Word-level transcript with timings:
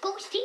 God 0.00 0.20
stil. 0.20 0.40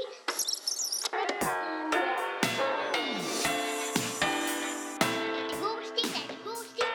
God 5.62 5.84
stil 5.84 6.10
det 6.14 6.38
god 6.46 6.66
stil. 6.66 6.86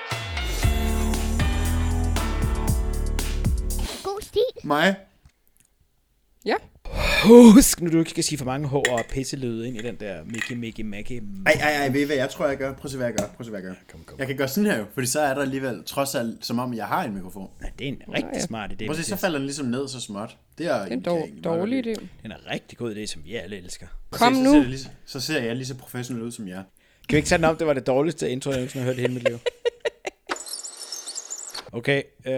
God 4.04 4.20
stil. 4.22 4.42
Mig? 4.64 4.96
Ja. 6.44 6.56
Husk 7.24 7.80
nu, 7.80 7.90
du 7.90 7.98
ikke 7.98 8.10
skal 8.10 8.24
sige 8.24 8.38
for 8.38 8.44
mange 8.44 8.68
H 8.68 8.74
og 8.74 9.04
pisselyde 9.08 9.68
ind 9.68 9.76
i 9.76 9.82
den 9.82 9.96
der 10.00 10.24
Mickey, 10.24 10.56
Mickey, 10.56 10.84
Maggie. 10.84 11.22
Ej, 11.46 11.52
ej, 11.52 11.72
ej, 11.72 11.88
ved 11.88 12.00
I 12.00 12.04
hvad 12.04 12.16
jeg 12.16 12.30
tror, 12.30 12.46
jeg 12.46 12.56
gør? 12.56 12.72
Prøv 12.72 12.84
at 12.84 12.90
se, 12.90 12.96
hvad 12.96 13.06
jeg 13.06 13.14
gør. 13.14 13.26
Prøv 13.26 13.36
at 13.40 13.46
se, 13.46 13.50
hvad 13.50 13.60
jeg 13.60 13.68
gør. 13.68 13.74
Kom, 13.92 14.00
kom. 14.06 14.18
Jeg 14.18 14.26
kan 14.26 14.36
gøre 14.36 14.48
sådan 14.48 14.70
her 14.70 14.78
jo, 14.78 14.84
fordi 14.94 15.06
så 15.06 15.20
er 15.20 15.34
der 15.34 15.42
alligevel, 15.42 15.84
trods 15.84 16.14
alt, 16.14 16.46
som 16.46 16.58
om 16.58 16.74
jeg 16.74 16.86
har 16.86 17.04
en 17.04 17.14
mikrofon. 17.14 17.50
Ja, 17.62 17.66
det 17.78 17.84
er 17.84 17.88
en 17.88 18.02
rigtig 18.14 18.30
ja. 18.34 18.40
smart 18.40 18.70
idé. 18.72 18.86
Prøv 18.86 18.90
at 18.90 18.96
se, 18.96 19.04
så 19.04 19.16
falder 19.16 19.38
den 19.38 19.46
ligesom 19.46 19.66
ned 19.66 19.88
så 19.88 20.00
småt. 20.00 20.36
Det 20.58 20.66
er, 20.66 20.82
Det 20.82 20.92
er 20.92 20.96
en 20.96 21.00
dår, 21.02 21.28
dårlig 21.44 21.86
idé. 21.86 21.90
Det 21.90 22.08
er 22.24 22.28
en 22.28 22.32
rigtig 22.50 22.78
god 22.78 22.94
idé, 22.94 23.06
som 23.06 23.24
vi 23.24 23.34
alle 23.34 23.56
elsker. 23.56 23.86
Kom 24.10 24.34
se, 24.34 24.44
så 24.44 24.44
nu. 24.44 24.62
Ser 24.62 24.68
lige, 24.68 24.90
så 25.06 25.20
ser 25.20 25.42
jeg 25.42 25.56
lige 25.56 25.66
så 25.66 25.74
professionel 25.74 26.22
ud 26.22 26.30
som 26.30 26.48
jer. 26.48 26.62
Kan 27.08 27.14
vi 27.14 27.16
ikke 27.16 27.28
tage 27.28 27.36
den 27.36 27.44
om, 27.44 27.56
det 27.56 27.66
var 27.66 27.72
det 27.72 27.86
dårligste 27.86 28.30
intro, 28.30 28.50
jeg 28.50 28.58
nogensinde 28.58 28.84
har 28.84 28.92
hørt 28.92 28.98
i 28.98 29.00
hele 29.00 29.14
mit 29.14 29.28
liv? 29.28 29.38
Okay, 31.72 32.02
øh, 32.26 32.32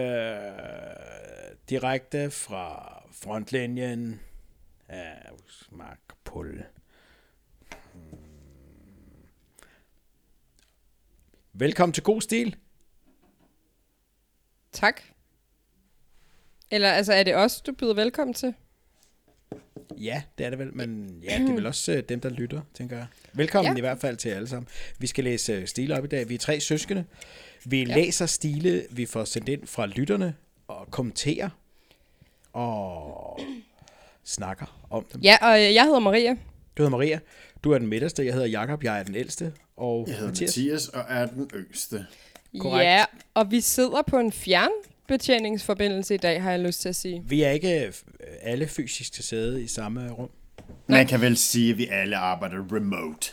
direkte 1.69 2.31
fra 2.31 2.97
frontlinjen 3.23 4.19
af 4.91 5.31
Mark 5.71 5.99
Pull. 6.23 6.63
Hmm. 7.93 8.17
Velkommen 11.53 11.93
til 11.93 12.03
God 12.03 12.21
Stil. 12.21 12.55
Tak. 14.71 15.01
Eller 16.71 16.91
altså, 16.91 17.13
er 17.13 17.23
det 17.23 17.35
os, 17.35 17.61
du 17.61 17.71
byder 17.71 17.93
velkommen 17.93 18.33
til? 18.33 18.53
Ja, 19.97 20.23
det 20.37 20.45
er 20.45 20.49
det 20.49 20.59
vel, 20.59 20.73
men 20.75 21.19
ja, 21.23 21.39
det 21.39 21.49
er 21.49 21.53
vel 21.53 21.65
også 21.65 21.91
øh, 21.91 22.03
dem, 22.09 22.19
der 22.19 22.29
lytter, 22.29 22.61
tænker 22.73 22.97
jeg. 22.97 23.07
Velkommen 23.33 23.73
Ja. 23.73 23.77
i 23.77 23.81
hvert 23.81 23.99
fald 23.99 24.17
til 24.17 24.29
alle 24.29 24.47
sammen. 24.47 24.67
Vi 24.99 25.07
skal 25.07 25.23
læse 25.23 25.53
øh, 25.53 25.67
stile 25.67 25.97
op 25.97 26.05
i 26.05 26.07
dag. 26.07 26.29
Vi 26.29 26.33
er 26.35 26.39
tre 26.39 26.59
søskende. 26.59 27.05
Vi 27.65 27.83
ja. 27.83 27.95
læser 27.95 28.25
stile, 28.25 28.85
vi 28.91 29.05
får 29.05 29.23
sendt 29.23 29.49
ind 29.49 29.67
fra 29.67 29.85
lytterne 29.85 30.35
og 30.67 30.91
kommenterer 30.91 31.49
og 32.53 33.39
snakker 34.31 34.85
om 34.89 35.05
dem. 35.13 35.21
Ja, 35.21 35.37
og 35.41 35.59
øh, 35.59 35.73
jeg 35.73 35.83
hedder 35.83 35.99
Maria. 35.99 36.31
Du 36.77 36.83
hedder 36.83 36.89
Maria, 36.97 37.19
du 37.63 37.71
er 37.71 37.77
den 37.77 37.87
midterste, 37.87 38.25
jeg 38.25 38.33
hedder 38.33 38.47
Jakob, 38.47 38.83
jeg 38.83 38.99
er 38.99 39.03
den 39.03 39.15
ældste, 39.15 39.53
og 39.77 40.05
Jeg 40.07 40.15
hedder 40.15 40.29
Mathias. 40.31 40.57
Mathias 40.57 40.87
og 40.87 41.03
er 41.09 41.25
den 41.27 41.49
yngste. 41.55 42.05
Korrekt. 42.59 42.85
Ja, 42.85 43.05
og 43.33 43.51
vi 43.51 43.61
sidder 43.61 44.01
på 44.07 44.19
en 44.19 44.31
fjernbetjeningsforbindelse 44.31 46.13
i 46.13 46.17
dag, 46.17 46.41
har 46.43 46.51
jeg 46.51 46.59
lyst 46.59 46.81
til 46.81 46.89
at 46.89 46.95
sige. 46.95 47.23
Vi 47.25 47.41
er 47.41 47.51
ikke 47.51 47.85
øh, 47.85 47.93
alle 48.41 48.67
fysisk 48.67 49.13
til 49.13 49.23
stede 49.23 49.63
i 49.63 49.67
samme 49.67 50.11
rum. 50.11 50.29
Man 50.87 51.07
kan 51.07 51.21
vel 51.21 51.37
sige, 51.37 51.71
at 51.71 51.77
vi 51.77 51.87
alle 51.87 52.17
arbejder 52.17 52.57
remote. 52.75 53.31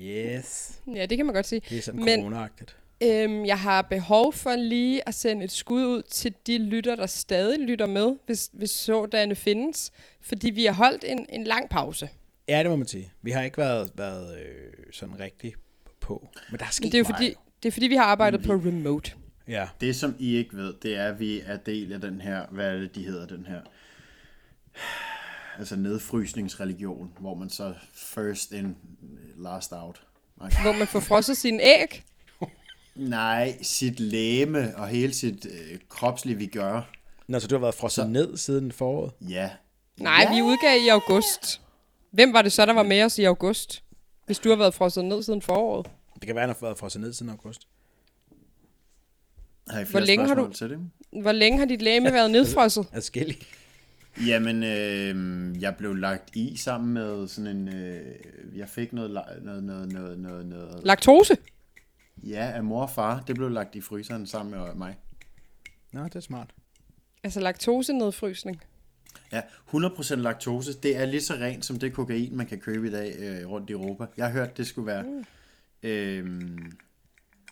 Yes. 0.00 0.72
Ja, 0.94 1.06
det 1.06 1.16
kan 1.18 1.26
man 1.26 1.34
godt 1.34 1.46
sige. 1.46 1.60
Det 1.68 1.78
er 1.78 1.82
sådan 1.82 2.04
Men 2.04 2.20
corona-agtigt. 2.20 2.76
Øhm, 3.02 3.44
jeg 3.44 3.58
har 3.58 3.82
behov 3.82 4.32
for 4.32 4.56
lige 4.56 5.08
at 5.08 5.14
sende 5.14 5.44
et 5.44 5.52
skud 5.52 5.84
ud 5.84 6.02
til 6.02 6.34
de 6.46 6.58
lytter, 6.58 6.96
der 6.96 7.06
stadig 7.06 7.60
lytter 7.60 7.86
med, 7.86 8.16
hvis, 8.26 8.50
hvis 8.52 8.70
sådanne 8.70 9.34
findes. 9.34 9.92
Fordi 10.20 10.50
vi 10.50 10.64
har 10.64 10.72
holdt 10.72 11.04
en, 11.06 11.26
en 11.28 11.44
lang 11.44 11.68
pause. 11.70 12.08
Ja, 12.48 12.62
det 12.62 12.70
må 12.70 12.76
man 12.76 12.86
sige. 12.86 13.12
Vi 13.22 13.30
har 13.30 13.42
ikke 13.42 13.58
været, 13.58 13.90
været 13.94 14.38
øh, 14.38 14.72
sådan 14.92 15.20
rigtig 15.20 15.54
på. 16.00 16.28
Men 16.50 16.58
der 16.58 16.64
er 16.66 16.70
sket 16.70 16.84
Men 16.84 16.92
det 16.92 16.98
er 16.98 16.98
jo 16.98 17.04
fordi, 17.04 17.34
det 17.62 17.68
er 17.68 17.72
fordi, 17.72 17.86
vi 17.86 17.96
har 17.96 18.04
arbejdet 18.04 18.42
på 18.42 18.52
remote. 18.52 19.12
Ja, 19.48 19.68
Det, 19.80 19.96
som 19.96 20.16
I 20.18 20.36
ikke 20.36 20.56
ved, 20.56 20.74
det 20.82 20.96
er, 20.96 21.08
at 21.08 21.20
vi 21.20 21.40
er 21.40 21.56
del 21.56 21.92
af 21.92 22.00
den 22.00 22.20
her, 22.20 22.46
hvad 22.50 22.74
er 22.74 22.78
det, 22.78 22.94
de 22.94 23.04
hedder, 23.04 23.26
den 23.26 23.46
her, 23.46 23.60
altså 25.58 25.76
nedfrysningsreligion, 25.76 27.12
hvor 27.20 27.34
man 27.34 27.50
så 27.50 27.74
first 27.94 28.52
in, 28.52 28.76
last 29.36 29.72
out. 29.72 30.02
Nej, 30.40 30.50
Hvor 30.62 30.72
man 30.72 30.86
får 30.86 31.00
frosset 31.00 31.36
sine 31.36 31.62
æg. 31.62 32.04
Nej, 32.96 33.58
sit 33.62 34.00
læme 34.00 34.76
og 34.76 34.88
hele 34.88 35.14
sit 35.14 35.46
øh, 35.46 35.78
kropslige, 35.88 36.36
vi 36.38 36.46
gør. 36.46 36.90
Nå, 37.28 37.38
så 37.40 37.48
du 37.48 37.54
har 37.54 37.60
været 37.60 37.74
frosset 37.74 38.04
Så- 38.04 38.08
ned 38.08 38.36
siden 38.36 38.72
foråret? 38.72 39.12
Ja. 39.28 39.50
Nej, 40.00 40.26
ja. 40.30 40.34
vi 40.36 40.42
udgav 40.42 40.78
i 40.84 40.88
august. 40.88 41.60
Hvem 42.10 42.32
var 42.32 42.42
det 42.42 42.52
så, 42.52 42.66
der 42.66 42.72
var 42.72 42.82
med 42.82 43.02
os 43.02 43.18
i 43.18 43.24
august? 43.24 43.82
Hvis 44.26 44.38
du 44.38 44.48
har 44.48 44.56
været 44.56 44.74
frosset 44.74 45.04
ned 45.04 45.22
siden 45.22 45.42
foråret. 45.42 45.86
Det 46.14 46.26
kan 46.26 46.34
være, 46.34 46.44
at 46.44 46.48
han 46.48 46.56
har 46.60 46.66
været 46.66 46.78
frosset 46.78 47.00
ned 47.00 47.12
siden 47.12 47.30
august. 47.30 47.60
Har 49.68 49.80
I 49.80 49.84
flere 49.84 50.00
Hvor 50.00 50.06
længe 50.06 50.26
har 50.28 50.34
du- 50.34 50.52
til 50.52 50.70
det? 50.70 50.78
Hvor 51.22 51.32
længe 51.32 51.58
har 51.58 51.64
dit 51.66 51.82
læme 51.82 52.12
været 52.12 52.30
nedfrosset? 52.30 52.86
Adskillig. 52.92 53.36
Jamen, 54.26 54.62
øh, 54.62 55.62
jeg 55.62 55.76
blev 55.76 55.94
lagt 55.94 56.36
i 56.36 56.56
sammen 56.56 56.94
med 56.94 57.28
sådan 57.28 57.56
en... 57.56 57.68
Øh, 57.68 58.14
jeg 58.56 58.68
fik 58.68 58.92
noget, 58.92 59.10
noget, 59.10 59.62
noget, 59.64 59.92
noget, 59.92 60.18
noget, 60.18 60.46
noget... 60.46 60.80
Laktose? 60.84 61.36
Ja, 62.22 62.52
af 62.54 62.64
mor 62.64 62.82
og 62.82 62.90
far. 62.90 63.20
Det 63.26 63.34
blev 63.34 63.50
lagt 63.50 63.74
i 63.74 63.80
fryseren 63.80 64.26
sammen 64.26 64.60
med 64.60 64.74
mig. 64.74 64.96
Nå, 65.92 66.04
det 66.04 66.16
er 66.16 66.20
smart. 66.20 66.50
Altså 67.24 67.40
laktosenedfrysning. 67.40 68.62
Ja, 69.32 69.40
100% 69.74 70.14
laktose. 70.14 70.72
Det 70.80 70.96
er 70.96 71.04
lige 71.04 71.20
så 71.20 71.34
rent 71.34 71.64
som 71.64 71.78
det 71.78 71.92
kokain, 71.92 72.36
man 72.36 72.46
kan 72.46 72.58
købe 72.60 72.88
i 72.88 72.90
dag 72.90 73.14
øh, 73.18 73.50
rundt 73.50 73.70
i 73.70 73.72
Europa. 73.72 74.06
Jeg 74.16 74.26
har 74.26 74.32
hørt, 74.32 74.56
det 74.56 74.66
skulle 74.66 74.86
være 74.86 75.24
øh, 75.82 76.48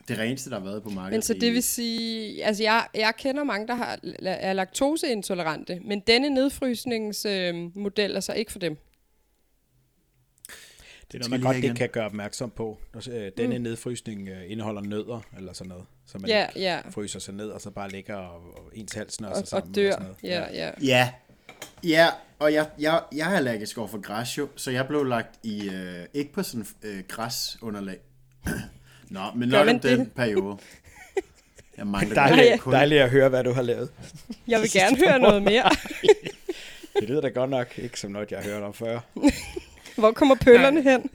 det 0.09 0.19
reneste, 0.19 0.51
der 0.51 0.59
har 0.59 0.65
været 0.65 0.83
på 0.83 0.89
markedet. 0.89 1.13
Men 1.13 1.23
så 1.23 1.35
det 1.35 1.53
vil 1.53 1.63
sige, 1.63 2.45
altså 2.45 2.63
jeg, 2.63 2.87
jeg 2.95 3.15
kender 3.19 3.45
mange, 3.45 3.67
der 3.67 3.75
har, 3.75 3.99
er 4.23 4.53
laktoseintolerante, 4.53 5.81
men 5.85 6.01
denne 6.01 6.31
nedfrysningsmodel 6.31 7.55
øh, 7.55 7.77
model 7.77 8.17
er 8.17 8.21
så 8.21 8.33
ikke 8.33 8.53
for 8.53 8.59
dem. 8.59 8.77
Det 11.19 11.25
er 11.25 11.29
noget, 11.29 11.45
man 11.45 11.53
godt 11.55 11.63
det 11.63 11.77
kan 11.77 11.89
gøre 11.89 12.07
opmærksom 12.07 12.51
på. 12.51 12.79
Øh, 13.13 13.31
Denne 13.37 13.59
mm. 13.59 13.63
nedfrysning 13.65 14.29
øh, 14.29 14.51
indeholder 14.51 14.83
nødder, 14.83 15.21
eller 15.39 15.53
sådan 15.53 15.69
noget. 15.69 15.85
Så 16.07 16.19
man 16.19 16.31
Ja, 16.31 16.47
ikke 16.47 16.61
ja. 16.61 16.81
fryser 16.91 17.19
sig 17.19 17.35
ned, 17.35 17.49
og 17.49 17.61
så 17.61 17.71
bare 17.71 17.91
ligger 17.91 18.15
og, 18.17 18.37
og 18.57 18.71
ens 18.75 18.93
hals 18.93 19.15
snører 19.15 19.33
Og, 19.33 19.39
sig 19.39 19.49
sammen. 19.49 19.69
og 19.71 19.75
dør. 19.77 19.91
sådan 19.91 20.03
noget. 20.07 20.17
Ja, 20.23 20.45
ja. 20.65 20.71
Ja, 20.83 21.11
ja 21.83 22.09
og 22.39 22.53
jeg, 22.53 22.67
jeg, 22.81 23.03
jeg 23.15 23.33
er 23.33 23.37
allergisk 23.37 23.79
over 23.79 23.89
for 23.89 24.01
græs 24.01 24.39
jo, 24.39 24.49
så 24.57 24.71
jeg 24.71 24.87
blev 24.89 25.05
lagt 25.05 25.39
i, 25.43 25.69
øh, 25.69 26.05
ikke 26.15 26.33
på 26.33 26.43
sådan 26.43 26.67
øh, 26.83 27.03
græsunderlag. 27.09 27.99
Nå, 29.11 29.21
men 29.35 29.49
nok 29.49 29.69
om 29.69 29.81
den 29.81 29.99
det? 30.01 30.13
periode. 30.13 30.57
Jeg 31.77 31.87
mangler 31.97 32.15
Dejligt, 32.15 32.61
kun- 32.61 32.73
dejligt 32.73 33.01
at 33.01 33.11
høre, 33.11 33.29
hvad 33.29 33.45
du 33.45 33.53
har 33.53 33.63
lavet. 33.63 33.91
Jeg 34.49 34.61
vil 34.61 34.71
gerne 34.81 34.97
høre 34.97 35.19
noget 35.19 35.43
mere. 35.43 35.71
Det 37.01 37.09
lyder 37.09 37.21
da 37.21 37.29
godt 37.29 37.51
nok 37.51 37.79
ikke 37.79 38.01
som 38.01 38.11
noget, 38.11 38.31
jeg 38.33 38.39
har 38.43 38.51
hørt 38.51 38.63
om 38.63 38.75
før. 38.75 39.01
Hvor 39.97 40.12
kommer 40.12 40.34
pøllerne 40.34 40.82
hen? 40.82 41.10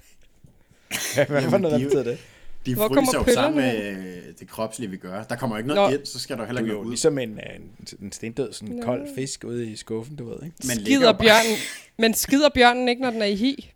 Hvad 1.28 1.42
for 1.50 1.58
noget, 1.58 1.92
der 1.92 2.04
det? 2.04 2.20
De 2.66 2.76
Hvor 2.76 2.88
kommer 2.88 3.12
fryser 3.14 3.32
jo 3.32 3.34
sammen 3.34 3.62
med 3.66 3.84
øh, 4.28 4.34
det 4.40 4.48
kropslige, 4.50 4.90
vi 4.90 4.98
gør. 4.98 5.24
Der 5.24 5.36
kommer 5.36 5.58
ikke 5.58 5.68
noget 5.68 5.92
Nå. 5.92 5.98
ind, 5.98 6.06
så 6.06 6.20
skal 6.20 6.38
der 6.38 6.46
heller 6.46 6.62
ikke 6.62 6.72
noget 6.74 6.86
ud. 6.86 6.92
ligesom 6.92 7.18
en, 7.18 7.30
øh, 7.40 7.56
en, 7.56 7.72
en 8.02 8.12
stendød, 8.12 8.54
sådan 8.54 8.74
en 8.74 8.84
kold 8.84 9.08
fisk 9.16 9.44
ude 9.44 9.72
i 9.72 9.76
skuffen, 9.76 10.16
du 10.16 10.30
ved, 10.30 10.36
ikke? 10.44 10.56
Men 10.68 10.78
ligger 10.78 11.00
Skider 11.00 11.14
bjørnen, 11.18 11.58
men 11.98 12.14
skider 12.14 12.50
bjørnen 12.50 12.90
ikke, 12.90 13.02
når 13.02 13.10
den 13.12 13.22
er 13.22 13.26
i 13.26 13.36
hi? 13.36 13.72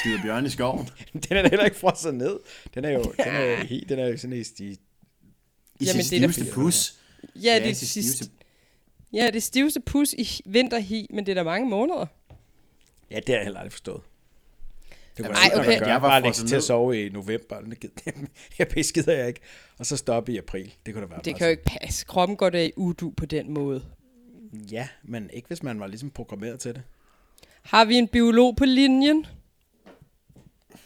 Skider 0.00 0.22
bjørn 0.22 0.46
i 0.46 0.50
skoven. 0.50 0.88
Den 1.28 1.36
er 1.36 1.42
da 1.42 1.48
heller 1.48 1.64
ikke 1.64 1.76
frosset 1.76 2.14
ned. 2.14 2.38
Den 2.74 2.84
er 2.84 2.90
jo, 2.90 3.02
den 3.02 3.12
er 3.34 3.40
jo, 3.50 3.56
he- 3.56 3.84
den 3.88 3.98
er 3.98 4.06
jo 4.08 4.16
sådan 4.16 4.36
i, 4.36 4.40
i 4.40 4.40
I 4.40 4.44
Jamen, 4.64 4.78
det 5.80 5.88
er 5.88 5.96
da- 5.96 6.02
stiveste 6.02 6.44
pus. 6.54 6.94
Ja, 7.36 7.54
det, 7.62 7.66
i 7.66 7.70
er 7.70 7.74
sit 7.74 7.88
sidste, 7.88 8.24
ja, 9.12 9.30
det 9.32 9.42
stiveste 9.42 9.80
pus 9.80 10.12
i 10.12 10.40
vinterhi, 10.44 11.06
men 11.10 11.26
det 11.26 11.32
er 11.32 11.34
da 11.36 11.42
mange 11.42 11.68
måneder. 11.68 12.06
Ja, 13.10 13.16
det 13.16 13.28
har 13.28 13.34
jeg 13.34 13.42
heller 13.42 13.60
aldrig 13.60 13.72
forstået. 13.72 14.00
Det 15.16 15.26
kunne 15.26 15.36
Ej, 15.36 15.50
jeg 15.52 15.60
okay. 15.60 15.80
Jeg 15.80 16.02
var 16.02 16.08
bare 16.08 16.22
lægge 16.22 16.36
til 16.36 16.56
at 16.56 16.62
sove 16.62 17.06
i 17.06 17.08
november. 17.08 17.56
Jeg 18.58 18.68
beskider 18.68 19.12
jeg 19.18 19.28
ikke. 19.28 19.40
Og 19.78 19.86
så 19.86 19.96
stoppe 19.96 20.32
i 20.32 20.38
april. 20.38 20.74
Det 20.86 20.94
kunne 20.94 21.02
da 21.02 21.08
være 21.10 21.20
Det 21.24 21.36
kan 21.36 21.46
jo 21.46 21.50
ikke 21.50 21.64
passe. 21.64 22.04
Kroppen 22.06 22.36
går 22.36 22.50
da 22.50 22.64
i 22.64 22.72
udu 22.76 23.10
på 23.16 23.26
den 23.26 23.50
måde. 23.50 23.84
Ja, 24.72 24.88
men 25.02 25.30
ikke 25.32 25.48
hvis 25.48 25.62
man 25.62 25.80
var 25.80 25.86
ligesom 25.86 26.10
programmeret 26.10 26.60
til 26.60 26.74
det. 26.74 26.82
Har 27.62 27.84
vi 27.84 27.94
en 27.94 28.08
biolog 28.08 28.56
på 28.56 28.64
linjen? 28.64 29.26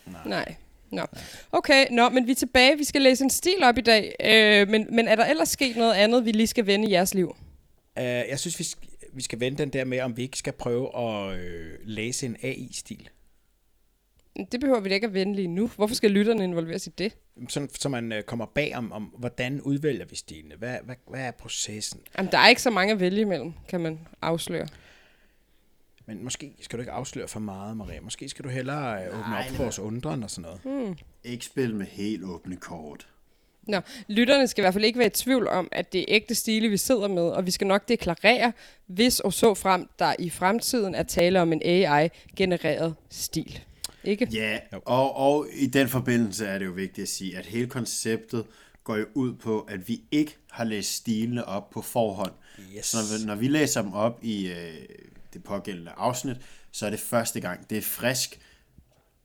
Nej. 0.07 0.21
Nej. 0.27 0.55
Nå. 0.91 1.07
Okay, 1.53 1.87
nå, 1.91 2.09
men 2.09 2.27
vi 2.27 2.31
er 2.31 2.37
tilbage. 2.37 2.79
Vi 2.79 2.85
skal 2.85 3.03
læse 3.03 3.25
en 3.25 3.31
stil 3.31 3.63
op 3.63 3.79
i 3.79 3.81
dag. 3.81 4.15
Øh, 4.25 4.69
men, 4.69 4.87
men 4.91 5.09
er 5.09 5.17
der 5.17 5.25
ellers 5.25 5.49
sket 5.49 5.77
noget 5.77 5.95
andet, 5.95 6.25
vi 6.25 6.33
lige 6.33 6.47
skal 6.47 6.67
vende 6.67 6.89
i 6.89 6.93
jeres 6.93 7.15
liv? 7.15 7.37
Uh, 7.97 8.03
jeg 8.05 8.39
synes, 8.39 8.59
vi 8.59 8.65
skal, 8.65 8.89
vi 9.13 9.23
skal 9.23 9.41
vende 9.41 9.59
den 9.59 9.69
der 9.69 9.85
med, 9.85 10.01
om 10.01 10.17
vi 10.17 10.23
ikke 10.23 10.39
skal 10.39 10.53
prøve 10.53 10.99
at 10.99 11.39
øh, 11.39 11.71
læse 11.85 12.27
en 12.27 12.37
AI-stil. 12.43 13.09
Det 14.53 14.61
behøver 14.61 14.81
vi 14.81 14.89
da 14.89 14.95
ikke 14.95 15.07
at 15.07 15.15
vende 15.15 15.35
lige 15.35 15.49
nu. 15.49 15.71
Hvorfor 15.77 15.95
skal 15.95 16.11
lytterne 16.11 16.45
involveres 16.45 16.87
i 16.87 16.91
det? 16.91 17.17
Sådan, 17.49 17.69
så 17.69 17.89
man 17.89 18.13
øh, 18.13 18.23
kommer 18.23 18.47
bag 18.47 18.77
om, 18.77 18.93
om, 18.93 19.03
hvordan 19.03 19.61
udvælger 19.61 20.05
vi 20.05 20.17
stilene. 20.17 20.55
Hvad, 20.55 20.77
hvad, 20.85 20.97
hvad 21.11 21.21
er 21.21 21.31
processen? 21.31 22.01
Jamen, 22.19 22.33
der 22.33 22.39
er 22.39 22.49
ikke 22.49 22.63
så 22.63 22.71
mange 22.71 22.93
at 22.93 23.01
vælge 23.01 23.21
imellem, 23.21 23.53
kan 23.69 23.81
man 23.81 23.99
afsløre. 24.23 24.67
Men 26.07 26.25
måske 26.25 26.55
skal 26.61 26.77
du 26.79 26.83
ikke 26.83 26.93
afsløre 26.93 27.29
for 27.29 27.41
meget, 27.41 27.77
Maria. 27.77 28.01
Måske 28.01 28.29
skal 28.29 28.45
du 28.45 28.49
hellere 28.49 29.03
øh, 29.05 29.09
åbne 29.09 29.21
Nej, 29.21 29.39
op 29.39 29.45
for 29.45 29.53
nej. 29.55 29.63
vores 29.63 29.79
undren 29.79 30.23
og 30.23 30.31
sådan 30.31 30.51
noget. 30.65 30.99
Ikke 31.25 31.45
spil 31.45 31.75
med 31.75 31.87
helt 31.87 32.25
åbne 32.25 32.57
kort. 32.57 33.09
Nå, 33.63 33.81
lytterne 34.09 34.49
skal 34.49 34.63
i 34.63 34.65
hvert 34.65 34.75
fald 34.75 34.85
ikke 34.85 34.99
være 34.99 35.07
i 35.07 35.11
tvivl 35.11 35.49
om, 35.49 35.69
at 35.73 35.93
det 35.93 36.01
er 36.01 36.05
ægte 36.09 36.35
stile, 36.35 36.69
vi 36.69 36.77
sidder 36.77 37.09
med, 37.09 37.23
og 37.23 37.47
vi 37.47 37.51
skal 37.51 37.67
nok 37.67 37.89
deklarere, 37.89 38.53
hvis 38.87 39.21
og 39.21 39.33
så 39.33 39.55
frem, 39.55 39.89
der 39.99 40.15
i 40.19 40.31
fremtiden 40.31 40.95
er 40.95 41.03
tale 41.03 41.41
om 41.41 41.53
en 41.53 41.63
AI-genereret 41.65 42.95
stil. 43.11 43.61
Ikke? 44.07 44.29
Ja, 44.33 44.59
og, 44.85 45.17
og 45.17 45.47
i 45.53 45.67
den 45.67 45.89
forbindelse 45.89 46.47
er 46.47 46.59
det 46.59 46.67
jo 46.67 46.71
vigtigt 46.73 47.03
at 47.03 47.09
sige, 47.09 47.39
at 47.39 47.47
hele 47.47 47.67
konceptet 47.67 48.45
går 48.85 48.97
jo 48.97 49.07
ud 49.15 49.33
på, 49.35 49.61
at 49.61 49.89
vi 49.89 50.01
ikke 50.11 50.37
har 50.51 50.65
læst 50.65 50.93
stilene 50.95 51.45
op 51.45 51.71
på 51.71 51.83
forhånd. 51.83 52.33
Yes. 52.77 52.87
Så 52.87 52.97
når 52.97 53.19
vi, 53.19 53.25
når 53.27 53.35
vi 53.35 53.49
læser 53.49 53.83
dem 53.83 53.93
op 53.93 54.19
i 54.23 54.49
øh, 54.49 54.75
det 55.33 55.45
pågældende 55.45 55.91
afsnit, 55.97 56.37
så 56.73 56.87
er 56.87 56.91
det 56.91 57.01
første 57.01 57.41
gang. 57.41 57.71
Det 57.71 57.79
er 57.79 57.83
frisk. 57.83 58.39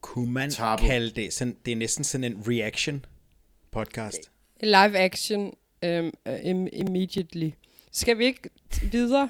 Kunne 0.01 0.31
man 0.31 0.49
Tabo. 0.51 0.85
kalde 0.87 1.09
det, 1.11 1.33
sådan, 1.33 1.55
det 1.65 1.71
er 1.71 1.75
næsten 1.75 2.03
sådan 2.03 2.23
en 2.23 2.43
reaction 2.47 3.05
podcast. 3.71 4.19
Live 4.63 4.97
action 4.97 5.41
um, 5.85 6.11
im- 6.25 6.69
immediately. 6.73 7.49
Skal 7.91 8.17
vi 8.17 8.25
ikke 8.25 8.49
videre? 8.91 9.29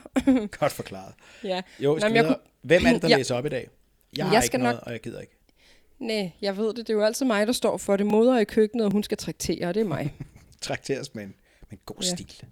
Godt 0.60 0.72
forklaret. 0.72 1.14
ja. 1.44 1.62
Jo, 1.80 2.00
skal 2.00 2.08
Nå, 2.08 2.10
men 2.10 2.16
jeg 2.16 2.26
kunne- 2.26 2.38
Hvem 2.62 2.86
er 2.86 2.94
det, 2.94 3.02
der 3.02 3.08
Ja. 3.10 3.18
læser 3.18 3.36
op 3.36 3.46
i 3.46 3.50
dag? 3.50 3.70
Jeg 4.18 4.26
har 4.26 4.34
Jeg 4.34 4.40
ikke 4.40 4.46
skal 4.48 4.60
noget, 4.60 4.76
nok- 4.76 4.84
og 4.86 4.92
jeg 4.92 5.00
gider 5.02 5.20
ikke. 5.20 5.34
Nej, 6.02 6.32
jeg 6.42 6.58
ved 6.58 6.68
det. 6.68 6.78
Det 6.78 6.90
er 6.90 6.94
jo 6.94 7.04
altid 7.04 7.26
mig, 7.26 7.48
der 7.48 7.54
står 7.54 7.78
for 7.78 7.98
det. 7.98 8.06
Moder 8.06 8.38
i 8.40 8.44
køkkenet, 8.44 8.86
og 8.86 8.92
hun 8.92 9.04
skal 9.04 9.18
traktere, 9.18 9.68
og 9.68 9.74
det 9.74 9.80
er 9.82 9.86
mig. 9.86 10.14
Trakteres 10.62 11.16
med 11.16 11.24
en, 11.24 11.34
med 11.70 11.72
en 11.72 11.80
god 11.86 11.96
Ja. 12.02 12.16
stil. 12.16 12.44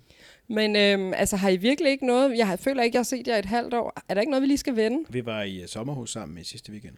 Men 0.48 0.76
øhm, 0.76 1.14
altså, 1.14 1.36
har 1.36 1.50
I 1.50 1.58
virkelig 1.58 1.92
ikke 1.92 2.06
noget... 2.06 2.38
Jeg 2.38 2.60
føler 2.60 2.84
ikke, 2.84 2.96
jeg 2.96 3.00
har 3.00 3.04
set 3.04 3.28
jer 3.28 3.36
i 3.36 3.40
et 3.40 3.46
halvt 3.46 3.74
år. 3.74 3.94
Er 4.10 4.14
der 4.14 4.22
ikke 4.22 4.32
noget, 4.32 4.42
vi 4.42 4.48
lige 4.48 4.58
skal 4.58 4.76
vende? 4.76 5.06
Vi 5.10 5.26
var 5.26 5.44
i 5.44 5.64
uh, 5.64 5.68
sommerhus 5.70 6.12
sammen 6.12 6.38
i 6.38 6.44
sidste 6.44 6.72
weekend. 6.72 6.96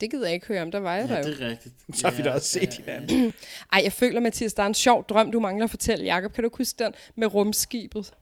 Det 0.00 0.10
gider 0.10 0.26
jeg 0.26 0.34
ikke 0.34 0.46
høre 0.46 0.62
om. 0.62 0.70
Der 0.70 0.78
var 0.78 0.94
jeg 0.96 1.08
Ja, 1.08 1.14
der 1.14 1.18
jo. 1.28 1.34
det 1.34 1.42
er 1.42 1.48
rigtigt. 1.50 1.74
Så 1.94 2.08
har 2.08 2.16
vi 2.16 2.22
da 2.22 2.30
også 2.30 2.48
set 2.48 2.74
hinanden. 2.74 3.32
Ej, 3.72 3.80
jeg 3.84 3.92
føler, 3.92 4.20
Mathias, 4.20 4.54
der 4.54 4.62
er 4.62 4.66
en 4.66 4.74
sjov 4.74 5.04
drøm, 5.06 5.30
du 5.32 5.40
mangler 5.40 5.64
at 5.64 5.70
fortælle. 5.70 6.04
Jakob, 6.04 6.32
kan 6.32 6.44
du 6.44 6.50
huske 6.58 6.84
den 6.84 6.92
med 7.14 7.34
rumskibet? 7.34 8.12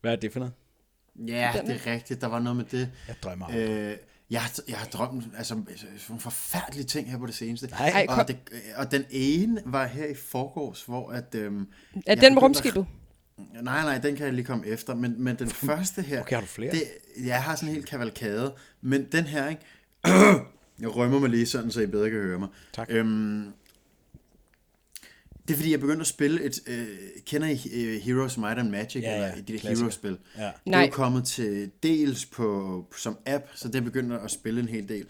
Hvad 0.00 0.12
er 0.12 0.16
det 0.16 0.32
for 0.32 0.38
noget? 0.38 0.52
Ja, 1.28 1.52
det 1.66 1.80
er 1.86 1.92
rigtigt. 1.92 2.20
Der 2.20 2.26
var 2.26 2.38
noget 2.38 2.56
med 2.56 2.64
det. 2.64 2.88
Jeg 3.08 3.16
drømmer 3.22 3.46
om. 3.46 3.54
Øh, 3.54 3.96
jeg, 4.32 4.40
har- 4.42 4.58
jeg 4.68 4.76
har 4.76 4.86
drømt 4.86 5.24
altså, 5.38 5.54
nogle 6.08 6.20
forfærdelige 6.20 6.84
ting 6.84 7.10
her 7.10 7.18
på 7.18 7.26
det 7.26 7.34
seneste. 7.34 7.66
Nej. 7.66 7.88
Ej, 7.88 8.06
kom. 8.06 8.18
og, 8.18 8.28
det, 8.28 8.36
og 8.76 8.90
den 8.90 9.04
ene 9.10 9.62
var 9.66 9.86
her 9.86 10.06
i 10.06 10.14
forgårs, 10.14 10.82
hvor 10.82 11.10
at... 11.10 11.34
Øhm, 11.34 11.66
Er 12.06 12.14
den 12.14 12.34
med 12.34 12.42
rumskibet? 12.42 12.86
At, 13.54 13.64
nej, 13.64 13.82
nej, 13.82 13.98
den 13.98 14.16
kan 14.16 14.26
jeg 14.26 14.34
lige 14.34 14.44
komme 14.44 14.66
efter. 14.66 14.94
Men, 14.94 15.14
men 15.24 15.36
den 15.36 15.50
første 15.50 16.02
her... 16.02 16.20
Okay, 16.20 16.34
har 16.36 16.40
du 16.40 16.46
flere? 16.46 16.72
Det, 16.72 16.82
jeg 17.24 17.42
har 17.42 17.56
sådan 17.56 17.68
en 17.68 17.74
helt 17.74 17.86
kavalkade. 17.88 18.54
Men 18.80 19.04
den 19.12 19.24
her, 19.24 19.48
ikke? 19.48 19.62
jeg 20.80 20.96
rømmer 20.96 21.18
mig 21.18 21.30
lige 21.30 21.46
sådan, 21.46 21.70
så 21.70 21.80
I 21.80 21.86
bedre 21.86 22.10
kan 22.10 22.18
høre 22.18 22.38
mig. 22.38 22.48
Tak. 22.72 22.86
Øhm, 22.90 23.52
det 25.48 25.54
er 25.54 25.56
fordi, 25.58 25.70
jeg 25.70 25.80
begyndte 25.80 26.00
at 26.00 26.06
spille 26.06 26.42
et... 26.44 26.60
Øh, 26.66 26.86
kender 27.26 27.48
I 27.48 27.60
øh, 27.72 28.00
Heroes 28.00 28.38
Might 28.38 28.58
and 28.58 28.70
Magic? 28.70 29.02
Ja, 29.02 29.10
ja, 29.20 29.30
eller 29.32 29.44
de 29.44 29.52
der. 29.58 29.68
Heroes-spil? 29.76 30.18
Ja. 30.38 30.50
Det 30.66 30.74
er 30.74 30.80
jo 30.80 30.90
kommet 30.90 31.24
til 31.24 31.70
dels 31.82 32.26
på, 32.26 32.86
som 32.96 33.18
app, 33.26 33.44
så 33.54 33.68
det 33.68 33.84
begynder 33.84 34.18
at 34.18 34.30
spille 34.30 34.60
en 34.60 34.68
hel 34.68 34.88
del. 34.88 35.06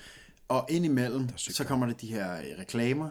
Og 0.49 0.67
indimellem, 0.71 1.29
så 1.37 1.65
kommer 1.65 1.87
der 1.87 1.95
de 1.95 2.07
her 2.07 2.33
øh, 2.37 2.45
reklamer. 2.59 3.09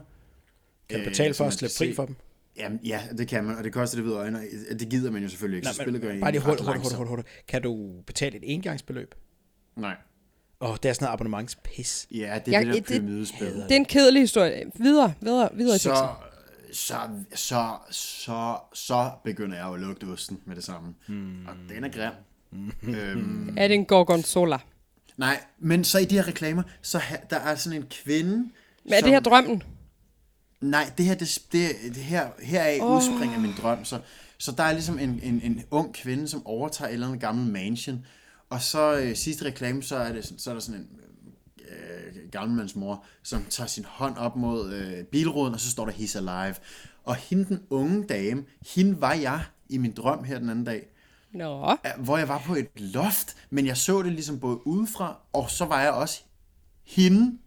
Kan 0.90 1.00
du 1.00 1.04
øh, 1.06 1.10
betale 1.10 1.34
som 1.34 1.44
for 1.44 1.48
at 1.48 1.54
slippe 1.54 1.76
fri 1.78 1.94
for 1.94 2.06
dem? 2.06 2.16
Jamen, 2.58 2.80
ja, 2.84 3.02
det 3.18 3.28
kan 3.28 3.44
man, 3.44 3.56
og 3.58 3.64
det 3.64 3.74
koster 3.74 3.98
det 3.98 4.06
ved 4.06 4.14
øjne. 4.14 4.42
og 4.72 4.80
Det 4.80 4.90
gider 4.90 5.12
man 5.12 5.24
jo 5.24 5.30
selvfølgelig 5.30 5.58
ikke, 5.58 5.66
Nej, 5.66 5.74
så 5.74 5.82
spillet 5.82 6.02
gør 6.02 6.20
bare 6.20 6.32
lige 6.32 6.42
hurtigt, 6.42 6.66
hurtigt, 6.68 6.86
hurtigt, 6.94 7.10
hurtigt. 7.10 7.28
Kan 7.48 7.62
du 7.62 7.92
betale 8.08 8.36
et 8.38 8.44
engangsbeløb? 8.46 9.16
Nej. 9.78 9.96
Åh, 10.62 10.76
det 10.84 10.90
er 10.90 10.94
sådan 10.94 11.06
noget 11.06 11.14
abonnementspis. 11.14 12.08
Ja, 12.12 12.16
det 12.16 12.24
er 12.26 12.32
Jeg- 12.60 12.66
det 12.66 12.74
der 12.74 12.80
det- 12.80 12.86
pyramidespil. 12.86 13.48
Det 13.48 13.72
er 13.72 13.76
en 13.76 13.86
kedelig 13.86 14.22
historie. 14.22 14.64
Videre, 14.76 15.14
videre, 15.22 15.50
videre. 15.54 15.80
Så, 15.80 16.08
så, 16.74 16.96
så, 17.36 17.78
så, 17.92 18.58
så 18.74 19.12
begynder 19.24 19.58
jeg 19.58 19.66
jo 19.68 19.74
at 19.74 19.80
lugte 19.80 20.04
osten 20.04 20.40
med 20.46 20.56
det 20.56 20.64
samme. 20.64 20.94
Hmm. 21.08 21.46
Og 21.48 21.54
den 21.70 21.84
er 21.84 21.90
grim. 21.90 22.14
øhm, 22.96 23.58
Er 23.58 23.68
det 23.68 23.76
en 23.76 23.86
gorgonzola? 23.86 24.58
nej, 25.18 25.44
men 25.60 25.84
så 25.84 26.00
i 26.00 26.06
de 26.06 26.16
her 26.16 26.28
reklamer, 26.28 26.64
så 26.82 27.00
her, 27.00 27.18
der 27.18 27.38
er 27.40 27.56
sådan 27.56 27.82
en 27.82 27.88
kvinde, 28.04 28.36
Men 28.84 28.94
er 28.94 29.02
det 29.02 29.10
her 29.10 29.20
drømmen? 29.20 29.64
Nej, 30.62 30.92
det 30.98 31.06
her, 31.06 31.16
det, 31.16 31.40
det, 31.52 31.70
det 31.86 31.96
her, 32.04 32.30
heraf 32.42 32.80
oh. 32.82 32.98
udspringer 32.98 33.40
min 33.40 33.54
drøm. 33.62 33.86
Så, 33.86 34.00
så 34.38 34.52
der 34.52 34.64
er 34.64 34.72
ligesom 34.72 35.00
en, 35.00 35.20
en, 35.24 35.42
en 35.44 35.64
ung 35.72 35.94
kvinde, 35.94 36.28
som 36.28 36.48
overtager 36.48 36.90
et 36.90 36.94
eller 36.94 37.08
andet 37.08 37.22
gammel 37.22 37.52
mansion. 37.52 38.06
Og 38.50 38.62
så 38.62 38.98
øh, 38.98 39.16
sidste 39.16 39.46
reklame, 39.46 39.84
så 39.84 39.96
er, 39.96 40.12
det, 40.14 40.24
sådan- 40.26 40.40
så 40.40 40.50
er 40.50 40.54
der 40.54 40.62
sådan 40.62 40.82
en 40.82 40.88
øh, 41.70 42.01
gammelmandsmor, 42.32 43.06
som 43.24 43.46
tager 43.50 43.68
sin 43.68 43.86
hånd 43.86 44.18
op 44.18 44.36
mod 44.36 44.74
øh, 44.74 45.04
bilruden, 45.04 45.54
og 45.54 45.60
så 45.60 45.70
står 45.70 45.86
der, 45.86 45.92
he's 45.92 46.18
alive. 46.18 46.56
Og 47.04 47.16
hende, 47.16 47.46
den 47.46 47.64
unge 47.70 48.08
dame, 48.08 48.44
hende 48.76 49.02
var 49.02 49.14
jeg 49.14 49.42
i 49.70 49.78
min 49.78 49.94
drøm 49.94 50.24
her 50.24 50.40
den 50.40 50.50
anden 50.50 50.66
dag, 50.66 50.88
Nå. 51.32 51.76
hvor 51.98 52.18
jeg 52.18 52.28
var 52.28 52.44
på 52.46 52.56
et 52.56 52.70
loft, 52.76 53.36
men 53.50 53.66
jeg 53.66 53.78
så 53.78 54.02
det 54.02 54.12
ligesom 54.12 54.40
både 54.40 54.68
udefra, 54.68 55.18
og 55.34 55.50
så 55.50 55.66
var 55.66 55.82
jeg 55.82 55.92
også 55.92 56.22
hende. 56.84 57.38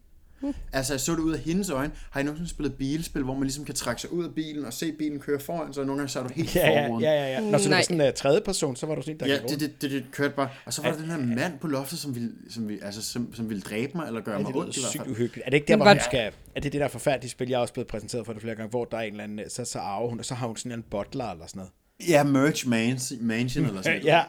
Altså, 0.72 0.92
jeg 0.92 1.00
så 1.00 1.12
det 1.12 1.18
ud 1.18 1.32
af 1.32 1.38
hendes 1.40 1.70
øjne. 1.70 1.92
Har 2.10 2.20
I 2.20 2.22
nogensinde 2.22 2.50
spillet 2.50 2.74
bilspil, 2.74 3.22
hvor 3.22 3.34
man 3.34 3.42
ligesom 3.42 3.64
kan 3.64 3.74
trække 3.74 4.00
sig 4.00 4.12
ud 4.12 4.24
af 4.24 4.34
bilen 4.34 4.64
og 4.64 4.72
se 4.72 4.92
bilen 4.92 5.20
køre 5.20 5.40
foran, 5.40 5.72
så 5.74 5.80
nogle 5.84 5.98
gange 5.98 6.08
så 6.08 6.18
er 6.18 6.22
du 6.22 6.32
helt 6.34 6.54
Ja, 6.56 6.70
ja, 6.70 6.86
forruden. 6.86 7.02
ja, 7.04 7.10
ja. 7.12 7.32
ja. 7.32 7.40
Når 7.50 7.58
så 7.58 7.68
det 7.68 7.76
var 7.76 7.82
sådan 7.82 8.00
en 8.00 8.06
uh, 8.08 8.14
tredje 8.14 8.40
person, 8.40 8.76
så 8.76 8.86
var 8.86 8.94
du 8.94 9.02
sådan 9.02 9.14
en, 9.14 9.20
der 9.20 9.26
Ja, 9.26 9.32
gik 9.32 9.42
det, 9.42 9.50
rundt. 9.50 9.60
det, 9.60 9.82
det, 9.82 9.90
det 9.90 10.04
kørte 10.12 10.34
bare. 10.36 10.48
Og 10.66 10.72
så 10.72 10.82
var 10.82 10.90
der 10.90 10.96
den 10.98 11.10
her 11.10 11.18
mand 11.18 11.58
på 11.58 11.66
loftet, 11.66 11.98
som 11.98 12.14
ville, 12.14 12.30
som 12.50 12.68
ville, 12.68 12.84
altså, 12.84 13.02
som, 13.02 13.34
som 13.34 13.48
ville 13.48 13.60
dræbe 13.60 13.92
mig, 13.94 14.06
eller 14.06 14.20
gøre 14.20 14.34
Ja, 14.34 14.38
mig 14.38 14.46
det 14.46 14.54
lyder 14.54 14.64
ondt 14.64 14.76
i 14.76 14.80
hvert 14.80 14.90
sygt 14.90 15.02
fald. 15.02 15.10
uhyggeligt. 15.10 15.46
Er 15.46 15.50
det 15.50 15.56
ikke 15.56 15.68
der, 15.68 15.76
hvor 15.76 15.86
hun 15.86 15.96
det- 15.96 16.04
skal... 16.04 16.32
Er 16.54 16.60
det 16.60 16.72
det 16.72 16.80
der 16.80 16.88
forfærdelige 16.88 17.30
spil, 17.30 17.48
jeg 17.48 17.56
har 17.58 17.62
også 17.62 17.74
blevet 17.74 17.86
præsenteret 17.88 18.26
for 18.26 18.32
det 18.32 18.42
flere 18.42 18.54
gange, 18.54 18.70
hvor 18.70 18.84
der 18.84 18.96
er 18.96 19.02
en 19.02 19.10
eller 19.10 19.24
anden... 19.24 19.40
Så, 19.50 19.64
så 19.64 19.78
arver 19.78 20.08
hun, 20.08 20.18
og 20.18 20.24
så 20.24 20.34
har 20.34 20.46
hun 20.46 20.56
sådan 20.56 20.72
en 20.78 20.84
butler 20.90 21.30
eller 21.30 21.46
sådan 21.46 21.58
noget. 21.58 21.72
Ja, 22.08 22.22
Merge 22.24 22.68
Mansion, 22.68 23.18
mansion 23.26 23.64
eller 23.66 23.82
sådan 23.82 23.92
noget. 24.00 24.04
Ja. 24.12 24.22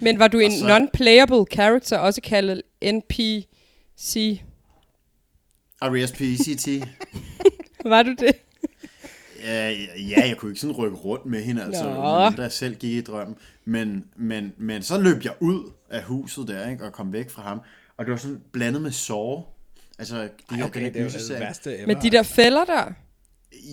Men 0.00 0.18
var 0.18 0.28
du 0.28 0.38
en 0.38 0.52
så- 0.52 0.66
non-playable 0.78 1.54
character, 1.54 1.98
også 1.98 2.20
kaldet 2.20 2.62
NPC? 2.82 4.40
R.E.S.P.C.T. 5.82 6.68
Var 7.90 8.02
du 8.02 8.10
det? 8.10 8.32
Ja, 9.44 9.70
ja, 9.98 10.28
jeg 10.28 10.36
kunne 10.36 10.50
ikke 10.50 10.60
sådan 10.60 10.76
rykke 10.76 10.96
rundt 10.96 11.26
med 11.26 11.42
hende, 11.42 11.62
altså, 11.62 11.84
da 12.36 12.42
jeg 12.42 12.52
selv 12.52 12.74
gik 12.74 12.92
i 12.92 13.00
drømmen. 13.00 13.36
Men, 13.64 14.04
men, 14.16 14.52
men 14.58 14.82
så 14.82 15.00
løb 15.00 15.24
jeg 15.24 15.32
ud 15.40 15.72
af 15.90 16.02
huset 16.02 16.48
der, 16.48 16.70
ikke, 16.70 16.84
og 16.84 16.92
kom 16.92 17.12
væk 17.12 17.30
fra 17.30 17.42
ham. 17.42 17.60
Og 17.96 18.04
det 18.04 18.12
var 18.12 18.18
sådan 18.18 18.40
blandet 18.52 18.82
med 18.82 18.90
sår. 18.90 19.56
Altså, 19.98 20.28
de 20.50 20.56
her 20.56 20.64
Okay, 20.64 20.80
det 20.94 21.02
er 21.02 21.08
det 21.08 21.40
værste 21.40 21.76
ever. 21.78 21.86
Med 21.86 21.96
de 21.96 22.10
der 22.10 22.22
fælder 22.22 22.64
der? 22.64 22.92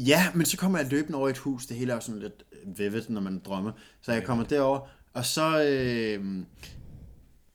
Ja, 0.06 0.26
men 0.34 0.46
så 0.46 0.58
kommer 0.58 0.80
jeg 0.80 0.88
løbende 0.88 1.18
over 1.18 1.30
et 1.30 1.38
hus. 1.38 1.66
Det 1.66 1.78
hele 1.78 1.92
er 1.92 1.96
jo 1.96 2.02
sådan 2.02 2.22
lidt 2.22 2.44
vivid, 2.78 3.02
når 3.10 3.22
man 3.22 3.42
drømmer. 3.46 3.72
Så 4.02 4.12
jeg 4.12 4.24
kommer 4.24 4.44
derover, 4.44 4.80
og 5.14 5.26
så 5.26 5.64
øh, 5.64 6.26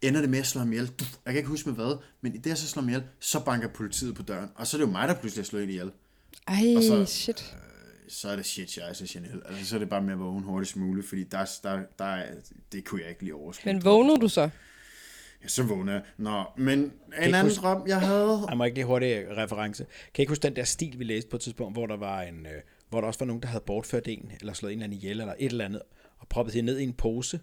ender 0.03 0.21
det 0.21 0.31
med 0.31 0.39
at 0.39 0.47
slå 0.47 0.59
ham 0.59 0.73
ihjel. 0.73 0.87
Du, 0.87 1.05
Jeg 1.25 1.33
kan 1.33 1.37
ikke 1.37 1.49
huske 1.49 1.69
med 1.69 1.77
hvad, 1.77 1.97
men 2.21 2.35
i 2.35 2.39
det, 2.39 2.47
jeg 2.51 2.59
så 2.59 2.69
slår 2.69 2.81
ham 2.83 2.89
ihjel, 2.89 3.03
så 3.21 3.45
banker 3.45 3.69
politiet 3.69 4.15
på 4.15 4.23
døren. 4.23 4.49
Og 4.55 4.67
så 4.67 4.77
er 4.77 4.79
det 4.81 4.87
jo 4.87 4.93
mig, 4.93 5.09
der 5.09 5.15
pludselig 5.15 5.47
slår 5.47 5.61
en 5.61 5.69
ihjel. 5.69 5.91
Ej, 6.49 6.75
Og 6.77 6.83
så- 6.83 7.05
shit. 7.05 7.57
Så 8.09 8.29
er 8.29 8.37
det 8.37 8.47
shit, 8.47 8.77
jeg 8.77 8.89
er 8.89 8.93
så 8.93 9.05
genial. 9.09 9.43
Altså, 9.49 9.65
så 9.67 9.75
er 9.75 9.79
det 9.79 9.89
bare 9.89 10.03
med 10.03 10.13
at 10.13 10.19
vågne 10.19 10.43
hurtigst 10.47 10.77
muligt, 10.77 11.09
fordi 11.09 11.25
der, 11.25 11.51
der, 11.63 11.83
der, 11.99 12.05
er- 12.05 12.35
det 12.73 12.85
kunne 12.85 13.01
jeg 13.01 13.11
ikke 13.11 13.23
lige 13.23 13.35
overskue. 13.35 13.73
Men 13.73 13.85
vågnede 13.85 14.19
du 14.21 14.29
så? 14.29 14.51
Ja, 15.43 15.49
så 15.49 15.63
vågner 15.63 15.93
jeg. 15.93 16.03
Nå, 16.17 16.45
men 16.57 16.79
en 16.79 16.93
anden 17.19 17.43
huske- 17.43 17.61
drøm, 17.61 17.83
jeg 17.87 18.01
havde... 18.01 18.41
Jeg 18.49 18.57
må 18.57 18.65
ikke 18.65 18.75
lige 18.77 18.85
hurtigt 18.87 19.29
reference. 19.37 19.85
Kan 20.15 20.21
I 20.21 20.23
ikke 20.23 20.31
huske 20.31 20.43
den 20.43 20.57
der 20.57 20.65
stil, 20.65 20.99
vi 20.99 21.05
læste 21.05 21.31
på 21.31 21.37
et 21.37 21.41
tidspunkt, 21.43 21.75
hvor 21.77 21.87
der 21.87 21.97
var 21.97 22.23
en, 22.23 22.47
øh, 22.47 22.53
hvor 22.91 23.01
der 23.01 23.09
også 23.09 23.19
var 23.21 23.27
nogen, 23.27 23.43
der 23.43 23.49
havde 23.49 23.63
bortført 23.67 24.09
en, 24.09 24.33
eller 24.41 24.53
slået 24.53 24.73
en 24.73 24.79
eller 24.79 24.85
anden 24.85 24.99
ihjel, 24.99 25.21
eller 25.21 25.35
et 25.39 25.53
eller 25.53 25.65
andet, 25.65 25.83
og 26.19 26.29
proppet 26.29 26.55
hende 26.55 26.73
ned 26.73 26.79
i 26.81 26.83
en 26.83 26.93
pose. 26.93 27.41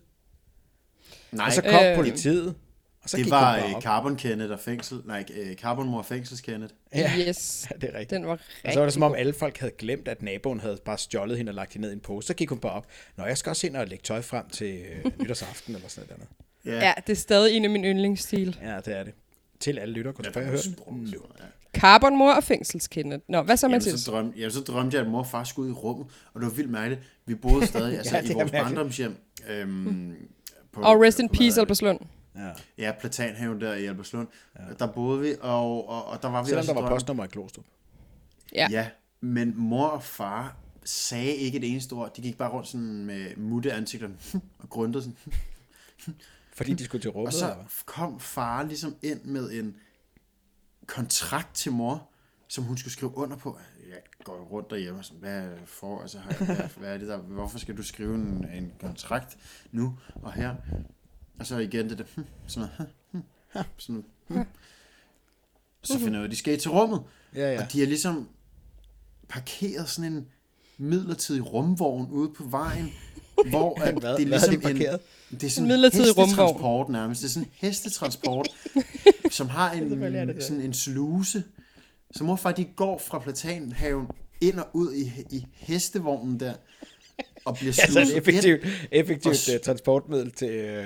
Nej, 1.32 1.46
Og 1.46 1.54
så 1.54 1.62
kom 1.62 1.84
Øh. 1.86 1.96
politiet, 1.96 2.56
og 3.04 3.10
så 3.10 3.18
det 3.18 3.24
gik 3.26 3.32
var 3.32 3.74
op. 3.76 3.84
Carbon 3.84 4.16
Kenneth 4.16 4.52
og 4.52 4.60
fængsel... 4.60 5.02
Nej, 5.06 5.26
øh, 5.38 5.56
Carbon 5.56 5.88
Mor 5.90 6.02
fængsels 6.02 6.42
Kenneth. 6.42 6.74
Ja. 6.96 7.12
Yes. 7.28 7.68
Ja, 7.72 7.76
det 7.82 7.90
er 7.96 8.00
rigtigt. 8.00 8.10
Den 8.10 8.26
var 8.26 8.32
Og 8.34 8.40
rigtig 8.56 8.74
så 8.74 8.80
var 8.80 8.86
det 8.86 8.94
som 8.94 9.04
om 9.04 9.14
alle 9.16 9.34
folk 9.34 9.58
havde 9.58 9.74
glemt, 9.78 10.08
at 10.08 10.22
naboen 10.22 10.60
havde 10.60 10.78
bare 10.86 10.98
stjålet 10.98 11.38
hende 11.38 11.50
og 11.50 11.54
lagt 11.54 11.74
hende 11.74 11.86
ned 11.86 11.92
i 11.92 11.96
en 11.96 12.00
pose. 12.00 12.28
Så 12.28 12.34
gik 12.34 12.50
hun 12.50 12.60
bare 12.60 12.72
op. 12.72 12.86
Nå, 13.18 13.26
jeg 13.26 13.38
skal 13.38 13.50
også 13.50 13.68
ind 13.68 13.76
og 13.76 13.88
lægge 13.88 14.02
tøj 14.04 14.22
frem 14.22 14.50
til 14.50 14.76
øh, 15.06 15.12
nytårsaften 15.22 15.76
eller 15.76 15.88
sådan 15.90 16.10
noget. 16.10 16.28
andet. 16.66 16.86
Ja, 16.86 16.94
det 17.08 17.14
er 17.14 17.18
stadig 17.18 17.58
en 17.58 17.64
af 17.64 17.70
min 17.70 17.84
yndlingsstil. 17.86 18.60
Ja, 18.64 18.76
det 18.86 18.98
er 18.98 19.04
det. 19.04 19.14
Til 19.60 19.80
alle 19.80 19.94
lytter, 19.94 20.12
kunne 20.12 20.26
du 20.26 20.32
bare 20.32 20.44
høre 20.44 20.58
den? 20.58 21.08
Ja. 21.40 21.46
Carbonmor 21.80 22.34
og 22.34 22.44
fængselskindet. 22.44 23.22
Nå, 23.28 23.42
hvad 23.42 23.58
så, 23.58 23.68
Jamen, 23.68 23.76
Mathias? 23.76 24.00
så, 24.00 24.12
drømte, 24.12 24.40
jamen, 24.40 24.52
så 24.52 24.60
drømte 24.60 24.98
jeg, 24.98 25.06
at 25.06 25.12
mor 25.12 25.20
og 25.20 25.28
far 25.28 25.44
skulle 25.44 25.66
ud 25.66 25.72
i 25.72 25.74
rummet, 25.78 26.08
og 26.34 26.42
det 26.42 26.48
var 26.50 26.54
vildt 26.54 26.72
mærkeligt. 26.72 27.02
Vi 27.26 27.36
boede 27.36 27.68
stadig 27.68 27.98
altså, 27.98 28.16
Ja, 28.16 28.22
ja, 28.26 28.32
i 28.32 28.34
vores 28.34 28.52
barndomshjem. 28.52 29.16
Øhm, 29.50 30.14
på, 30.72 30.82
Og 30.82 31.02
rest 31.02 31.20
in 31.20 31.30
på- 31.30 31.34
peace, 31.36 31.60
er? 31.60 31.62
Alberslund. 31.64 32.00
Ja. 32.36 32.50
Ja, 32.78 32.92
Platanhaven 33.00 33.62
der 33.62 33.74
i 33.74 33.86
Alberslund. 33.86 34.28
Ja. 34.60 34.74
Der 34.80 34.88
boede 34.92 35.22
vi, 35.22 35.36
og, 35.42 35.90
og, 35.90 36.06
og 36.06 36.22
der 36.22 36.30
var 36.30 36.42
vi 36.44 36.48
Selvom 36.48 36.60
også 36.60 36.74
der 36.74 36.82
var 36.82 36.90
postnummer 36.90 37.24
i 37.24 37.28
Klostrup. 37.28 37.66
Ja. 38.56 38.68
Ja, 38.72 38.90
men 39.22 39.54
mor 39.58 39.88
og 39.88 40.04
far 40.04 40.56
sagde 40.86 41.34
ikke 41.36 41.58
et 41.58 41.72
eneste 41.72 41.94
ord. 41.94 42.14
De 42.16 42.22
gik 42.22 42.38
bare 42.38 42.50
rundt 42.52 42.68
sådan 42.68 43.06
med 43.06 43.36
mutte 43.38 43.74
ansigter 43.74 44.10
og 44.60 44.70
grundede 44.70 45.04
sådan. 45.04 45.18
Fordi 46.58 46.74
de 46.74 46.86
skulle 46.86 47.02
til 47.02 47.12
rummet, 47.12 47.28
Og 47.28 47.34
så 47.34 47.56
kom 47.86 48.20
far 48.20 48.64
ligesom 48.64 48.96
ind 49.02 49.24
med 49.24 49.52
en 49.52 49.76
kontrakt 50.88 51.56
til 51.56 51.72
mor, 51.72 52.10
som 52.48 52.64
hun 52.64 52.78
skulle 52.78 52.94
skrive 52.94 53.18
under 53.18 53.38
på. 53.38 53.58
Jeg 53.90 53.98
går 54.24 54.48
rundt 54.52 54.70
derhjemme 54.70 55.00
og 55.00 55.06
sådan, 55.06 55.20
hvad 55.20 55.44
for, 55.66 56.02
altså, 56.02 56.18
hvad, 56.20 56.56
hvad 56.78 56.94
er 56.94 56.98
det 56.98 57.08
der, 57.08 57.18
hvorfor 57.18 57.60
skal 57.60 57.78
du 57.78 57.84
skrive 57.84 58.16
en, 58.16 58.46
en 58.54 58.72
kontrakt 58.82 59.38
nu 59.72 59.98
og 60.16 60.34
her? 60.34 60.56
Og 61.40 61.46
så 61.46 61.58
igen 61.58 61.90
det 61.90 61.98
der, 61.98 62.04
hm, 62.16 62.24
sådan 62.48 62.70
noget, 62.78 62.92
hm, 63.12 63.22
hm, 63.54 63.60
sådan 63.78 64.04
noget, 64.28 64.46
hm. 64.48 64.48
Så 65.84 66.00
finder 66.00 66.14
jeg 66.20 66.26
at 66.26 66.32
de 66.32 66.36
skal 66.36 66.60
til 66.60 66.72
rummet, 66.72 67.02
Ja, 67.36 67.54
ja. 67.54 67.64
og 67.64 67.74
de 67.74 67.84
er 67.84 67.88
ligesom 67.88 68.30
parkeret 69.30 69.90
sådan 69.90 70.14
en 70.14 70.28
midlertidig 70.78 71.54
rumvogn 71.54 72.08
ude 72.12 72.34
på 72.34 72.44
vejen, 72.44 72.90
hvor 73.50 73.82
at 73.82 73.94
Hvad- 74.00 74.16
det 74.18 74.24
er 74.24 74.28
hvad 74.28 74.40
har 74.40 74.46
de 74.48 74.52
ligesom 74.52 74.62
parkeret? 74.62 75.00
en, 75.32 75.38
det 75.40 75.44
er 75.48 75.50
sådan 75.50 75.64
en 75.66 75.68
Midlertidig 75.68 76.18
rumvogn. 76.18 76.28
hestetransport 76.30 76.90
nærmest. 76.90 77.22
Det 77.22 77.28
er 77.28 77.32
sådan 77.32 77.48
en 77.48 77.54
hestetransport, 77.56 78.48
som 79.32 79.50
har 79.50 79.70
er 79.70 79.74
det 79.80 79.84
en, 79.92 80.28
det. 80.28 80.44
sådan 80.44 80.62
en 80.62 80.74
sluse. 80.74 81.44
Så 82.12 82.24
hvorfor 82.24 82.52
de 82.52 82.66
går 82.76 82.98
fra 83.08 83.20
platanhaven 83.20 84.08
ind 84.42 84.60
og 84.60 84.68
ud 84.74 84.94
i, 84.94 85.12
i 85.32 85.46
hestevognen 85.54 86.40
der, 86.40 86.54
og 87.46 87.56
bliver 87.56 87.74
sluset 87.74 87.98
Altså 87.98 88.14
et 88.14 88.18
effektivt, 88.18 88.64
ind. 88.64 88.72
effektivt 88.92 89.50
Og 89.50 89.56
uh, 89.56 89.62
transportmiddel 89.62 90.32
til... 90.32 90.80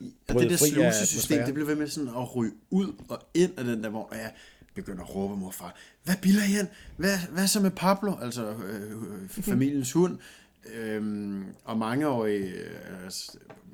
Uh, 0.00 0.06
Og 0.28 0.42
det 0.42 0.50
der 0.50 0.56
slusesystem, 0.56 1.44
det 1.44 1.54
blev 1.54 1.66
ved 1.66 1.74
med 1.76 1.88
sådan 1.88 2.08
at 2.08 2.36
ryge 2.36 2.52
ud 2.70 2.92
og 3.08 3.18
ind 3.34 3.58
af 3.58 3.64
den 3.64 3.84
der 3.84 3.90
vogn, 3.90 4.06
og 4.10 4.16
jeg 4.16 4.32
begynder 4.74 5.02
at 5.02 5.14
råbe 5.14 5.36
morfar, 5.36 5.74
hvad 6.04 6.14
bilder 6.22 6.44
I? 6.44 6.66
Hvad, 6.96 7.18
hvad 7.30 7.46
så 7.46 7.60
med 7.60 7.70
Pablo? 7.70 8.14
Altså 8.22 8.46
øh, 8.50 8.92
øh, 8.92 9.28
familiens 9.28 9.92
hund. 9.92 10.18
Øhm, 10.74 11.44
og 11.64 11.78
mangeårig, 11.78 12.40
øh, 12.40 13.06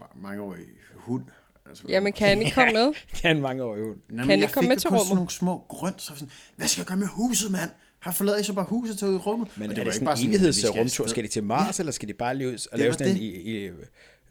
ma- 0.00 0.22
mangeårig 0.22 0.64
hund. 0.94 1.24
Altså, 1.68 1.84
Jamen, 1.88 2.12
kan 2.12 2.28
han 2.32 2.38
ikke 2.38 2.52
komme 2.54 2.72
med? 2.72 2.92
kan 3.14 3.36
en 3.36 3.42
mange 3.42 3.62
år 3.62 3.76
i 3.76 3.80
hund. 3.80 3.96
Kan 4.18 4.26
men 4.26 4.38
I 4.38 4.42
jeg 4.42 4.50
komme 4.50 4.64
fik 4.64 4.68
med 4.68 4.76
til 4.76 4.88
kun 4.88 4.96
rummet? 4.96 5.06
sådan 5.06 5.16
nogle 5.16 5.30
små 5.30 5.64
grønt, 5.68 6.02
så 6.02 6.12
sådan, 6.14 6.30
hvad 6.56 6.68
skal 6.68 6.80
jeg 6.80 6.86
gøre 6.86 6.96
med 6.96 7.06
huset, 7.06 7.50
mand? 7.50 7.70
Har 7.98 8.12
forladet 8.12 8.40
I 8.40 8.44
så 8.44 8.52
bare 8.52 8.64
huset 8.64 8.98
til 8.98 9.08
ud 9.08 9.14
i 9.14 9.16
rummet? 9.16 9.48
Men 9.56 9.62
Og 9.62 9.64
er 9.64 9.68
var 9.68 9.74
det 9.74 9.80
ikke 9.86 9.94
sådan 9.94 10.40
en 10.80 10.84
vi 11.04 11.08
skal 11.08 11.24
de 11.24 11.28
til 11.28 11.44
Mars, 11.44 11.78
eller 11.78 11.92
skal 11.92 12.08
de 12.08 12.14
bare 12.14 12.34
lige 12.36 12.48
ud 12.48 12.54
og 12.54 12.78
Det 12.78 12.78
lave 12.78 12.92
sådan 12.92 13.08
en 13.08 13.14
det. 13.14 13.22
i, 13.22 13.66
i, 13.66 13.70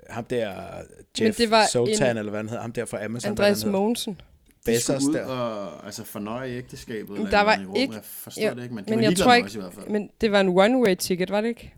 ham 0.10 0.24
der 0.24 0.54
Jeff 1.22 1.38
det 1.38 1.52
var 1.52 1.66
Sultan, 1.72 2.12
en- 2.12 2.18
eller 2.18 2.30
hvad 2.30 2.40
han 2.40 2.50
hedder, 2.50 2.62
ham 2.62 2.72
der 2.72 2.86
fra 2.86 3.04
Amazon. 3.06 3.30
Andreas 3.32 3.62
han. 3.62 3.72
Mogensen. 3.72 4.22
De 4.66 4.82
skulle 4.82 4.98
Bezos 4.98 5.04
ud 5.10 5.14
der. 5.14 5.26
og 5.26 5.86
altså, 5.86 6.04
fornøje 6.04 6.50
ægteskabet. 6.58 7.16
eller 7.18 7.30
Der 7.30 7.42
var 7.42 7.66
ikke... 7.78 7.94
Jeg 7.94 8.04
forstår 8.04 8.42
Jo, 8.50 8.54
det 8.56 8.64
ikke, 8.64 8.76
men 8.76 8.86
de 8.86 8.90
men 8.90 9.00
var 9.00 9.06
jeg 9.06 9.18
tror 9.18 9.34
ikke, 9.34 9.46
os 9.48 9.56
i 9.56 9.60
hvert 9.60 9.74
fald. 9.74 9.88
men 9.88 10.10
det 10.22 10.32
var 10.32 10.40
en 10.42 10.50
one-way 10.60 10.94
ticket, 10.96 11.30
var 11.30 11.42
det 11.42 11.48
ikke? 11.48 11.74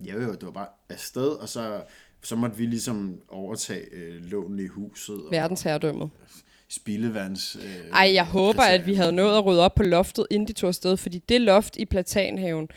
Jo, 0.00 0.20
jo, 0.22 0.32
det 0.32 0.42
var 0.42 0.50
bare 0.50 0.66
afsted, 0.90 1.28
og 1.28 1.48
så, 1.48 1.82
så 2.22 2.36
måtte 2.36 2.56
vi 2.56 2.66
ligesom 2.66 3.20
overtage 3.28 3.84
øh, 3.94 4.24
lånen 4.24 4.58
i 4.58 4.66
huset. 4.66 5.14
Og 5.14 5.30
Verdensherredømmet. 5.30 6.10
Spildevands... 6.68 7.56
Øh, 7.56 7.90
Ej, 7.92 8.10
jeg 8.14 8.24
håber, 8.26 8.52
kriterier. 8.52 8.78
at 8.80 8.86
vi 8.86 8.94
havde 8.94 9.12
nået 9.12 9.36
at 9.38 9.44
rydde 9.46 9.64
op 9.64 9.74
på 9.74 9.82
loftet, 9.82 10.26
inden 10.30 10.48
de 10.48 10.52
tog 10.52 10.68
afsted, 10.68 10.96
fordi 10.96 11.18
det 11.18 11.40
loft 11.40 11.76
i 11.76 11.84
Platanhaven, 11.84 12.68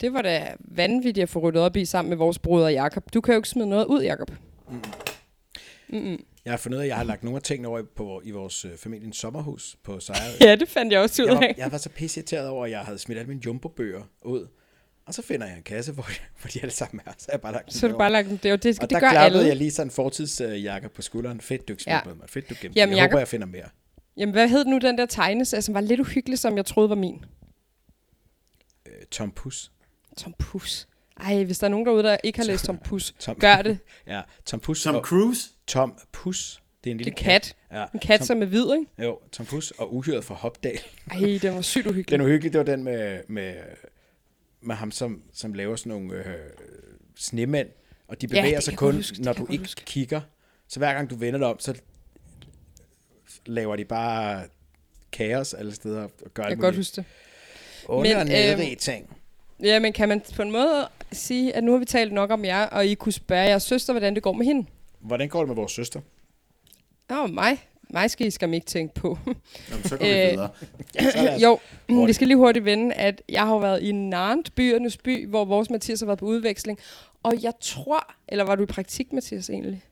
det 0.00 0.12
var 0.12 0.22
da 0.22 0.54
vanvittigt 0.60 1.22
at 1.22 1.28
få 1.28 1.38
ryddet 1.38 1.62
op 1.62 1.76
i 1.76 1.84
sammen 1.84 2.08
med 2.08 2.16
vores 2.16 2.38
broder 2.38 2.68
Jakob. 2.68 3.14
Du 3.14 3.20
kan 3.20 3.34
jo 3.34 3.38
ikke 3.38 3.48
smide 3.48 3.68
noget 3.68 3.84
ud, 3.86 4.02
Jakob. 4.02 4.30
Jeg 6.44 6.52
har 6.52 6.56
fundet 6.56 6.76
ud 6.78 6.80
af, 6.80 6.84
at 6.84 6.88
jeg 6.88 6.96
har 6.96 7.04
lagt 7.04 7.22
nogle 7.24 7.36
af 7.36 7.42
tingene 7.42 7.68
over 7.68 7.78
i- 7.78 7.82
på, 7.96 8.22
i 8.24 8.30
vores 8.30 8.64
øh, 8.64 8.70
familiens 8.76 9.16
sommerhus 9.16 9.76
på 9.82 10.00
Sejre. 10.00 10.20
Ja, 10.48 10.56
det 10.56 10.68
fandt 10.68 10.92
jeg 10.92 11.00
også 11.00 11.22
ud 11.22 11.26
Jeg 11.28 11.36
var, 11.36 11.42
af. 11.42 11.54
jeg 11.58 11.72
var 11.72 11.78
så 11.78 11.88
pisse 11.88 12.20
irriteret 12.20 12.48
over, 12.48 12.64
at 12.64 12.70
jeg 12.70 12.80
havde 12.80 12.98
smidt 12.98 13.18
alle 13.18 13.28
mine 13.28 13.40
jumbo-bøger 13.46 14.02
ud. 14.22 14.46
Og 15.10 15.14
så 15.14 15.22
finder 15.22 15.46
jeg 15.46 15.56
en 15.56 15.62
kasse, 15.62 15.92
hvor, 15.96 16.02
hvor 16.40 16.48
de 16.48 16.60
alle 16.62 16.72
sammen 16.72 17.00
er. 17.06 17.12
Så 17.18 17.26
har 17.28 17.32
jeg 17.32 17.40
bare 17.40 17.52
lagt 17.52 17.66
dem 17.66 17.70
Så 17.72 17.78
er 17.86 17.88
det 17.88 17.92
derover. 17.92 17.98
bare 17.98 18.10
lagt 18.12 18.28
dem. 18.28 18.38
Det, 18.38 18.52
Og 18.52 18.62
det 18.62 18.76
der 18.80 18.86
gør 18.86 18.98
klappede 18.98 19.24
alle. 19.24 19.48
jeg 19.48 19.56
lige 19.56 19.70
sådan 19.70 19.86
en 19.86 19.90
fortidsjakke 19.90 20.88
på 20.88 21.02
skulderen. 21.02 21.40
Fedt, 21.40 21.68
du 21.68 21.74
Ja. 21.86 22.00
mig. 22.04 22.14
Fedt, 22.30 22.50
du 22.50 22.54
gemte 22.62 22.78
Jamen, 22.80 22.96
Jeg 22.96 23.04
Jacob- 23.04 23.10
håber, 23.10 23.18
jeg 23.18 23.28
finder 23.28 23.46
mere. 23.46 23.68
Jamen, 24.16 24.32
hvad 24.32 24.48
hed 24.48 24.64
nu 24.64 24.78
den 24.78 24.98
der 24.98 25.06
tegneserie, 25.06 25.62
som 25.62 25.74
var 25.74 25.80
lidt 25.80 26.00
uhyggelig, 26.00 26.38
som 26.38 26.56
jeg 26.56 26.66
troede 26.66 26.88
var 26.88 26.96
min? 26.96 27.24
Øh, 28.86 28.92
Tom 29.10 29.30
Puss. 29.30 29.72
Tom 30.16 30.34
Puss. 30.38 30.88
Ej, 31.20 31.44
hvis 31.44 31.58
der 31.58 31.66
er 31.66 31.70
nogen 31.70 31.86
derude, 31.86 32.02
der 32.02 32.16
ikke 32.24 32.38
har 32.38 32.46
læst 32.46 32.64
Tom 32.64 32.78
Puss, 32.78 33.14
Tom, 33.20 33.36
gør 33.36 33.62
det. 33.62 33.78
Ja, 34.06 34.20
Tom 34.46 34.60
Puss. 34.60 34.82
Tom 34.82 34.94
og, 34.94 35.02
Cruise? 35.04 35.50
Tom 35.66 35.94
Puss. 36.12 36.62
Det 36.84 36.90
er 36.90 36.94
en 36.94 36.98
Det 36.98 37.06
lille 37.06 37.18
er 37.20 37.22
kat. 37.24 37.56
Ja, 37.72 37.84
En 37.94 38.00
kat, 38.00 38.18
Tom, 38.20 38.26
som 38.26 38.42
er 38.42 38.46
hvid, 38.46 38.66
ikke? 38.74 38.86
Jo, 39.08 39.18
Tom 39.32 39.46
Puss 39.46 39.70
og 39.70 39.94
uhyret 39.94 40.24
fra 40.24 40.34
Hopdal. 40.34 40.80
Ej, 41.10 41.38
den 41.42 41.54
var 41.54 41.60
sygt 41.60 41.86
uhyggelig. 41.86 42.18
Den 42.18 42.20
uhyggelige, 42.26 42.52
det 42.52 42.58
var 42.58 42.64
den 42.64 42.84
med, 42.84 43.20
med, 43.28 43.54
med 44.60 44.74
ham, 44.74 44.90
som, 44.90 45.22
som 45.32 45.54
laver 45.54 45.76
sådan 45.76 45.90
nogle 45.90 46.14
øh, 46.14 46.24
snemænd, 47.16 47.68
og 48.08 48.20
de 48.20 48.26
Ja, 48.26 48.40
bevæger 48.40 48.54
det 48.56 48.64
sig 48.64 48.76
kun, 48.76 48.94
huske, 48.94 49.22
når 49.22 49.32
du 49.32 49.46
ikke 49.50 49.62
huske. 49.64 49.82
kigger. 49.84 50.20
Så 50.68 50.80
hver 50.80 50.94
gang 50.94 51.10
du 51.10 51.16
vender 51.16 51.38
dig 51.38 51.48
om, 51.48 51.58
så 51.60 51.74
laver 53.46 53.76
de 53.76 53.84
bare 53.84 54.42
kaos 55.12 55.54
alle 55.54 55.72
steder 55.74 56.02
og 56.02 56.10
gør 56.34 56.42
Jeg 56.42 56.50
kan 56.50 56.58
godt 56.58 56.76
huske 56.76 56.96
det. 56.96 57.04
Under- 57.88 58.18
og 58.20 58.26
Men, 58.26 58.60
øhm, 58.70 58.76
ting. 58.78 59.16
Ja, 59.62 59.78
men 59.78 59.92
kan 59.92 60.08
man 60.08 60.22
på 60.36 60.42
en 60.42 60.50
måde 60.50 60.88
sige, 61.12 61.56
at 61.56 61.64
nu 61.64 61.72
har 61.72 61.78
vi 61.78 61.84
talt 61.84 62.12
nok 62.12 62.30
om 62.30 62.44
jer, 62.44 62.66
og 62.66 62.86
I 62.86 62.94
kunne 62.94 63.12
spørge 63.12 63.42
jeres 63.42 63.62
søster, 63.62 63.92
hvordan 63.92 64.14
det 64.14 64.22
går 64.22 64.32
med 64.32 64.46
hende? 64.46 64.66
Hvordan 65.00 65.28
går 65.28 65.38
det 65.40 65.48
med 65.48 65.56
vores 65.56 65.72
søster? 65.72 66.00
Åh, 67.10 67.30
mig. 67.30 67.58
Mig 67.92 68.10
skal 68.10 68.26
I 68.26 68.30
skam 68.30 68.54
ikke 68.54 68.66
tænke 68.66 68.94
på. 68.94 69.18
Jamen, 69.70 69.84
så 69.84 69.96
går 69.96 70.04
vi 70.04 70.10
Øh, 70.10 70.30
videre. 70.30 70.48
Ja, 71.24 71.38
jo, 71.38 71.58
vi 71.88 71.94
Hurtigt. 71.94 72.14
skal 72.16 72.26
lige 72.28 72.36
hurtigt 72.36 72.64
vende, 72.64 72.94
at 72.94 73.22
jeg 73.28 73.46
har 73.46 73.58
været 73.58 73.82
i 73.82 73.92
Nantes, 73.92 74.50
byernes 74.50 74.96
by, 74.96 75.28
hvor 75.28 75.44
vores 75.44 75.70
Mathias 75.70 76.00
har 76.00 76.06
været 76.06 76.18
på 76.18 76.26
udveksling. 76.26 76.78
Og 77.22 77.42
jeg 77.42 77.52
tror, 77.60 78.12
eller 78.28 78.44
var 78.44 78.54
du 78.54 78.62
i 78.62 78.66
praktik, 78.66 79.12
Mathias, 79.12 79.50
egentlig? 79.50 79.82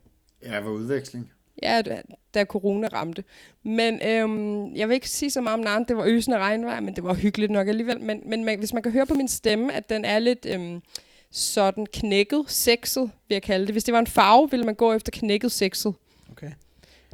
Jeg 0.43 0.65
var 0.65 0.71
udveksling. 0.71 1.31
Ja, 1.63 1.83
da, 1.83 2.03
da 2.35 2.45
corona 2.45 2.89
ramte. 2.93 3.25
Men 3.63 4.01
øhm, 4.07 4.75
jeg 4.77 4.89
vil 4.89 4.95
ikke 4.95 5.09
sige 5.11 5.31
så 5.31 5.41
meget 5.41 5.55
om 5.55 5.61
Nantes. 5.65 5.87
Det 5.89 5.97
var 5.97 6.05
øsende 6.07 6.39
regnvejr, 6.39 6.81
men 6.81 6.97
det 6.97 7.05
var 7.05 7.15
hyggeligt 7.15 7.53
nok 7.53 7.69
alligevel. 7.69 8.01
Men, 8.01 8.21
men 8.27 8.45
man, 8.45 8.59
hvis 8.59 8.73
man 8.73 8.83
kan 8.83 8.93
høre 8.93 9.07
på 9.07 9.15
min 9.15 9.29
stemme, 9.29 9.73
at 9.73 9.89
den 9.91 10.05
er 10.05 10.19
lidt 10.19 10.47
øhm, 10.51 10.83
sådan 11.31 11.87
knækket, 11.93 12.45
sexet, 12.49 13.03
vil 13.29 13.35
jeg 13.35 13.43
kalde 13.43 13.67
det. 13.67 13.75
Hvis 13.75 13.85
det 13.85 13.93
var 13.95 14.01
en 14.01 14.07
farve, 14.07 14.51
ville 14.51 14.65
man 14.67 14.75
gå 14.75 14.93
efter 14.93 15.11
knækket, 15.13 15.53
sexet. 15.53 15.95
Okay. 16.33 16.51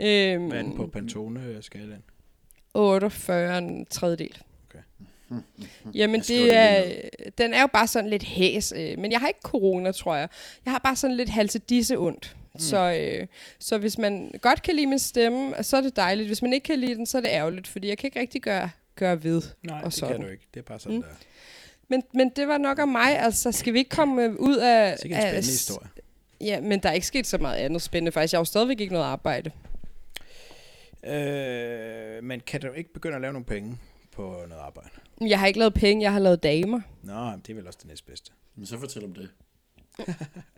Øhm, 0.00 0.46
Hvad 0.48 0.58
er 0.58 0.62
den 0.62 0.76
på 0.76 0.86
Pantone-skalaen? 0.86 2.02
48 2.74 3.58
en 3.58 3.86
tredjedel. 3.86 4.38
Okay. 4.68 4.82
Jamen, 5.94 6.20
det 6.20 6.28
det 6.28 6.56
er, 6.56 6.84
lige 6.84 7.00
den 7.38 7.54
er 7.54 7.60
jo 7.60 7.66
bare 7.66 7.86
sådan 7.86 8.10
lidt 8.10 8.22
hæs, 8.22 8.72
øh, 8.76 8.98
men 8.98 9.12
jeg 9.12 9.20
har 9.20 9.28
ikke 9.28 9.40
corona, 9.42 9.92
tror 9.92 10.16
jeg. 10.16 10.28
Jeg 10.64 10.72
har 10.72 10.78
bare 10.78 10.96
sådan 10.96 11.16
lidt 11.16 11.28
halse 11.28 11.58
disse 11.58 11.98
ondt. 11.98 12.36
Mm. 12.54 12.60
Så, 12.60 12.92
øh, 12.92 13.26
så 13.58 13.78
hvis 13.78 13.98
man 13.98 14.30
godt 14.40 14.62
kan 14.62 14.74
lide 14.74 14.86
min 14.86 14.98
stemme, 14.98 15.54
så 15.62 15.76
er 15.76 15.80
det 15.80 15.96
dejligt. 15.96 16.26
Hvis 16.28 16.42
man 16.42 16.52
ikke 16.52 16.64
kan 16.64 16.78
lide 16.78 16.94
den, 16.94 17.06
så 17.06 17.16
er 17.18 17.22
det 17.22 17.28
ærgerligt, 17.30 17.66
fordi 17.68 17.88
jeg 17.88 17.98
kan 17.98 18.06
ikke 18.08 18.20
rigtig 18.20 18.42
gøre, 18.42 18.70
gøre 18.96 19.24
ved. 19.24 19.42
Nej, 19.62 19.78
og 19.78 19.84
det 19.84 19.92
sådan. 19.92 20.14
kan 20.16 20.24
du 20.24 20.30
ikke. 20.32 20.44
Det 20.54 20.60
er 20.60 20.64
bare 20.64 20.78
sådan, 20.80 20.96
mm. 20.96 21.02
der. 21.02 21.08
Men, 21.88 22.02
men 22.14 22.28
det 22.36 22.48
var 22.48 22.58
nok 22.58 22.78
om 22.78 22.88
mig. 22.88 23.18
Altså, 23.18 23.52
skal 23.52 23.72
vi 23.72 23.78
ikke 23.78 23.90
komme 23.90 24.22
øh, 24.24 24.34
ud 24.34 24.56
af... 24.56 24.98
Sikkert 24.98 25.18
en 25.20 25.24
af- 25.26 25.30
spændende 25.30 25.50
historie. 25.50 25.88
Ja, 26.40 26.60
men 26.60 26.80
der 26.80 26.88
er 26.88 26.92
ikke 26.92 27.06
sket 27.06 27.26
så 27.26 27.38
meget 27.38 27.56
andet 27.56 27.82
spændende, 27.82 28.12
faktisk. 28.12 28.32
Jeg 28.32 28.38
har 28.38 28.40
jo 28.40 28.44
stadigvæk 28.44 28.80
ikke 28.80 28.92
noget 28.92 29.06
arbejde. 29.06 29.50
Øh, 31.06 32.25
men 32.25 32.40
kan 32.40 32.61
du 32.61 32.73
ikke 32.73 32.92
begynde 32.92 33.14
at 33.16 33.20
lave 33.20 33.32
nogle 33.32 33.46
penge 33.46 33.78
på 34.12 34.23
noget 34.23 34.62
arbejde? 34.62 34.88
Jeg 35.20 35.38
har 35.38 35.46
ikke 35.46 35.58
lavet 35.58 35.75
penge, 35.75 36.02
jeg 36.02 36.12
har 36.12 36.18
lavet 36.18 36.42
damer. 36.42 36.80
Nå, 37.02 37.30
det 37.37 37.50
er 37.50 37.54
vel 37.54 37.66
også 37.66 37.78
det 37.82 37.88
næstbedste. 37.88 38.32
Men 38.54 38.66
så 38.66 38.78
fortæl 38.78 39.04
om 39.04 39.12
det. 39.14 39.30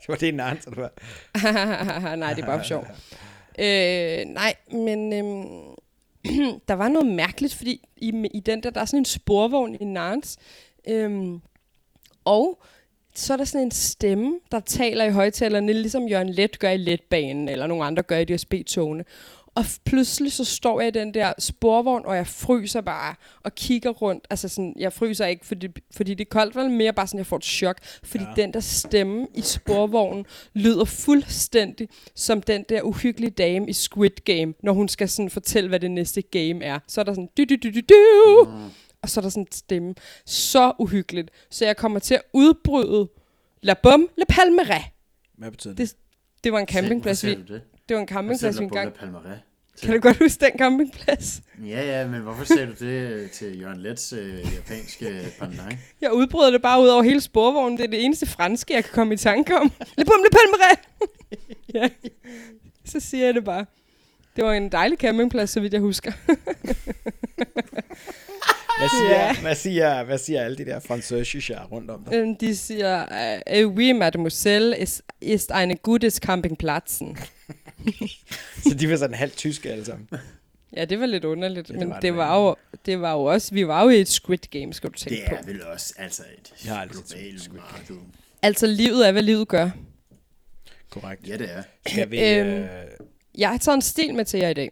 Det 0.01 0.09
var 0.09 0.17
det 0.17 0.29
en 0.29 0.41
anden, 0.41 0.63
så 0.63 0.71
det 0.71 0.79
var. 0.79 0.93
nej, 2.17 2.35
det 2.35 2.43
er 2.43 2.47
bare 2.47 2.59
for 2.59 2.65
sjov. 2.65 2.87
Øh, 3.59 4.35
nej, 4.35 4.55
men 4.73 5.13
øhm, 5.13 5.75
der 6.69 6.75
var 6.75 6.89
noget 6.89 7.07
mærkeligt, 7.07 7.55
fordi 7.55 7.89
i, 7.97 8.29
i 8.35 8.41
den 8.41 8.63
der, 8.63 8.71
der 8.71 8.81
er 8.81 8.85
sådan 8.85 8.99
en 8.99 9.05
sporvogn 9.05 9.77
i 9.81 9.85
Nantes, 9.85 10.37
øhm, 10.89 11.41
og 12.25 12.63
så 13.15 13.33
er 13.33 13.37
der 13.37 13.45
sådan 13.45 13.67
en 13.67 13.71
stemme, 13.71 14.39
der 14.53 14.61
taler 14.61 15.05
i 15.05 15.11
højtalerne, 15.11 15.73
ligesom 15.73 16.09
Jørgen 16.09 16.29
Let 16.29 16.59
gør 16.59 16.71
i 16.71 16.77
Letbanen, 16.77 17.49
eller 17.49 17.67
nogle 17.67 17.85
andre 17.85 18.03
gør 18.03 18.19
i 18.19 18.25
DSB-togene. 18.25 19.05
Og 19.57 19.65
pludselig 19.85 20.33
så 20.33 20.45
står 20.45 20.81
jeg 20.81 20.89
i 20.89 20.91
den 20.99 21.15
der 21.15 21.33
sporvogn, 21.39 22.07
og 22.07 22.17
jeg 22.17 22.27
fryser 22.27 22.81
bare 22.81 23.15
og 23.43 23.55
kigger 23.55 23.91
rundt. 23.91 24.27
Altså 24.31 24.49
sådan, 24.49 24.75
jeg 24.79 24.93
fryser 24.93 25.27
ikke, 25.27 25.47
fordi, 25.47 25.69
fordi 25.97 26.15
det 26.15 26.25
er 26.25 26.29
koldt, 26.31 26.57
vel 26.57 26.71
mere 26.71 26.93
bare 26.93 27.07
sådan, 27.07 27.19
jeg 27.19 27.27
får 27.27 27.37
et 27.37 27.45
chok. 27.45 27.77
Fordi 28.03 28.25
Ja. 28.37 28.43
den 28.43 28.53
der 28.55 28.61
stemme 28.61 29.27
i 29.35 29.41
sporvognen 29.41 30.25
lyder 30.55 30.85
fuldstændig 30.85 31.89
som 32.15 32.43
den 32.43 32.65
der 32.69 32.83
uhyggelige 32.83 33.31
dame 33.31 33.69
i 33.69 33.73
Squid 33.73 34.11
Game, 34.25 34.55
når 34.63 34.73
hun 34.73 34.89
skal 34.89 35.09
sådan 35.09 35.31
fortælle, 35.31 35.69
hvad 35.69 35.81
det 35.81 35.91
næste 35.91 36.23
game 36.23 36.65
er. 36.65 36.79
Så 36.89 37.01
er 37.01 37.05
der 37.05 37.13
sådan, 37.13 37.29
du 37.39 37.45
du 37.51 37.57
du 37.63 37.71
du 37.71 37.81
du 37.89 38.49
og 39.03 39.11
så 39.11 39.21
er 39.21 39.23
der 39.23 39.29
sådan 39.29 39.43
en 39.43 39.53
stemme. 39.53 39.95
Så 40.27 40.73
uhyggeligt. 40.79 41.31
Så 41.51 41.65
jeg 41.65 41.77
kommer 41.77 41.99
til 41.99 42.15
at 42.15 42.23
udbryde 42.33 43.09
La 43.63 43.75
Bum 43.83 44.09
Le 44.19 44.25
Palmeret. 44.29 44.83
Hvad 45.39 45.51
betyder 45.51 45.75
det? 45.75 45.91
Det, 45.91 45.97
det 46.45 46.53
var 46.53 46.59
en 46.59 46.67
campingplads, 46.67 47.25
vi, 47.25 47.29
sagde 47.31 47.43
du 47.49 47.53
det? 47.55 47.63
Det 47.89 47.95
var 47.95 48.01
en 48.01 48.09
campingplads, 48.09 48.59
vi 48.59 48.65
engang. 48.65 48.85
La 48.87 48.91
Palmeret? 49.01 49.41
Kan 49.83 49.95
du 49.95 50.01
godt 50.01 50.17
huske 50.17 50.45
den 50.45 50.59
campingplads? 50.59 51.41
Ja, 51.67 51.83
ja, 52.01 52.07
men 52.07 52.21
hvorfor 52.21 52.45
sagde 52.45 52.67
du 52.67 52.85
det 52.85 53.31
til 53.31 53.61
Jørgen 53.61 53.81
Lets 53.81 54.13
øh, 54.13 54.55
japanske 54.55 55.21
pandang? 55.39 55.81
Jeg 56.01 56.13
udbryder 56.13 56.51
det 56.51 56.63
bare 56.63 56.83
ud 56.83 56.89
over 56.89 57.03
hele 57.03 57.21
sporvognen. 57.21 57.79
Det 57.79 57.85
er 57.85 57.91
det 57.91 58.05
eneste 58.05 58.27
franske, 58.27 58.75
jeg 58.75 58.85
kan 58.85 58.93
komme 58.95 59.15
i 59.15 59.17
tanke 59.17 59.57
om. 59.57 59.73
Le 59.99 60.05
Bum 60.05 60.21
Le 60.25 60.31
Palmeret! 60.31 60.79
ja, 61.75 61.89
så 62.85 63.01
siger 63.01 63.25
jeg 63.25 63.35
det 63.35 63.45
bare. 63.45 63.67
Det 64.37 64.45
var 64.45 64.53
en 64.53 64.73
dejlig 64.73 64.99
campingplads, 64.99 65.51
så 65.51 65.61
vidt 65.61 65.73
jeg 65.73 65.81
husker. 65.81 66.13
Hvad 68.79 68.89
siger, 68.89 69.41
hvad 69.41 69.55
siger, 69.55 70.05
hvad 70.05 70.19
siger 70.19 70.43
alle 70.43 70.57
de 70.59 70.65
der 70.65 70.81
französischer 70.81 71.65
rundt 71.73 71.91
om 71.91 72.05
dig? 72.05 72.15
Øhm, 72.15 72.37
De 72.37 72.57
siger, 72.57 73.05
øh, 73.55 73.69
oui, 73.69 73.93
mademoiselle, 73.93 74.79
ist, 74.79 75.03
ist 75.21 75.53
eine 75.53 75.77
gutes 75.77 76.15
Campingplatzen. 76.15 77.19
Så 78.69 78.75
de 78.81 78.91
var 78.91 78.97
sådan 78.97 79.15
halvt 79.17 79.37
tyske 79.37 79.71
alle 79.73 79.85
sammen. 79.85 80.09
Ja, 80.77 80.85
det 80.85 81.01
var 81.01 81.07
lidt 81.07 81.25
underligt, 81.25 81.69
Ja, 81.69 81.73
det 81.73 81.81
men 81.81 81.89
var 81.89 81.95
det, 81.95 82.03
det 82.03 82.09
det, 82.13 82.17
var 82.17 82.41
jo, 82.41 82.57
det 82.87 83.01
var 83.01 83.13
jo 83.13 83.25
også, 83.25 83.55
vi 83.55 83.67
var 83.67 83.83
jo 83.83 83.89
i 83.89 84.01
et 84.01 84.09
Squid 84.09 84.39
Game, 84.51 84.73
skal 84.75 84.91
du 84.91 84.95
tænke 84.99 85.21
Det 85.21 85.25
på. 85.29 85.35
er 85.35 85.43
vel 85.43 85.67
også 85.67 85.95
altså 85.99 86.23
et 86.39 86.53
Jeg 86.67 86.75
har 86.77 86.83
set 86.83 86.93
globalt 86.93 87.41
Squid 87.43 87.61
Game. 87.89 88.01
Altså, 88.43 88.67
livet 88.67 89.09
er, 89.09 89.13
hvad 89.13 89.23
livet 89.23 89.49
gør. 89.49 89.71
Korrekt. 90.91 91.29
Ja, 91.29 91.37
det 91.37 91.51
er. 91.53 91.63
Skal 91.87 92.11
vi... 92.11 92.21
Øhm, 92.25 92.49
Øh, 92.49 92.69
Jeg 93.39 93.49
har 93.51 93.59
taget 93.59 93.77
en 93.77 93.83
stil 93.83 94.15
med 94.15 94.25
til 94.25 94.41
jer 94.41 94.49
i 94.49 94.55
dag. 94.55 94.71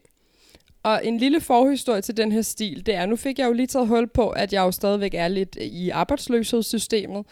Og 0.83 1.07
en 1.07 1.19
lille 1.19 1.41
forhistorie 1.41 2.03
til 2.03 2.17
den 2.17 2.33
her 2.33 2.43
stil, 2.43 2.87
det 2.87 2.95
er, 2.95 3.07
nu 3.07 3.17
fik 3.17 3.39
jeg 3.39 3.47
jo 3.47 3.53
lige 3.53 3.67
taget 3.67 3.89
hul 3.89 4.07
på, 4.09 4.29
at 4.31 4.53
jeg 4.53 4.61
jo 4.61 4.71
stadigvæk 4.73 5.15
er 5.15 5.29
lidt 5.29 5.57
i 5.61 5.91
arbejdsløshedssystemet. 5.91 7.25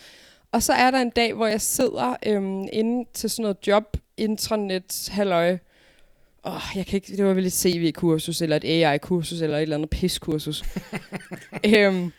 Og 0.52 0.62
så 0.62 0.72
er 0.72 0.90
der 0.90 0.98
en 0.98 1.10
dag, 1.10 1.34
hvor 1.34 1.46
jeg 1.46 1.60
sidder 1.60 2.16
øhm, 2.26 2.68
inde 2.72 3.08
til 3.14 3.30
sådan 3.30 3.42
noget 3.42 3.56
job, 3.66 3.96
intranet, 4.16 5.08
halløj. 5.12 5.58
Åh, 6.44 6.60
jeg 6.74 6.86
kan 6.86 6.96
ikke, 6.96 7.16
det 7.16 7.24
var 7.24 7.32
vel 7.34 7.46
et 7.46 7.52
CV-kursus, 7.52 8.42
eller 8.42 8.56
et 8.56 8.64
AI-kursus, 8.84 9.42
eller 9.42 9.56
et 9.56 9.62
eller 9.62 9.76
andet 9.76 9.90
PIS-kursus. 9.90 10.64
øhm, 11.76 12.12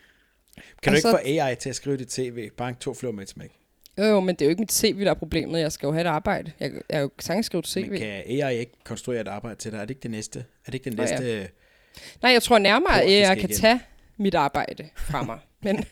kan 0.81 0.91
du 0.91 0.95
ikke 0.95 1.01
så- 1.01 1.11
få 1.11 1.17
AI 1.25 1.55
til 1.55 1.69
at 1.69 1.75
skrive 1.75 1.97
dit 1.97 2.07
tv? 2.07 2.49
Bare 2.57 2.73
to 2.79 2.93
flyver 2.93 3.13
med 3.13 3.23
et 3.23 3.29
smæk. 3.29 3.51
jo, 3.97 4.03
jo, 4.03 4.19
men 4.19 4.35
det 4.35 4.41
er 4.41 4.45
jo 4.45 4.49
ikke 4.49 4.59
mit 4.61 4.71
CV, 4.73 4.99
der 5.03 5.09
er 5.09 5.13
problemet. 5.13 5.59
Jeg 5.59 5.71
skal 5.71 5.87
jo 5.87 5.91
have 5.93 6.01
et 6.01 6.07
arbejde. 6.07 6.51
Jeg, 6.59 6.71
jeg 6.89 6.97
er 6.97 7.01
jo 7.01 7.09
sagtens 7.19 7.45
skrive 7.45 7.59
et 7.59 7.67
CV. 7.67 7.89
Men 7.89 7.99
kan 7.99 8.23
AI 8.41 8.59
ikke 8.59 8.71
konstruere 8.83 9.21
et 9.21 9.27
arbejde 9.27 9.55
til 9.59 9.71
dig? 9.71 9.77
Er 9.77 9.81
det 9.81 9.89
ikke 9.89 10.03
det 10.03 10.11
næste? 10.11 10.39
Er 10.39 10.43
det 10.65 10.73
ikke 10.73 10.89
den 10.89 10.93
Nå 10.97 11.03
ja. 11.03 11.09
næste... 11.09 11.49
Nej, 12.21 12.31
jeg 12.31 12.43
tror 12.43 12.57
nærmere, 12.57 13.01
at 13.01 13.11
jeg 13.11 13.25
skal 13.25 13.39
kan 13.39 13.49
igen. 13.49 13.59
tage 13.61 13.79
mit 14.17 14.35
arbejde 14.35 14.89
fra 14.97 15.23
mig. 15.23 15.39
Men 15.63 15.85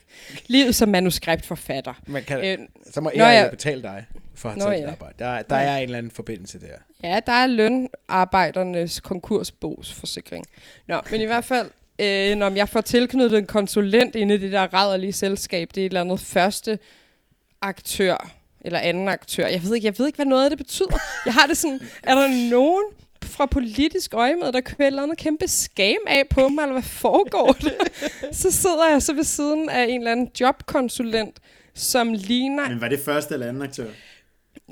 livet 0.46 0.74
som 0.74 0.88
manuskriptforfatter. 0.88 1.94
Man 2.06 2.22
kan, 2.22 2.44
Øh, 2.44 2.58
så 2.92 3.00
må 3.00 3.10
ja. 3.14 3.44
jo 3.44 3.50
betale 3.50 3.82
dig 3.82 4.06
for 4.34 4.48
at 4.48 4.58
tage 4.60 4.70
ja. 4.70 4.90
arbejde. 4.90 5.14
Der, 5.18 5.42
der 5.42 5.56
er 5.56 5.76
en 5.76 5.82
eller 5.82 5.98
anden 5.98 6.12
forbindelse 6.12 6.60
der. 6.60 6.66
Ja, 7.08 7.20
der 7.26 7.32
er 7.32 7.46
lønarbejdernes 7.46 9.00
konkursbogsforsikring. 9.00 10.44
Nå, 10.88 11.00
men 11.10 11.20
i 11.20 11.24
hvert 11.24 11.44
fald, 11.44 11.70
øh, 11.98 12.36
når 12.36 12.50
jeg 12.50 12.68
får 12.68 12.80
tilknyttet 12.80 13.38
en 13.38 13.46
konsulent 13.46 14.14
inde 14.14 14.34
i 14.34 14.38
det 14.38 14.52
der 14.52 14.74
rædderlige 14.74 15.12
selskab, 15.12 15.68
det 15.74 15.80
er 15.80 15.86
et 15.86 15.90
eller 15.90 16.00
andet 16.00 16.20
første 16.20 16.78
aktør, 17.62 18.30
eller 18.60 18.78
anden 18.78 19.08
aktør. 19.08 19.46
Jeg 19.46 19.62
ved 19.62 19.74
ikke, 19.74 19.86
jeg 19.86 19.98
ved 19.98 20.06
ikke 20.06 20.16
hvad 20.16 20.26
noget 20.26 20.44
af 20.44 20.50
det 20.50 20.58
betyder. 20.58 20.98
Jeg 21.26 21.34
har 21.34 21.46
det 21.46 21.56
sådan, 21.56 21.80
er 22.02 22.14
der 22.14 22.50
nogen 22.50 22.84
fra 23.32 23.46
politisk 23.46 24.14
øje 24.14 24.36
med, 24.36 24.52
der 24.52 24.60
kører 24.60 24.78
et 24.80 24.86
eller 24.86 25.02
andet 25.02 25.18
kæmpe 25.18 25.48
skam 25.48 25.96
af 26.06 26.22
på 26.30 26.48
mig, 26.48 26.62
eller 26.62 26.72
hvad 26.72 26.82
foregår 26.82 27.52
det? 27.66 27.76
så 28.32 28.50
sidder 28.50 28.88
jeg 28.90 29.02
så 29.02 29.14
ved 29.14 29.24
siden 29.24 29.68
af 29.68 29.84
en 29.88 30.00
eller 30.00 30.12
anden 30.12 30.30
jobkonsulent, 30.40 31.40
som 31.74 32.12
ligner... 32.12 32.68
Men 32.68 32.80
var 32.80 32.88
det 32.88 33.00
første 33.00 33.34
eller 33.34 33.48
anden 33.48 33.62
aktør? 33.62 33.86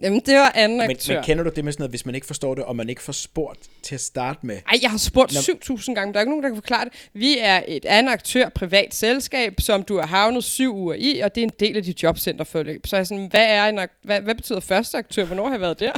Jamen, 0.03 0.23
det 0.27 0.37
var 0.37 0.53
anden 0.55 0.79
Men, 0.79 0.91
aktør. 0.91 1.15
men 1.15 1.25
kender 1.25 1.45
du 1.45 1.51
det 1.57 1.65
med 1.65 1.73
sådan 1.73 1.83
noget, 1.83 1.91
hvis 1.91 2.07
man 2.07 2.15
ikke 2.15 2.27
forstår 2.27 2.55
det, 2.55 2.65
og 2.65 2.77
man 2.77 2.89
ikke 2.89 3.03
får 3.03 3.13
spurgt 3.13 3.59
til 3.83 3.95
at 3.95 4.01
starte 4.01 4.39
med? 4.47 4.57
Ej, 4.57 4.79
jeg 4.83 4.91
har 4.91 4.99
spurgt 4.99 5.33
Nå. 5.35 5.75
7.000 5.75 5.95
gange, 5.95 6.07
men 6.07 6.15
der 6.15 6.19
er 6.19 6.23
ikke 6.23 6.31
nogen, 6.31 6.43
der 6.43 6.49
kan 6.49 6.57
forklare 6.57 6.85
det. 6.85 6.93
Vi 7.13 7.39
er 7.39 7.63
et 7.69 7.85
andet 7.85 8.13
aktør, 8.13 8.49
privat 8.49 8.95
selskab, 8.95 9.55
som 9.59 9.83
du 9.83 9.99
har 9.99 10.07
havnet 10.07 10.45
syv 10.45 10.77
uger 10.77 10.95
i, 10.99 11.21
og 11.21 11.35
det 11.35 11.41
er 11.41 11.45
en 11.45 11.53
del 11.61 11.77
af 11.77 11.83
dit 11.83 12.03
jobcenterforløb. 12.03 12.87
Så 12.87 12.97
er 12.97 13.01
jeg 13.01 13.07
sådan, 13.07 13.27
hvad, 13.31 13.47
er 13.49 13.65
en, 13.69 13.81
hvad, 14.03 14.21
hvad 14.21 14.35
betyder 14.35 14.61
første 14.61 14.99
aktør? 14.99 15.25
Hvornår 15.25 15.45
har 15.45 15.53
jeg 15.53 15.61
været 15.61 15.81
der? 15.81 15.93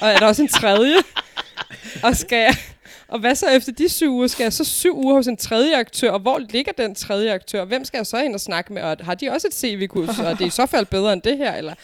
Og 0.00 0.08
er 0.08 0.18
der 0.18 0.26
også 0.26 0.42
en 0.42 0.48
tredje? 0.48 0.96
og 2.02 2.16
skal 2.16 2.38
jeg, 2.38 2.54
og 3.08 3.18
hvad 3.18 3.34
så 3.34 3.46
efter 3.48 3.72
de 3.72 3.88
syv 3.88 4.12
uger? 4.12 4.26
Skal 4.26 4.44
jeg 4.44 4.52
så 4.52 4.64
syv 4.64 4.96
uger 4.96 5.14
hos 5.14 5.26
en 5.26 5.36
tredje 5.36 5.76
aktør? 5.76 6.10
Og 6.10 6.20
hvor 6.20 6.38
ligger 6.38 6.72
den 6.72 6.94
tredje 6.94 7.32
aktør? 7.32 7.64
Hvem 7.64 7.84
skal 7.84 7.98
jeg 7.98 8.06
så 8.06 8.22
ind 8.22 8.34
og 8.34 8.40
snakke 8.40 8.72
med? 8.72 8.82
Og 8.82 8.96
har 9.00 9.14
de 9.14 9.28
også 9.30 9.46
et 9.46 9.54
CV-kurs? 9.54 10.18
Og 10.18 10.24
er 10.24 10.34
det 10.34 10.46
i 10.46 10.50
så 10.50 10.66
fald 10.66 10.86
bedre 10.86 11.12
end 11.12 11.22
det 11.22 11.36
her? 11.36 11.54
Eller? 11.54 11.74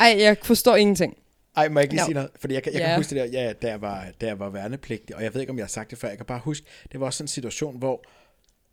Ej, 0.00 0.16
jeg 0.18 0.36
forstår 0.42 0.76
ingenting. 0.76 1.16
Ej, 1.56 1.68
må 1.68 1.80
jeg 1.80 1.84
ikke 1.84 1.94
lige 1.94 2.00
Nå. 2.02 2.06
sige 2.06 2.14
noget? 2.14 2.30
Fordi 2.40 2.54
jeg, 2.54 2.62
jeg 2.66 2.74
Ja. 2.74 2.86
kan 2.86 2.96
huske 2.96 3.14
det 3.14 3.32
der, 3.32 3.42
ja, 3.42 3.52
da 3.52 3.68
jeg, 3.68 3.80
var, 3.80 4.06
da 4.20 4.26
jeg 4.26 4.38
var 4.38 4.50
værnepligtig, 4.50 5.16
og 5.16 5.22
jeg 5.22 5.34
ved 5.34 5.40
ikke, 5.40 5.50
om 5.50 5.56
jeg 5.58 5.64
har 5.64 5.68
sagt 5.68 5.90
det 5.90 5.98
før, 5.98 6.08
jeg 6.08 6.16
kan 6.16 6.26
bare 6.26 6.40
huske, 6.44 6.66
det 6.92 7.00
var 7.00 7.06
også 7.06 7.16
sådan 7.16 7.24
en 7.24 7.28
situation, 7.28 7.78
hvor 7.78 8.04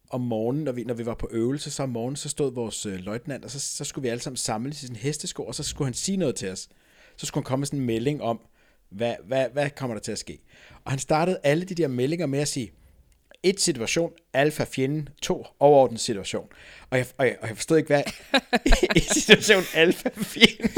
om 0.10 0.22
morgenen, 0.22 0.64
når 0.64 0.72
vi, 0.72 0.84
når 0.84 0.94
vi 0.94 1.06
var 1.06 1.14
på 1.14 1.28
øvelse, 1.32 1.72
så 1.72 1.84
om 1.84 1.90
morgenen, 1.90 2.16
så 2.16 2.30
stod 2.30 2.54
vores 2.54 2.86
øh, 2.86 3.00
løjtnant, 3.00 3.46
og 3.46 3.52
så, 3.52 3.60
så 3.60 3.84
skulle 3.84 4.04
vi 4.04 4.10
alle 4.10 4.22
sammen 4.22 4.38
samles 4.38 4.84
i 4.84 4.88
sin 4.88 4.96
hestesko, 4.96 5.44
og 5.46 5.56
så 5.56 5.64
skulle 5.64 5.86
han 5.86 5.94
sige 5.94 6.18
noget 6.18 6.36
til 6.36 6.50
os. 6.52 6.70
Så 7.18 7.26
skulle 7.26 7.42
han 7.44 7.48
komme 7.48 7.62
med 7.62 7.68
sådan 7.68 7.80
en 7.80 7.86
melding 7.86 8.22
om, 8.22 8.40
hvad, 8.90 9.16
hvad, 9.28 9.46
hvad 9.54 9.70
kommer 9.70 9.96
der 9.96 10.02
til 10.02 10.12
at 10.12 10.18
ske? 10.20 10.40
Og 10.86 10.92
han 10.92 11.00
startede 11.00 11.40
alle 11.44 11.66
de 11.66 11.76
der 11.76 11.88
meldinger 11.88 12.26
med 12.26 12.40
at 12.40 12.48
sige, 12.48 12.72
et 13.44 13.62
situation, 13.62 14.12
alfa 14.34 14.64
fjenden, 14.64 15.10
to 15.22 15.46
overordnet 15.60 16.00
situation. 16.00 16.46
Og 16.90 16.98
jeg, 16.98 17.06
og 17.18 17.26
jeg, 17.26 17.36
og 17.42 17.48
jeg 17.48 17.58
forstod 17.58 17.78
ikke, 17.78 17.88
hvad 17.88 18.04
et 18.96 19.04
situation, 19.04 19.64
alfa 19.74 20.10
fjenden. 20.16 20.70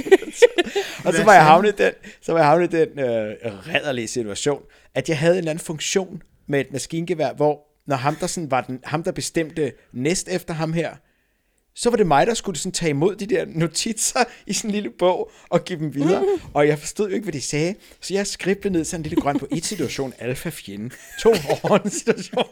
og 1.05 1.13
så 1.13 1.23
var 1.23 1.33
jeg 1.33 1.43
havnet 1.45 1.77
den, 1.77 1.93
så 2.21 2.31
var 2.31 2.39
jeg 2.39 2.47
havnet 2.47 2.71
den 2.71 2.99
øh, 2.99 3.35
redderlige 3.43 4.07
situation, 4.07 4.61
at 4.95 5.09
jeg 5.09 5.19
havde 5.19 5.33
en 5.33 5.37
eller 5.37 5.51
anden 5.51 5.65
funktion 5.65 6.21
med 6.47 6.59
et 6.59 6.71
maskingevær, 6.71 7.33
hvor 7.33 7.61
når 7.87 7.95
ham 7.95 8.15
der, 8.15 8.27
sådan 8.27 8.51
var 8.51 8.61
den, 8.61 8.79
ham, 8.83 9.03
der 9.03 9.11
bestemte 9.11 9.73
næst 9.93 10.27
efter 10.29 10.53
ham 10.53 10.73
her, 10.73 10.95
så 11.75 11.89
var 11.89 11.97
det 11.97 12.07
mig, 12.07 12.27
der 12.27 12.33
skulle 12.33 12.57
sådan 12.57 12.71
tage 12.71 12.89
imod 12.89 13.15
de 13.15 13.25
der 13.25 13.45
notitser 13.47 14.19
i 14.47 14.53
sådan 14.53 14.69
en 14.69 14.73
lille 14.73 14.89
bog 14.89 15.31
og 15.49 15.65
give 15.65 15.79
dem 15.79 15.95
videre. 15.95 16.25
Og 16.53 16.67
jeg 16.67 16.79
forstod 16.79 17.09
jo 17.09 17.15
ikke, 17.15 17.23
hvad 17.23 17.33
de 17.33 17.41
sagde. 17.41 17.75
Så 18.01 18.13
jeg 18.13 18.27
skriblede 18.27 18.69
ned 18.69 18.83
sådan 18.83 18.99
en 18.99 19.03
lille 19.03 19.21
grøn 19.21 19.39
på 19.39 19.47
et 19.51 19.65
situation, 19.65 20.13
alfa 20.19 20.49
fjende, 20.49 20.89
to 21.21 21.29
overordnede 21.29 21.99
situation. 21.99 22.45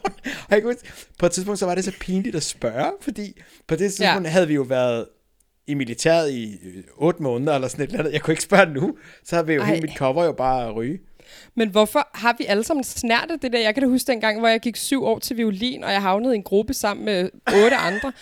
Og 0.48 0.50
jeg 0.50 0.62
kunne, 0.62 0.76
på 1.18 1.26
et 1.26 1.32
tidspunkt, 1.32 1.58
så 1.58 1.66
var 1.66 1.74
det 1.74 1.84
så 1.84 1.92
pinligt 2.00 2.36
at 2.36 2.42
spørge, 2.42 2.92
fordi 3.00 3.40
på 3.66 3.76
det 3.76 3.92
tidspunkt 3.92 4.26
ja. 4.26 4.30
havde 4.30 4.48
vi 4.48 4.54
jo 4.54 4.62
været 4.62 5.06
i 5.66 5.74
militæret 5.74 6.30
i 6.30 6.58
øh, 6.64 6.84
otte 6.96 7.22
måneder 7.22 7.54
eller 7.54 7.68
sådan 7.68 7.82
et 7.82 7.88
eller 7.88 7.98
andet. 7.98 8.12
Jeg 8.12 8.20
kunne 8.20 8.32
ikke 8.32 8.42
spørge 8.42 8.66
nu. 8.66 8.96
Så 9.24 9.36
havde 9.36 9.46
vi 9.46 9.52
jo 9.52 9.60
Ej. 9.60 9.68
helt 9.68 9.82
mit 9.82 9.96
cover 9.96 10.24
jo 10.24 10.32
bare 10.32 10.68
at 10.68 10.76
ryge. 10.76 10.98
Men 11.54 11.68
hvorfor 11.68 12.08
har 12.14 12.34
vi 12.38 12.44
alle 12.44 12.64
sammen 12.64 12.84
snært 12.84 13.30
af 13.30 13.40
det 13.40 13.52
der? 13.52 13.58
Jeg 13.58 13.74
kan 13.74 13.82
da 13.82 13.88
huske 13.88 14.12
dengang, 14.12 14.38
hvor 14.38 14.48
jeg 14.48 14.60
gik 14.60 14.76
syv 14.76 15.04
år 15.04 15.18
til 15.18 15.36
violin, 15.36 15.84
og 15.84 15.92
jeg 15.92 16.02
havnede 16.02 16.34
i 16.34 16.36
en 16.36 16.42
gruppe 16.42 16.74
sammen 16.74 17.04
med 17.04 17.30
otte 17.46 17.76
andre, 17.76 18.12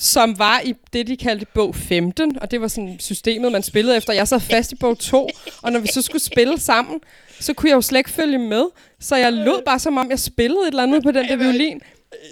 som 0.00 0.38
var 0.38 0.60
i 0.64 0.74
det, 0.92 1.06
de 1.06 1.16
kaldte 1.16 1.46
bog 1.54 1.74
15, 1.74 2.38
og 2.40 2.50
det 2.50 2.60
var 2.60 2.68
sådan 2.68 2.96
systemet, 3.00 3.52
man 3.52 3.62
spillede 3.62 3.96
efter. 3.96 4.12
Jeg 4.12 4.28
sad 4.28 4.40
fast 4.40 4.72
i 4.72 4.74
bog 4.74 4.98
2, 4.98 5.28
og 5.62 5.72
når 5.72 5.80
vi 5.80 5.86
så 5.86 6.02
skulle 6.02 6.22
spille 6.22 6.60
sammen, 6.60 7.00
så 7.40 7.54
kunne 7.54 7.70
jeg 7.70 7.76
jo 7.76 7.80
slet 7.80 7.98
ikke 7.98 8.10
følge 8.10 8.38
med. 8.38 8.64
Så 9.00 9.16
jeg 9.16 9.32
lød 9.32 9.64
bare 9.64 9.78
som 9.78 9.96
om, 9.96 10.10
jeg 10.10 10.18
spillede 10.18 10.60
et 10.62 10.66
eller 10.66 10.82
andet 10.82 11.02
på 11.02 11.10
den 11.10 11.28
der 11.28 11.36
violin. 11.36 11.80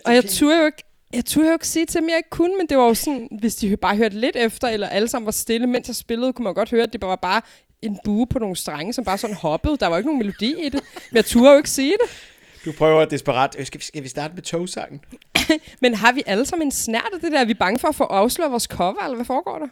Og 0.05 0.15
jeg 0.15 0.25
turde 0.25 0.59
jo 0.59 0.67
ikke, 0.67 0.83
jeg 1.13 1.25
turde 1.25 1.47
jo 1.47 1.53
ikke 1.53 1.69
sige 1.69 1.87
til 1.87 2.01
dem, 2.01 2.09
jeg 2.09 2.17
ikke 2.17 2.31
kunne, 2.31 2.57
men 2.59 2.67
det 2.67 2.79
var 2.79 2.85
jo 2.85 2.95
sådan, 2.95 3.29
hvis 3.41 3.55
de 3.55 3.77
bare 3.77 3.97
hørte 3.97 4.21
lidt 4.21 4.37
efter, 4.37 4.69
eller 4.69 4.89
alle 4.89 5.09
sammen 5.09 5.27
var 5.27 5.33
stille, 5.33 5.67
mens 5.67 5.89
jeg 5.89 5.97
spillede, 5.97 6.33
kunne 6.33 6.45
man 6.45 6.55
godt 6.55 6.71
høre, 6.71 6.83
at 6.83 6.93
det 6.93 7.01
var 7.01 7.17
bare 7.17 7.43
en 7.83 7.99
bue 8.05 8.27
på 8.27 8.39
nogle 8.39 8.57
strenge, 8.57 8.93
som 8.93 9.05
bare 9.05 9.19
sådan 9.19 9.37
hoppede. 9.37 9.77
Der 9.77 9.87
var 9.87 9.97
ikke 9.97 10.09
nogen 10.09 10.19
melodi 10.19 10.55
i 10.67 10.69
det. 10.69 10.81
Men 11.11 11.17
jeg 11.17 11.25
turde 11.25 11.51
jo 11.51 11.57
ikke 11.57 11.71
sige 11.71 11.93
det. 11.93 12.11
Du 12.67 12.73
prøver 12.73 13.05
desperat. 13.05 13.57
Øh, 13.59 13.67
Skal 13.67 13.81
vi, 13.81 13.85
skal 13.85 14.03
vi 14.03 14.09
starte 14.09 14.35
med 14.35 14.43
togsangen? 14.43 15.01
Men 15.83 15.95
har 15.95 16.13
vi 16.13 16.23
alle 16.27 16.47
sammen 16.47 16.69
en 16.69 16.73
snært 16.73 17.09
af 17.15 17.21
det 17.21 17.33
der? 17.33 17.41
Er 17.41 17.45
vi 17.45 17.55
bange 17.55 17.79
for 17.79 17.89
at 17.89 17.95
få 17.95 18.05
afsløret 18.05 18.51
vores 18.51 18.65
cover, 18.65 19.05
eller 19.05 19.15
hvad 19.15 19.25
foregår 19.25 19.59
der? 19.59 19.69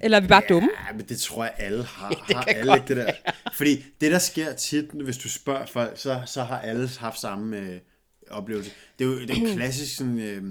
Eller 0.00 0.16
er 0.16 0.20
vi 0.20 0.28
bare 0.28 0.42
dumme? 0.48 0.68
Ja, 0.88 0.96
men 0.96 1.06
det 1.08 1.18
tror 1.18 1.44
jeg, 1.44 1.52
alle 1.58 1.84
har. 1.84 2.14
har 2.34 2.42
alle 2.42 2.74
ikke 2.74 2.88
det 2.88 2.96
der. 2.96 3.12
Fordi 3.54 3.84
det, 4.00 4.12
der 4.12 4.18
sker 4.18 4.52
tit, 4.52 4.84
hvis 4.84 5.18
du 5.18 5.28
spørger 5.28 5.66
folk, 5.66 5.92
så, 5.98 6.22
så 6.26 6.42
har 6.42 6.58
alle 6.58 6.90
haft 6.98 7.20
samme 7.20 7.58
øh, 7.58 7.78
oplevelse. 8.30 8.70
Det 8.98 9.04
er 9.04 9.08
jo 9.08 9.20
det 9.20 9.30
er 9.30 9.34
en 9.34 9.54
klassisk 9.56 9.96
sådan, 9.96 10.18
øh, 10.18 10.42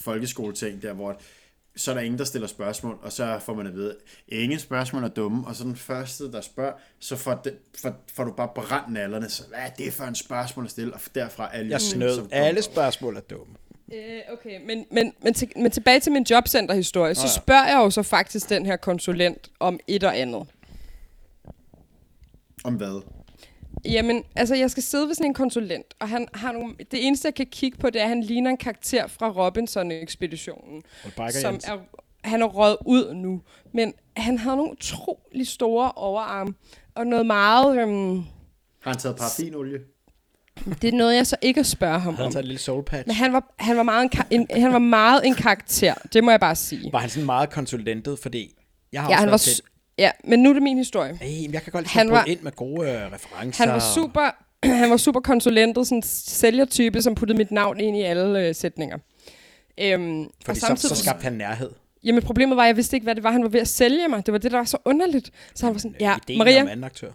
folkeskoleting, 0.00 0.82
der 0.82 0.92
hvor 0.92 1.20
så 1.76 1.90
er 1.90 1.94
der 1.94 2.02
ingen, 2.02 2.18
der 2.18 2.24
stiller 2.24 2.48
spørgsmål, 2.48 2.98
og 3.02 3.12
så 3.12 3.38
får 3.40 3.54
man 3.54 3.66
at 3.66 3.74
vide, 3.74 3.96
ingen 4.28 4.58
spørgsmål 4.58 5.04
er 5.04 5.08
dumme, 5.08 5.46
og 5.46 5.56
så 5.56 5.64
den 5.64 5.76
første, 5.76 6.32
der 6.32 6.40
spørger, 6.40 6.72
så 6.98 7.16
får, 7.16 7.34
det, 7.34 7.58
får, 7.82 8.04
får 8.14 8.24
du 8.24 8.32
bare 8.32 8.48
brændt 8.54 8.92
nallerne, 8.92 9.28
så 9.28 9.42
hvad 9.48 9.58
er 9.58 9.70
det 9.70 9.92
for 9.92 10.04
en 10.04 10.14
spørgsmål 10.14 10.64
at 10.64 10.70
stille, 10.70 10.94
og 10.94 11.00
derfra 11.14 11.54
alle 11.54 11.70
Jeg 11.70 11.80
snød. 11.80 12.14
som 12.14 12.28
Alle 12.32 12.62
spørgsmål 12.62 13.16
er 13.16 13.20
dumme. 13.20 13.54
Øh, 13.92 14.20
okay, 14.32 14.60
men, 14.66 14.86
men, 14.90 15.12
men, 15.22 15.34
til, 15.34 15.48
men 15.56 15.70
tilbage 15.70 16.00
til 16.00 16.12
min 16.12 16.26
jobcenterhistorie, 16.30 17.14
så 17.14 17.26
ja. 17.26 17.42
spørger 17.42 17.66
jeg 17.66 17.76
jo 17.76 17.90
så 17.90 18.02
faktisk 18.02 18.48
den 18.48 18.66
her 18.66 18.76
konsulent 18.76 19.50
om 19.60 19.80
et 19.86 20.04
og 20.04 20.18
andet. 20.18 20.46
Om 22.64 22.74
hvad? 22.74 23.02
Jamen, 23.84 24.22
altså 24.36 24.54
jeg 24.54 24.70
skal 24.70 24.82
sidde 24.82 25.06
ved 25.08 25.14
sådan 25.14 25.26
en 25.26 25.34
konsulent, 25.34 25.94
og 26.00 26.08
han 26.08 26.28
har 26.34 26.52
nogle, 26.52 26.74
det 26.90 27.06
eneste, 27.06 27.26
jeg 27.26 27.34
kan 27.34 27.46
kigge 27.46 27.78
på, 27.78 27.90
det 27.90 28.00
er, 28.00 28.02
at 28.04 28.08
han 28.08 28.22
ligner 28.22 28.50
en 28.50 28.56
karakter 28.56 29.06
fra 29.06 29.28
Robinson-ekspeditionen. 29.30 30.82
Som 31.30 31.54
er, 31.54 31.78
han 32.24 32.42
er 32.42 32.46
røget 32.46 32.76
ud 32.86 33.14
nu. 33.14 33.42
Men 33.74 33.92
han 34.16 34.38
havde 34.38 34.56
nogle 34.56 34.72
utrolig 34.72 35.46
store 35.46 35.92
overarme, 35.92 36.54
og 36.94 37.06
noget 37.06 37.26
meget... 37.26 37.78
Øhm, 37.78 38.16
Har 38.16 38.24
han 38.90 38.96
taget 38.96 39.16
paraffinolie? 39.16 39.78
det 40.82 40.88
er 40.94 40.96
noget, 40.96 41.16
jeg 41.16 41.26
så 41.26 41.36
ikke 41.42 41.64
spørger 41.64 41.98
ham 41.98 42.14
Havde 42.14 42.16
han 42.16 42.26
om. 42.26 42.32
taget 42.32 42.42
en 42.42 42.48
lille 42.48 42.60
soul 42.60 42.84
patch? 42.84 43.06
Men 43.08 43.14
han 43.16 43.32
var, 43.32 43.54
han, 43.58 43.76
var 43.76 43.82
meget 43.82 44.10
en, 44.30 44.46
en, 44.50 44.62
han 44.62 44.72
var 44.72 44.78
meget 44.78 45.26
en 45.26 45.34
karakter, 45.34 45.94
det 46.12 46.24
må 46.24 46.30
jeg 46.30 46.40
bare 46.40 46.56
sige. 46.56 46.92
Var 46.92 46.98
han 46.98 47.08
sådan 47.10 47.26
meget 47.26 47.50
konsulentet, 47.50 48.18
fordi 48.18 48.54
jeg 48.92 49.02
har 49.02 49.08
Ja, 49.10 49.14
også 49.14 49.20
han 49.24 49.30
var, 49.30 49.36
til... 49.36 49.62
ja, 49.98 50.10
men 50.24 50.42
nu 50.42 50.48
er 50.48 50.52
det 50.52 50.62
min 50.62 50.78
historie. 50.78 51.18
Ej, 51.20 51.28
men 51.42 51.52
jeg 51.54 51.62
kan 51.62 51.72
godt 51.72 51.84
lide 51.84 51.90
Han 51.92 52.10
var- 52.10 52.24
ind 52.24 52.40
med 52.40 52.52
gode 52.52 52.90
øh, 52.90 53.12
referencer. 53.12 53.64
Han 53.64 53.72
var 53.74 53.80
super, 53.94 54.30
han 54.82 54.90
var 54.90 54.96
super 54.96 55.20
konsulentet, 55.20 55.86
sådan 55.86 56.02
sælgertype, 56.02 57.02
som 57.02 57.14
puttede 57.14 57.36
mit 57.38 57.50
navn 57.50 57.80
ind 57.80 57.96
i 57.96 58.02
alle 58.02 58.48
øh, 58.48 58.54
sætninger. 58.54 58.98
Øhm, 59.80 60.26
Fordi 60.44 60.60
så, 60.60 60.76
så 60.76 60.94
skabte 60.96 61.22
han 61.22 61.32
nærhed. 61.32 61.70
Jamen 62.04 62.22
problemet 62.22 62.56
var, 62.56 62.62
at 62.62 62.66
jeg 62.66 62.76
vidste 62.76 62.96
ikke, 62.96 63.04
hvad 63.04 63.14
det 63.14 63.24
var, 63.24 63.30
han 63.30 63.42
var 63.42 63.48
ved 63.48 63.60
at 63.60 63.68
sælge 63.68 64.08
mig. 64.08 64.26
Det 64.26 64.32
var 64.32 64.38
det, 64.38 64.50
der 64.50 64.56
var 64.58 64.64
så 64.64 64.78
underligt. 64.84 65.30
Så 65.54 65.66
han 65.66 65.74
var 65.74 65.78
sådan, 65.78 65.96
ja, 66.00 66.16
Ideen 66.28 66.38
Maria, 66.38 66.62
om 66.62 66.68
anden 66.68 66.84
aktør. 66.84 67.10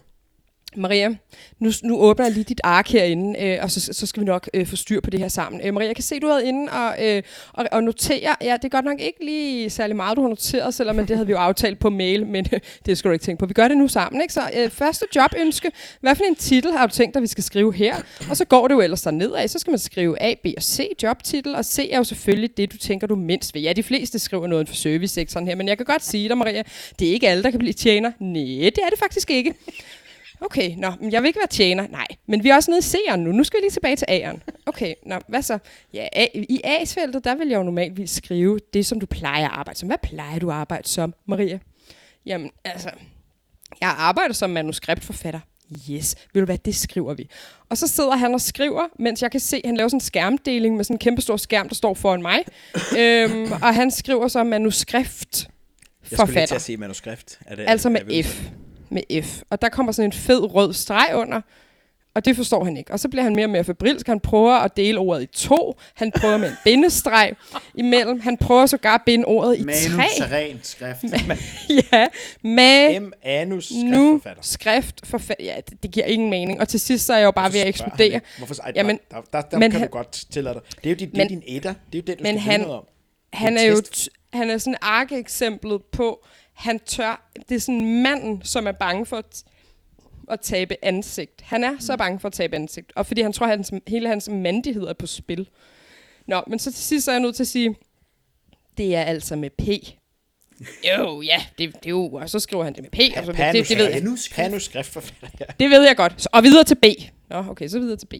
Maria, 0.76 1.14
nu, 1.58 1.70
nu 1.82 2.00
åbner 2.00 2.26
jeg 2.26 2.34
lige 2.34 2.44
dit 2.44 2.60
ark 2.64 2.88
herinde, 2.88 3.42
øh, 3.42 3.58
og 3.62 3.70
så, 3.70 3.92
så 3.92 4.06
skal 4.06 4.20
vi 4.20 4.26
nok 4.26 4.50
øh, 4.54 4.66
få 4.66 4.76
styr 4.76 5.00
på 5.00 5.10
det 5.10 5.20
her 5.20 5.28
sammen. 5.28 5.60
Øh, 5.64 5.74
Maria, 5.74 5.86
jeg 5.86 5.96
kan 5.96 6.02
se, 6.02 6.20
du 6.20 6.26
har 6.26 6.34
været 6.34 6.46
inde 6.46 6.72
og, 6.72 7.06
øh, 7.06 7.22
og, 7.52 7.66
og 7.72 7.82
notere. 7.82 8.36
Ja, 8.40 8.52
det 8.56 8.64
er 8.64 8.68
godt 8.68 8.84
nok 8.84 9.00
ikke 9.00 9.24
lige 9.24 9.70
særlig 9.70 9.96
meget, 9.96 10.16
du 10.16 10.22
har 10.22 10.28
noteret, 10.28 10.74
selvom 10.74 10.96
det 10.96 11.16
havde 11.16 11.26
vi 11.26 11.32
jo 11.32 11.38
aftalt 11.38 11.78
på 11.78 11.90
mail, 11.90 12.26
men 12.26 12.46
øh, 12.52 12.60
det 12.86 12.98
skal 12.98 13.08
du 13.08 13.12
ikke 13.12 13.24
tænke 13.24 13.40
på. 13.40 13.46
Vi 13.46 13.54
gør 13.54 13.68
det 13.68 13.76
nu 13.76 13.88
sammen, 13.88 14.22
ikke? 14.22 14.34
Så 14.34 14.50
øh, 14.56 14.70
første 14.70 15.06
jobønske. 15.16 15.70
Hvad 16.00 16.16
for 16.16 16.24
en 16.24 16.34
titel 16.34 16.72
har 16.72 16.86
du 16.86 16.92
tænkt 16.92 17.14
dig, 17.14 17.22
vi 17.22 17.26
skal 17.26 17.44
skrive 17.44 17.74
her? 17.74 17.96
Og 18.30 18.36
så 18.36 18.44
går 18.44 18.68
det 18.68 18.74
jo 18.74 18.80
ellers 18.80 19.06
nedad. 19.06 19.48
Så 19.48 19.58
skal 19.58 19.70
man 19.70 19.78
skrive 19.78 20.22
A, 20.22 20.34
B 20.42 20.46
og 20.56 20.62
C 20.62 20.88
jobtitel, 21.02 21.54
og 21.54 21.64
C 21.64 21.88
er 21.90 21.96
jo 21.96 22.04
selvfølgelig 22.04 22.56
det, 22.56 22.72
du 22.72 22.76
tænker, 22.76 23.06
du 23.06 23.16
mindst 23.16 23.54
ved. 23.54 23.62
Ja, 23.62 23.72
de 23.72 23.82
fleste 23.82 24.18
skriver 24.18 24.46
noget 24.46 24.68
for 24.68 24.74
servicesektoren 24.74 25.46
her, 25.46 25.54
men 25.54 25.68
jeg 25.68 25.76
kan 25.76 25.86
godt 25.86 26.04
sige 26.04 26.28
dig, 26.28 26.38
Maria, 26.38 26.62
det 26.98 27.08
er 27.08 27.12
ikke 27.12 27.28
alle, 27.28 27.42
der 27.42 27.50
kan 27.50 27.58
blive 27.58 27.72
tjener. 27.72 28.12
Nej, 28.18 28.70
det 28.70 28.78
er 28.84 28.90
det 28.90 28.98
faktisk 28.98 29.30
ikke. 29.30 29.54
Okay, 30.40 30.74
nå, 30.76 30.92
men 31.00 31.12
jeg 31.12 31.22
vil 31.22 31.26
ikke 31.28 31.38
være 31.40 31.46
tjener. 31.46 31.86
Nej, 31.88 32.06
men 32.26 32.44
vi 32.44 32.48
er 32.48 32.54
også 32.54 32.70
nede 32.70 32.78
i 32.80 32.82
C'eren 32.82 33.16
nu. 33.16 33.32
Nu 33.32 33.44
skal 33.44 33.56
vi 33.58 33.62
lige 33.62 33.70
tilbage 33.70 33.96
til 33.96 34.06
A'eren. 34.10 34.38
Okay, 34.66 34.94
nå, 35.06 35.16
hvad 35.28 35.42
så? 35.42 35.58
Ja, 35.94 36.08
A, 36.12 36.26
i 36.34 36.60
A-feltet, 36.64 37.24
der 37.24 37.34
vil 37.34 37.48
jeg 37.48 37.56
jo 37.56 37.62
normalvis 37.62 38.10
skrive 38.10 38.58
det, 38.74 38.86
som 38.86 39.00
du 39.00 39.06
plejer 39.06 39.44
at 39.48 39.52
arbejde 39.54 39.78
som. 39.78 39.86
Hvad 39.88 39.98
plejer 40.02 40.38
du 40.38 40.50
at 40.50 40.56
arbejde 40.56 40.88
som, 40.88 41.14
Maria? 41.26 41.58
Jamen, 42.26 42.50
altså, 42.64 42.90
jeg 43.80 43.94
arbejder 43.98 44.34
som 44.34 44.50
manuskriptforfatter. 44.50 45.40
Yes, 45.90 46.16
ved 46.34 46.42
du 46.42 46.46
hvad, 46.46 46.58
det 46.58 46.74
skriver 46.76 47.14
vi. 47.14 47.28
Og 47.68 47.78
så 47.78 47.86
sidder 47.86 48.16
han 48.16 48.34
og 48.34 48.40
skriver, 48.40 48.82
mens 48.98 49.22
jeg 49.22 49.30
kan 49.30 49.40
se, 49.40 49.60
han 49.64 49.76
laver 49.76 49.88
sådan 49.88 49.96
en 49.96 50.00
skærmdeling 50.00 50.76
med 50.76 50.84
sådan 50.84 50.94
en 50.94 50.98
kæmpe 50.98 51.22
stor 51.22 51.36
skærm, 51.36 51.68
der 51.68 51.74
står 51.74 51.94
foran 51.94 52.22
mig. 52.22 52.38
øhm, 52.98 53.52
og 53.52 53.74
han 53.74 53.90
skriver 53.90 54.28
så 54.28 54.44
manuskript 54.44 55.48
Jeg 56.10 56.18
skulle 56.18 56.32
lige 56.34 56.46
til 56.46 56.54
at 56.54 56.62
sige 56.62 56.76
manuskript. 56.76 57.38
Er 57.46 57.54
det, 57.56 57.64
Altså 57.68 57.88
er 57.88 57.92
med 57.92 58.00
det- 58.04 58.26
F. 58.26 58.42
Med 58.90 59.22
F. 59.22 59.42
Og 59.50 59.62
der 59.62 59.68
kommer 59.68 59.92
sådan 59.92 60.08
en 60.08 60.12
fed 60.12 60.54
rød 60.54 60.72
streg 60.72 61.10
under. 61.14 61.40
Og 62.14 62.24
det 62.24 62.36
forstår 62.36 62.64
han 62.64 62.76
ikke. 62.76 62.92
Og 62.92 63.00
så 63.00 63.08
bliver 63.08 63.22
han 63.22 63.36
mere 63.36 63.46
og 63.46 63.50
mere 63.50 63.64
febrilsk. 63.64 64.06
Han 64.06 64.20
prøver 64.20 64.52
at 64.54 64.76
dele 64.76 64.98
ordet 64.98 65.22
i 65.22 65.26
to. 65.26 65.74
Han 65.94 66.12
prøver 66.12 66.36
med 66.36 66.48
en 66.48 66.56
bindestreg 66.64 67.32
imellem. 67.74 68.20
Han 68.20 68.36
prøver 68.36 68.66
sågar 68.66 68.94
at 68.94 69.00
binde 69.06 69.24
ordet 69.24 69.58
i 69.58 69.62
Manu 69.62 69.96
tre. 69.96 70.04
Seren 70.16 70.60
skrift. 70.62 71.04
ja, 71.92 72.06
med 72.42 73.00
M. 73.00 73.12
Anus 73.22 73.70
nu 73.84 74.20
skrift 74.40 75.06
for 75.06 75.20
Ja, 75.40 75.56
det, 75.70 75.82
det 75.82 75.90
giver 75.90 76.06
ingen 76.06 76.30
mening. 76.30 76.60
Og 76.60 76.68
til 76.68 76.80
sidst 76.80 77.06
så 77.06 77.12
er 77.12 77.18
jeg 77.18 77.24
jo 77.24 77.30
bare 77.30 77.52
ved 77.52 77.60
at 77.60 77.68
eksplodere. 77.68 78.20
Hvorfor? 78.38 78.54
Ej, 78.62 78.72
Jamen, 78.74 78.98
der, 79.10 79.16
der, 79.32 79.40
der 79.40 79.58
men 79.58 79.70
kan 79.70 79.80
han- 79.80 79.88
du 79.88 79.92
godt 79.92 80.24
tillade 80.32 80.54
dig. 80.54 80.62
Det 80.76 80.86
er 80.86 80.90
jo 80.90 80.96
din, 80.96 81.10
det 81.10 81.18
er 81.18 81.24
Men- 81.24 81.28
din 81.28 81.42
etter. 81.56 81.74
Det 81.92 81.98
er 81.98 82.02
jo 82.02 82.02
det, 82.06 82.18
du 82.18 82.22
men 82.22 82.38
han- 82.38 82.66
om. 82.66 82.84
Han 83.32 83.56
er 83.58 83.62
jo 83.64 83.74
t- 83.94 84.06
han 84.32 84.50
er 84.50 84.58
sådan 84.58 84.76
arkeeksemplet 84.82 85.82
på, 85.92 86.24
han 86.60 86.78
tør, 86.78 87.30
det 87.48 87.54
er 87.54 87.58
sådan 87.60 88.02
manden, 88.02 88.40
som 88.44 88.66
er 88.66 88.72
bange 88.72 89.06
for 89.06 89.16
at, 89.16 89.44
at 90.30 90.40
tabe 90.40 90.76
ansigt. 90.84 91.40
Han 91.42 91.64
er 91.64 91.70
Mm. 91.70 91.80
så 91.80 91.96
bange 91.96 92.20
for 92.20 92.28
at 92.28 92.32
tabe 92.32 92.56
ansigt, 92.56 92.92
og 92.96 93.06
fordi 93.06 93.20
han 93.22 93.32
tror, 93.32 93.46
at 93.46 93.50
hans, 93.50 93.72
hele 93.88 94.08
hans 94.08 94.28
mandighed 94.28 94.82
er 94.82 94.92
på 94.92 95.06
spil. 95.06 95.48
Nå, 96.26 96.42
men 96.46 96.58
så 96.58 96.72
til 96.72 96.82
sidst 96.82 97.04
så 97.04 97.10
er 97.10 97.14
jeg 97.14 97.22
nødt 97.22 97.36
til 97.36 97.42
at 97.42 97.48
sige, 97.48 97.74
det 98.78 98.96
er 98.96 99.02
altså 99.02 99.36
med 99.36 99.50
P. 99.50 99.68
Jo, 100.98 101.22
ja, 101.22 101.42
det, 101.58 101.74
det 101.74 101.86
er 101.86 101.90
jo, 101.90 102.06
og 102.12 102.30
så 102.30 102.38
skriver 102.38 102.64
han 102.64 102.72
det 102.74 102.82
med 102.82 102.90
P. 102.90 103.16
Og 103.18 103.24
så, 103.26 103.32
det, 103.32 103.52
det, 103.54 103.68
det, 103.68 103.78
ved 103.78 103.84
jeg. 103.90 104.02
Manuskript. 104.02 104.36
Panuskriptforfatter, 104.36 105.28
ja. 105.40 105.44
Det 105.60 105.70
ved 105.70 105.86
jeg 105.86 105.96
godt. 105.96 106.22
Så, 106.22 106.28
og 106.32 106.42
videre 106.42 106.64
til 106.64 106.74
B. 106.74 106.84
Nå, 107.30 107.36
okay, 107.36 107.68
så 107.68 107.78
videre 107.78 107.96
til 107.96 108.06
B. 108.06 108.14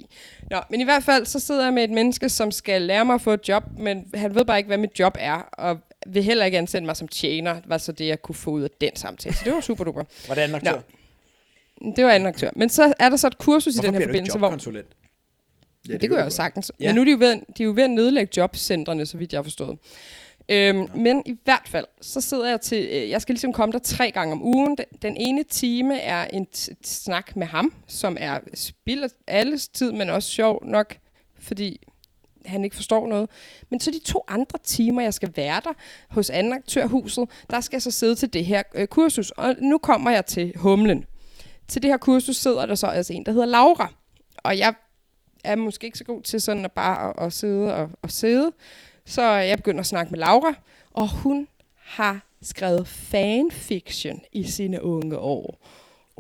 Nå, 0.51 0.61
men 0.71 0.81
i 0.81 0.85
hvert 0.85 1.05
fald, 1.05 1.27
så 1.27 1.41
sidder 1.41 1.65
jeg 1.65 1.73
med 1.73 1.85
et 1.85 1.91
menneske, 1.91 2.29
som 2.29 2.51
skal 2.51 2.83
lære 2.83 3.05
mig 3.05 3.15
at 3.15 3.21
få 3.21 3.31
et 3.33 3.49
job, 3.49 3.65
men 3.79 4.05
han 4.15 4.35
ved 4.35 4.45
bare 4.45 4.59
ikke, 4.59 4.67
hvad 4.69 4.79
mit 4.79 4.99
job 4.99 5.17
er, 5.19 5.35
og 5.53 5.79
vil 6.07 6.23
heller 6.23 6.45
ikke 6.45 6.59
ansætte 6.59 6.87
mig 6.87 6.97
som 6.97 7.09
tjener, 7.09 7.61
var 7.67 7.79
så 7.79 7.93
det, 7.93 8.07
jeg 8.07 8.23
kunne 8.23 8.35
få 8.35 8.51
ud 8.51 8.63
af 8.63 8.71
den 8.81 8.97
samtale. 8.97 9.35
Så 9.35 9.43
det 9.45 9.53
var 9.53 9.61
super 9.61 9.85
duper. 9.85 10.05
Hvordan 10.27 10.55
aktør? 10.55 10.73
Nå. 10.73 11.93
Det 11.97 12.05
var 12.05 12.11
anden 12.11 12.27
aktør. 12.29 12.51
Men 12.57 12.69
så 12.69 12.95
er 12.99 13.09
der 13.09 13.17
så 13.17 13.27
et 13.27 13.39
kursus 13.39 13.75
i 13.75 13.77
Hvorfor 13.77 13.91
den 13.91 14.01
her 14.01 14.09
forbindelse, 14.09 14.39
hvor... 14.39 14.51
Ja, 15.89 15.93
Det, 15.93 16.01
det 16.01 16.11
kunne 16.11 16.19
jeg 16.19 16.25
jo 16.25 16.31
sagtens. 16.31 16.73
Ja. 16.81 16.85
Ja. 16.85 16.89
Men 16.89 16.95
nu 16.95 17.01
er 17.01 17.05
de 17.05 17.11
jo 17.11 17.17
ved, 17.19 17.37
de 17.57 17.63
er 17.63 17.65
jo 17.65 17.73
ved 17.77 17.83
at 17.83 17.91
nedlægge 17.91 18.33
jobcentrene, 18.37 19.07
så 19.07 19.19
vidt 19.19 19.33
jeg 19.33 19.39
har 19.39 19.43
forstået. 19.43 19.79
Øhm, 20.49 20.89
men 20.95 21.23
i 21.27 21.35
hvert 21.45 21.69
fald, 21.69 21.87
så 22.01 22.21
sidder 22.21 22.49
jeg 22.49 22.61
til, 22.61 22.89
øh, 22.93 23.11
jeg 23.11 23.23
skal 23.23 23.33
ligesom 23.33 23.53
komme 23.53 23.73
der 23.73 23.79
tre 23.79 24.11
gange 24.11 24.33
om 24.33 24.43
ugen. 24.43 24.77
Den, 24.77 24.85
den 25.03 25.17
ene 25.17 25.43
time 25.43 26.01
er 26.01 26.25
en 26.25 26.47
snak 26.85 27.37
med 27.37 27.47
ham, 27.47 27.75
som 27.87 28.17
er 28.21 28.39
spild 28.55 29.03
af 29.05 29.09
alles 29.27 29.69
tid, 29.69 29.93
men 29.93 30.11
også 30.11 30.29
sjov 30.31 30.65
nok, 30.65 30.97
fordi 31.39 31.81
han 32.47 32.65
ikke 32.65 32.77
forstår 32.77 33.07
noget. 33.07 33.31
Men 33.71 33.81
så 33.81 33.91
de 33.91 33.99
to 33.99 34.25
andre 34.29 34.59
timer, 34.65 35.03
jeg 35.03 35.15
skal 35.15 35.33
være 35.37 35.61
der 35.65 35.73
hos 36.09 36.31
anden 36.31 36.53
aktørhuset, 36.53 37.29
der 37.51 37.61
skal 37.61 37.77
jeg 37.77 37.83
så 37.83 37.91
sidde 37.91 38.15
til 38.15 38.33
det 38.33 38.45
her 38.45 38.63
øh, 38.75 38.87
kursus. 38.87 39.31
Og 39.31 39.57
nu 39.59 39.79
kommer 39.79 40.11
jeg 40.11 40.27
til 40.27 40.53
humlen. 40.57 41.05
Til 41.69 41.83
det 41.83 41.91
her 41.91 41.97
kursus 41.97 42.37
sidder 42.37 42.67
der 42.67 42.75
så 42.75 42.87
altså 42.87 43.13
en, 43.13 43.27
der 43.27 43.33
hedder 43.33 43.47
Laura. 43.47 43.93
Og 44.37 44.59
jeg 44.59 44.75
er 45.45 45.57
måske 45.57 45.85
ikke 45.85 45.99
så 45.99 46.05
god 46.05 46.23
til 46.23 46.41
sådan 46.41 46.65
at 46.65 46.73
bare 46.73 47.09
at, 47.09 47.27
at 47.27 47.33
sidde 47.33 47.75
og, 47.75 47.91
og 48.03 48.11
sidde. 48.11 48.53
Så 49.05 49.23
jeg 49.23 49.59
begynder 49.59 49.81
at 49.81 49.87
snakke 49.87 50.11
med 50.11 50.19
Laura, 50.19 50.55
og 50.91 51.09
hun 51.09 51.49
har 51.77 52.21
skrevet 52.43 52.89
fanfiction 52.89 54.21
i 54.33 54.45
sine 54.45 54.83
unge 54.83 55.19
år. 55.19 55.67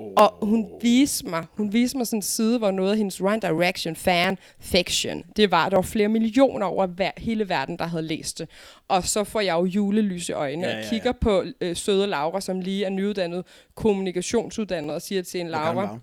Oh. 0.00 0.12
Og 0.16 0.46
hun 0.46 0.66
viste 0.82 1.28
mig, 1.28 1.46
hun 1.52 1.72
viste 1.72 1.96
mig 1.96 2.06
sådan 2.06 2.18
en 2.18 2.22
side, 2.22 2.58
hvor 2.58 2.70
noget 2.70 2.90
af 2.90 2.96
hendes 2.96 3.22
Run 3.22 3.40
Direction 3.40 3.96
fanfiction, 3.96 5.24
det 5.36 5.50
var, 5.50 5.68
der 5.68 5.76
var 5.76 5.82
flere 5.82 6.08
millioner 6.08 6.66
over 6.66 6.86
hver, 6.86 7.10
hele 7.16 7.48
verden, 7.48 7.78
der 7.78 7.86
havde 7.86 8.02
læst 8.02 8.38
det. 8.38 8.48
Og 8.88 9.04
så 9.04 9.24
får 9.24 9.40
jeg 9.40 9.54
jo 9.54 9.64
julelys 9.64 10.28
i 10.28 10.32
øjnene 10.32 10.66
Ja, 10.66 10.72
ja, 10.72 10.78
ja, 10.78 10.84
og 10.84 10.90
kigger 10.90 11.12
på 11.12 11.44
øh, 11.60 11.76
søde 11.76 12.06
Laura, 12.06 12.40
som 12.40 12.60
lige 12.60 12.84
er 12.84 12.90
nyuddannet 12.90 13.44
kommunikationsuddannet, 13.74 14.94
og 14.94 15.02
siger 15.02 15.22
til 15.22 15.40
en 15.40 15.48
Laura? 15.48 15.98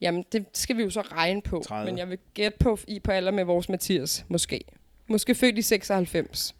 Jamen, 0.00 0.24
det 0.32 0.46
skal 0.54 0.76
vi 0.76 0.82
jo 0.82 0.90
så 0.90 1.00
regne 1.00 1.42
på. 1.42 1.62
30. 1.66 1.90
Men 1.90 1.98
jeg 1.98 2.08
vil 2.08 2.18
gætte 2.34 2.58
på 2.58 2.78
i 2.88 3.00
på 3.00 3.10
alder 3.10 3.32
med 3.32 3.44
vores 3.44 3.68
Mathias, 3.68 4.24
måske. 4.28 4.60
Måske 5.08 5.34
født 5.34 5.58
i 5.58 5.62
96. 5.62 6.54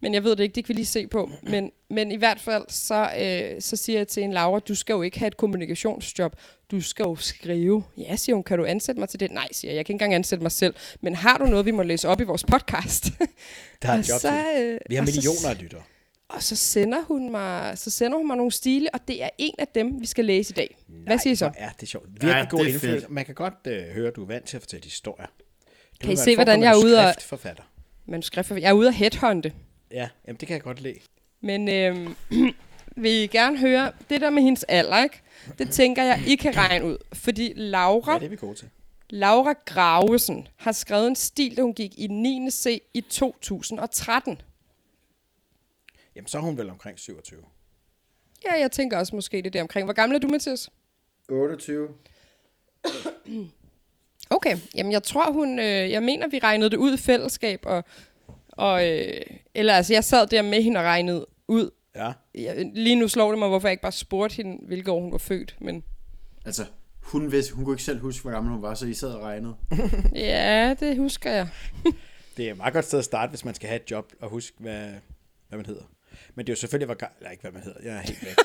Men 0.00 0.14
jeg 0.14 0.24
ved 0.24 0.36
det 0.36 0.42
ikke, 0.42 0.54
det 0.54 0.64
kan 0.64 0.68
vi 0.68 0.74
lige 0.78 0.86
se 0.86 1.06
på. 1.06 1.30
Men, 1.42 1.70
men 1.90 2.12
i 2.12 2.16
hvert 2.16 2.40
fald, 2.40 2.64
så, 2.68 3.10
øh, 3.20 3.60
så 3.62 3.76
siger 3.76 3.98
jeg 3.98 4.08
til 4.08 4.22
en 4.22 4.32
Laura, 4.32 4.58
du 4.58 4.74
skal 4.74 4.92
jo 4.92 5.02
ikke 5.02 5.18
have 5.18 5.26
et 5.26 5.36
kommunikationsjob. 5.36 6.36
Du 6.70 6.80
skal 6.80 7.02
jo 7.02 7.16
skrive. 7.16 7.84
Ja, 7.96 8.16
siger 8.16 8.36
hun, 8.36 8.42
kan 8.44 8.58
du 8.58 8.64
ansætte 8.64 8.98
mig 9.00 9.08
til 9.08 9.20
det? 9.20 9.30
Nej, 9.30 9.48
siger 9.52 9.70
jeg, 9.72 9.76
jeg 9.76 9.86
kan 9.86 9.94
ikke 9.94 10.04
engang 10.04 10.14
ansætte 10.14 10.42
mig 10.42 10.52
selv. 10.52 10.74
Men 11.00 11.14
har 11.14 11.38
du 11.38 11.44
noget, 11.46 11.66
vi 11.66 11.70
må 11.70 11.82
læse 11.82 12.08
op 12.08 12.20
i 12.20 12.24
vores 12.24 12.44
podcast? 12.44 13.04
Der 13.82 13.88
er 13.88 13.92
et 13.98 14.08
job 14.08 14.20
så, 14.20 14.42
øh, 14.58 14.80
Vi 14.88 14.94
har 14.94 15.06
så- 15.06 15.12
millioner 15.12 15.48
af 15.56 15.62
lyttere. 15.62 15.82
Og 16.28 16.42
så 16.42 16.56
sender 16.56 17.02
hun 17.02 17.30
mig, 17.30 17.78
så 17.78 17.90
sender 17.90 18.18
hun 18.18 18.26
mig 18.26 18.36
nogle 18.36 18.52
stile, 18.52 18.88
og 18.94 19.00
det 19.08 19.22
er 19.22 19.28
en 19.38 19.54
af 19.58 19.68
dem, 19.74 20.00
vi 20.00 20.06
skal 20.06 20.24
læse 20.24 20.52
i 20.52 20.54
dag. 20.54 20.76
Hvad 20.88 21.18
siger 21.18 21.32
I 21.32 21.36
så? 21.36 21.50
er 21.56 21.68
det 21.80 21.88
sjovt. 21.88 22.06
Virkelig 22.12 22.30
Ja, 22.30 22.46
god 22.50 22.58
det 22.58 22.68
er 22.68 22.72
indflydelse. 22.72 23.00
fedt. 23.00 23.10
Man 23.12 23.24
kan 23.24 23.34
godt 23.34 23.54
øh, 23.66 23.82
høre, 23.94 24.08
at 24.08 24.16
du 24.16 24.22
er 24.22 24.26
vant 24.26 24.44
til 24.44 24.56
at 24.56 24.62
fortælle 24.62 24.84
historier. 24.84 25.26
Du 25.26 26.06
Kan 26.06 26.12
I 26.12 26.16
se, 26.16 26.34
hvordan 26.34 26.62
jeg 26.62 26.72
er 26.72 26.76
ude 26.84 26.96
og- 26.98 27.02
manuskriptforfatter. 27.02 27.62
Manuskript. 28.06 28.50
Jeg 28.50 28.62
er 28.68 28.72
ude 28.72 28.88
at 28.88 28.94
headhunte. 28.94 29.52
Ja, 29.90 30.08
jamen 30.26 30.40
det 30.40 30.48
kan 30.48 30.54
jeg 30.54 30.62
godt 30.62 30.80
lide. 30.80 30.98
Men 31.40 31.68
øhm, 31.68 32.16
vil 33.02 33.10
I 33.10 33.26
gerne 33.26 33.58
høre, 33.58 33.92
det 34.10 34.20
der 34.20 34.30
med 34.30 34.42
hendes 34.42 34.64
alder, 34.64 35.02
ikke? 35.02 35.20
det 35.58 35.70
tænker 35.70 36.02
jeg, 36.02 36.22
I 36.26 36.36
kan 36.36 36.56
regne 36.56 36.84
ud. 36.84 36.96
Fordi 37.12 37.52
Laura, 37.56 38.12
Ja, 38.12 38.18
det 38.18 38.24
er 38.24 38.30
vi 38.30 38.36
gode 38.36 38.54
til. 38.54 38.68
Laura 39.10 39.54
Gravesen 39.66 40.48
har 40.56 40.72
skrevet 40.72 41.06
en 41.06 41.16
stil, 41.16 41.56
da 41.56 41.62
hun 41.62 41.74
gik 41.74 41.98
i 41.98 42.06
9. 42.06 42.50
C 42.50 42.82
i 42.94 43.00
2013. 43.00 44.40
Jamen, 46.16 46.28
så 46.28 46.38
er 46.38 46.42
hun 46.42 46.56
vel 46.58 46.70
omkring 46.70 46.98
27. 46.98 47.40
Ja, 48.44 48.60
jeg 48.60 48.72
tænker 48.72 48.98
også 48.98 49.16
måske 49.16 49.42
det 49.42 49.52
der 49.52 49.62
omkring. 49.62 49.84
Hvor 49.84 49.94
gammel 49.94 50.16
er 50.16 50.20
du, 50.20 50.28
Mathias? 50.28 50.70
28. 51.28 51.88
Okay, 54.30 54.56
jamen 54.74 54.92
jeg 54.92 55.02
tror 55.02 55.32
hun, 55.32 55.58
øh, 55.58 55.90
jeg 55.90 56.02
mener 56.02 56.28
vi 56.28 56.38
regnede 56.38 56.70
det 56.70 56.76
ud 56.76 56.94
i 56.94 56.96
fællesskab, 56.96 57.60
og, 57.66 57.84
og 58.58 58.88
øh, 58.88 59.20
eller 59.54 59.74
altså 59.74 59.92
jeg 59.92 60.04
sad 60.04 60.26
der 60.26 60.42
med 60.42 60.62
hende 60.62 60.80
og 60.80 60.84
regnede 60.84 61.26
ud. 61.48 61.70
Ja. 61.96 62.12
Jeg, 62.34 62.70
lige 62.74 62.96
nu 62.96 63.08
slår 63.08 63.30
det 63.30 63.38
mig, 63.38 63.48
hvorfor 63.48 63.68
jeg 63.68 63.72
ikke 63.72 63.82
bare 63.82 63.92
spurgte 63.92 64.36
hende, 64.36 64.58
hvilket 64.66 64.88
år 64.88 65.00
hun 65.00 65.12
var 65.12 65.18
født, 65.18 65.56
men 65.60 65.84
Altså, 66.44 66.64
hun, 67.00 67.32
vidste, 67.32 67.54
hun 67.54 67.64
kunne 67.64 67.74
ikke 67.74 67.82
selv 67.82 68.00
huske, 68.00 68.22
hvor 68.22 68.30
gammel 68.30 68.52
hun 68.52 68.62
var, 68.62 68.74
så 68.74 68.86
I 68.86 68.94
sad 68.94 69.12
og 69.12 69.22
regnede. 69.22 69.54
ja, 70.28 70.74
det 70.80 70.96
husker 70.96 71.30
jeg. 71.30 71.48
Det 72.36 72.46
er 72.46 72.50
et 72.50 72.56
meget 72.56 72.74
godt 72.74 72.84
sted 72.84 72.98
at 72.98 73.04
starte, 73.04 73.30
hvis 73.30 73.44
man 73.44 73.54
skal 73.54 73.68
have 73.68 73.80
et 73.80 73.90
job 73.90 74.12
og 74.20 74.30
huske, 74.30 74.56
hvad, 74.58 74.88
hvad 75.48 75.56
man 75.58 75.66
hedder. 75.66 75.82
Men 76.34 76.46
det 76.46 76.52
er 76.52 76.54
jo 76.54 76.56
selvfølgelig, 76.60 76.86
hvor 76.86 76.96
eller 77.18 77.30
ikke 77.30 77.40
hvad 77.40 77.52
man 77.52 77.62
hedder. 77.62 77.80
Jeg 77.84 77.96
er 77.96 78.00
helt 78.00 78.24
væk. 78.24 78.36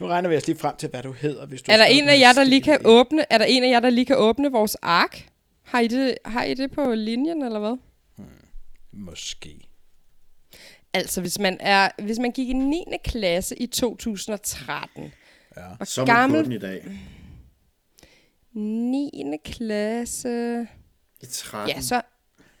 Nu 0.00 0.06
regner 0.06 0.28
vi 0.28 0.36
os 0.36 0.46
lige 0.46 0.58
frem 0.58 0.76
til, 0.76 0.88
hvad 0.88 1.02
du 1.02 1.12
hedder. 1.12 1.46
Hvis 1.46 1.62
du 1.62 1.72
Er 1.72 1.76
der 1.76 1.84
en 1.84 2.08
af 2.08 2.18
jer, 2.18 2.32
der 2.32 2.44
lige 2.44 2.62
kan 2.62 2.78
åbne, 2.84 3.24
er 3.30 3.38
der 3.38 3.44
en 3.44 3.64
af 3.64 3.68
jer, 3.68 3.80
der 3.80 3.90
lige 3.90 4.04
kan 4.04 4.16
åbne 4.16 4.52
vores 4.52 4.74
ark? 4.74 5.28
Har 5.62 5.80
I 5.80 5.88
det, 5.88 6.14
har 6.24 6.44
I 6.44 6.54
det 6.54 6.70
på 6.70 6.94
linjen, 6.94 7.42
eller 7.42 7.58
hvad? 7.58 7.76
Måske. 8.96 9.68
Altså, 10.92 11.20
hvis 11.20 11.38
man, 11.38 11.56
er, 11.60 11.88
hvis 12.02 12.18
man 12.18 12.32
gik 12.32 12.48
i 12.48 12.52
9. 12.52 12.84
klasse 13.04 13.56
i 13.62 13.66
2013, 13.66 15.12
Ja. 15.56 15.62
og 15.80 15.86
Så 15.86 16.04
gammel 16.04 16.44
den 16.44 16.52
i 16.52 16.58
dag. 16.58 16.84
9. 18.52 19.10
klasse... 19.44 20.60
I 21.20 21.26
13. 21.32 21.76
Ja, 21.76 21.80
så... 21.80 22.02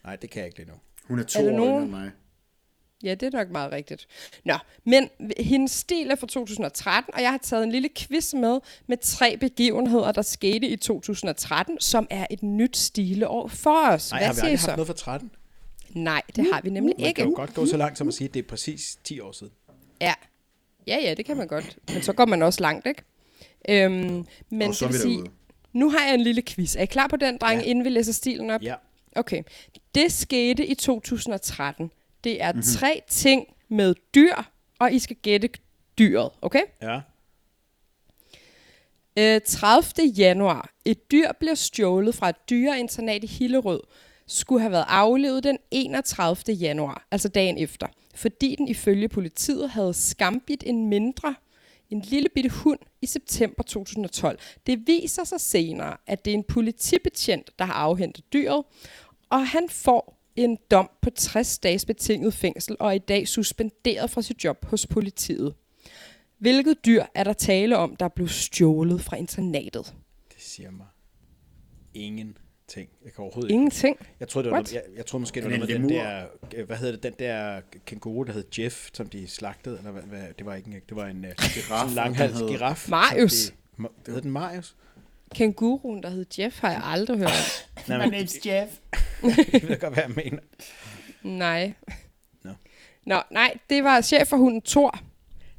Nej, 0.04 0.16
det 0.16 0.30
kan 0.30 0.38
jeg 0.40 0.46
ikke 0.46 0.58
lige 0.58 0.68
nu. 0.68 0.74
Hun 1.04 1.18
er 1.18 1.22
to 1.24 1.38
Er 1.40 1.46
år 1.52 1.56
nogen- 1.56 1.68
yngre 1.70 1.82
end 1.82 1.90
mig. 1.90 2.10
Ja, 3.02 3.14
det 3.14 3.34
er 3.34 3.38
nok 3.38 3.50
meget 3.50 3.72
rigtigt. 3.72 4.06
Nå, 4.44 4.54
men 4.84 5.08
hendes 5.38 5.70
stil 5.70 6.10
er 6.10 6.14
fra 6.16 6.26
2013, 6.26 7.14
og 7.14 7.22
jeg 7.22 7.30
har 7.30 7.38
taget 7.38 7.64
en 7.64 7.72
lille 7.72 7.88
quiz 7.98 8.34
med 8.34 8.60
med 8.86 8.96
tre 9.02 9.36
begivenheder, 9.36 10.12
der 10.12 10.22
skete 10.22 10.66
i 10.68 10.76
2013, 10.76 11.80
som 11.80 12.06
er 12.10 12.26
et 12.30 12.42
nyt 12.42 12.76
stileår 12.76 13.48
for 13.48 13.88
os. 13.88 14.10
Nej, 14.12 14.20
Hvad 14.20 14.26
har 14.26 14.34
vi 14.34 14.40
aldrig 14.40 14.58
haft 14.60 14.76
noget 14.76 14.86
for 14.86 14.94
13? 14.94 15.30
Nej, 15.96 16.22
det 16.36 16.46
har 16.52 16.60
vi 16.60 16.70
nemlig 16.70 16.94
Man 16.98 17.06
ikke. 17.06 17.18
kan 17.18 17.28
jo 17.30 17.36
godt 17.36 17.54
gå 17.54 17.66
så 17.66 17.76
langt 17.76 17.98
som 17.98 18.08
at 18.08 18.14
sige, 18.14 18.28
at 18.28 18.34
det 18.34 18.42
er 18.44 18.48
præcis 18.48 18.98
10 19.04 19.20
år 19.20 19.32
siden. 19.32 19.52
Ja. 20.00 20.14
ja, 20.86 20.98
ja, 21.02 21.14
det 21.14 21.24
kan 21.24 21.36
man 21.36 21.46
godt. 21.48 21.78
Men 21.92 22.02
så 22.02 22.12
går 22.12 22.24
man 22.26 22.42
også 22.42 22.60
langt, 22.60 22.86
ikke? 22.86 23.02
Øhm, 23.68 24.26
men 24.50 24.68
Og 24.68 24.74
så 24.74 24.84
det 24.84 24.92
vi 24.94 24.98
vil 24.98 25.00
sige, 25.02 25.24
nu 25.72 25.90
har 25.90 26.04
jeg 26.06 26.14
en 26.14 26.20
lille 26.20 26.42
quiz. 26.42 26.76
Er 26.76 26.80
I 26.82 26.86
klar 26.86 27.06
på 27.06 27.16
den, 27.16 27.38
dreng, 27.38 27.60
Ja. 27.60 27.66
inden 27.66 27.84
vi 27.84 27.88
læser 27.90 28.12
stilen 28.12 28.50
op? 28.50 28.62
Ja. 28.62 28.74
Okay. 29.16 29.42
Det 29.94 30.12
skete 30.12 30.66
i 30.66 30.74
2013. 30.74 31.90
Det 32.24 32.42
er 32.42 32.52
Mhm. 32.52 32.56
mm-hmm. 32.56 32.78
tre 32.78 33.02
ting 33.08 33.46
med 33.68 33.94
dyr, 34.14 34.34
og 34.78 34.92
I 34.92 34.98
skal 34.98 35.16
gætte 35.16 35.48
dyret, 35.98 36.30
okay? 36.42 36.62
Ja. 36.82 37.00
Øh, 39.18 39.40
30. 39.46 40.06
januar. 40.16 40.70
Et 40.84 41.10
dyr 41.10 41.28
bliver 41.40 41.54
stjålet 41.54 42.14
fra 42.14 42.28
et 42.28 42.36
dyreinternat 42.50 43.24
i 43.24 43.26
Hillerød. 43.26 43.80
Skulle 44.28 44.60
have 44.60 44.72
været 44.72 44.84
aflevet 44.88 45.44
den 45.44 45.58
31. 45.70 46.54
januar, 46.54 47.06
altså 47.10 47.28
dagen 47.28 47.58
efter. 47.58 47.86
Fordi 48.14 48.54
den 48.58 48.68
ifølge 48.68 49.08
politiet 49.08 49.70
havde 49.70 49.94
skambit 49.94 50.62
en 50.66 50.88
mindre, 50.88 51.34
en 51.90 52.00
lille 52.00 52.28
bitte 52.34 52.50
hund 52.50 52.78
i 53.02 53.06
september 53.06 53.62
2012. 53.62 54.38
Det 54.66 54.86
viser 54.86 55.24
sig 55.24 55.40
senere, 55.40 55.96
at 56.06 56.24
det 56.24 56.30
er 56.30 56.34
en 56.34 56.44
politibetjent, 56.44 57.50
der 57.58 57.64
har 57.64 57.72
afhentet 57.72 58.32
dyret, 58.32 58.64
og 59.30 59.48
han 59.48 59.68
får 59.68 60.16
en 60.36 60.58
dom 60.70 60.90
på 61.02 61.10
60 61.10 61.58
dages 61.58 61.84
betinget 61.84 62.34
fængsel 62.34 62.76
og 62.80 62.88
er 62.88 62.92
i 62.92 62.98
dag 62.98 63.28
suspenderet 63.28 64.10
fra 64.10 64.22
sit 64.22 64.44
job 64.44 64.64
hos 64.64 64.86
politiet. 64.86 65.54
Hvilket 66.38 66.86
dyr 66.86 67.04
er 67.14 67.24
der 67.24 67.32
tale 67.32 67.76
om, 67.76 67.96
der 67.96 68.08
blev 68.08 68.28
stjålet 68.28 69.00
fra 69.00 69.16
internatet? 69.16 69.94
Det 70.34 70.42
siger 70.42 70.70
mig 70.70 70.86
ingen 71.94 72.36
ingenting. 72.68 72.88
Jeg 73.04 73.12
kan 73.12 73.22
overhovedet 73.22 73.50
ikke. 73.50 73.54
Ingenting. 73.54 73.96
Jeg 74.20 74.28
troede, 74.28 74.44
det 74.44 74.50
var 74.52 74.58
noget, 74.58 74.72
jeg, 74.72 74.82
jeg 74.96 75.06
troede 75.06 75.20
måske, 75.20 75.40
det 75.40 75.46
Er 75.46 75.58
var 75.58 75.66
det 75.66 75.80
noget 75.80 75.80
med 75.80 75.88
den 75.88 76.06
der, 76.06 76.26
øh, 76.56 76.66
hvad 76.66 76.76
hedder 76.76 76.92
det, 76.92 77.02
den 77.02 77.12
der 77.18 77.60
kænguru, 77.86 78.22
der 78.22 78.32
hed 78.32 78.44
Jeff, 78.58 78.88
som 78.92 79.08
de 79.08 79.28
slagtede, 79.28 79.78
eller 79.78 79.90
hvad, 79.90 80.02
hvad 80.02 80.22
det 80.38 80.46
var 80.46 80.54
ikke 80.54 80.70
en, 80.70 80.74
det 80.88 80.96
var 80.96 81.06
en 81.06 81.24
uh, 81.24 81.30
Giraf, 81.54 81.88
en 81.88 81.94
langhals 81.94 82.38
giraf. 82.38 82.88
Marius. 82.88 83.32
som 83.32 83.54
De, 83.76 83.82
Ma- 83.82 84.12
hed 84.12 84.22
den 84.22 84.30
Marius? 84.30 84.76
Kænguruen, 85.34 86.02
der 86.02 86.08
hed 86.08 86.26
Jeff, 86.38 86.60
har 86.60 86.70
jeg 86.70 86.82
aldrig 86.84 87.18
hørt. 87.18 87.68
Nej, 87.88 87.98
men, 88.10 88.14
name's 88.14 88.48
Jeff. 88.48 88.72
jeg 89.52 89.68
ved 89.68 89.80
godt, 89.80 89.94
hvad 89.94 90.02
jeg 90.06 90.12
mener. 90.16 90.38
Nej. 91.22 91.72
Nå. 92.44 92.50
Nå, 93.06 93.22
nej, 93.30 93.58
det 93.70 93.84
var 93.84 94.00
chef 94.00 94.28
for 94.28 94.36
hunden 94.36 94.62
Thor. 94.62 95.00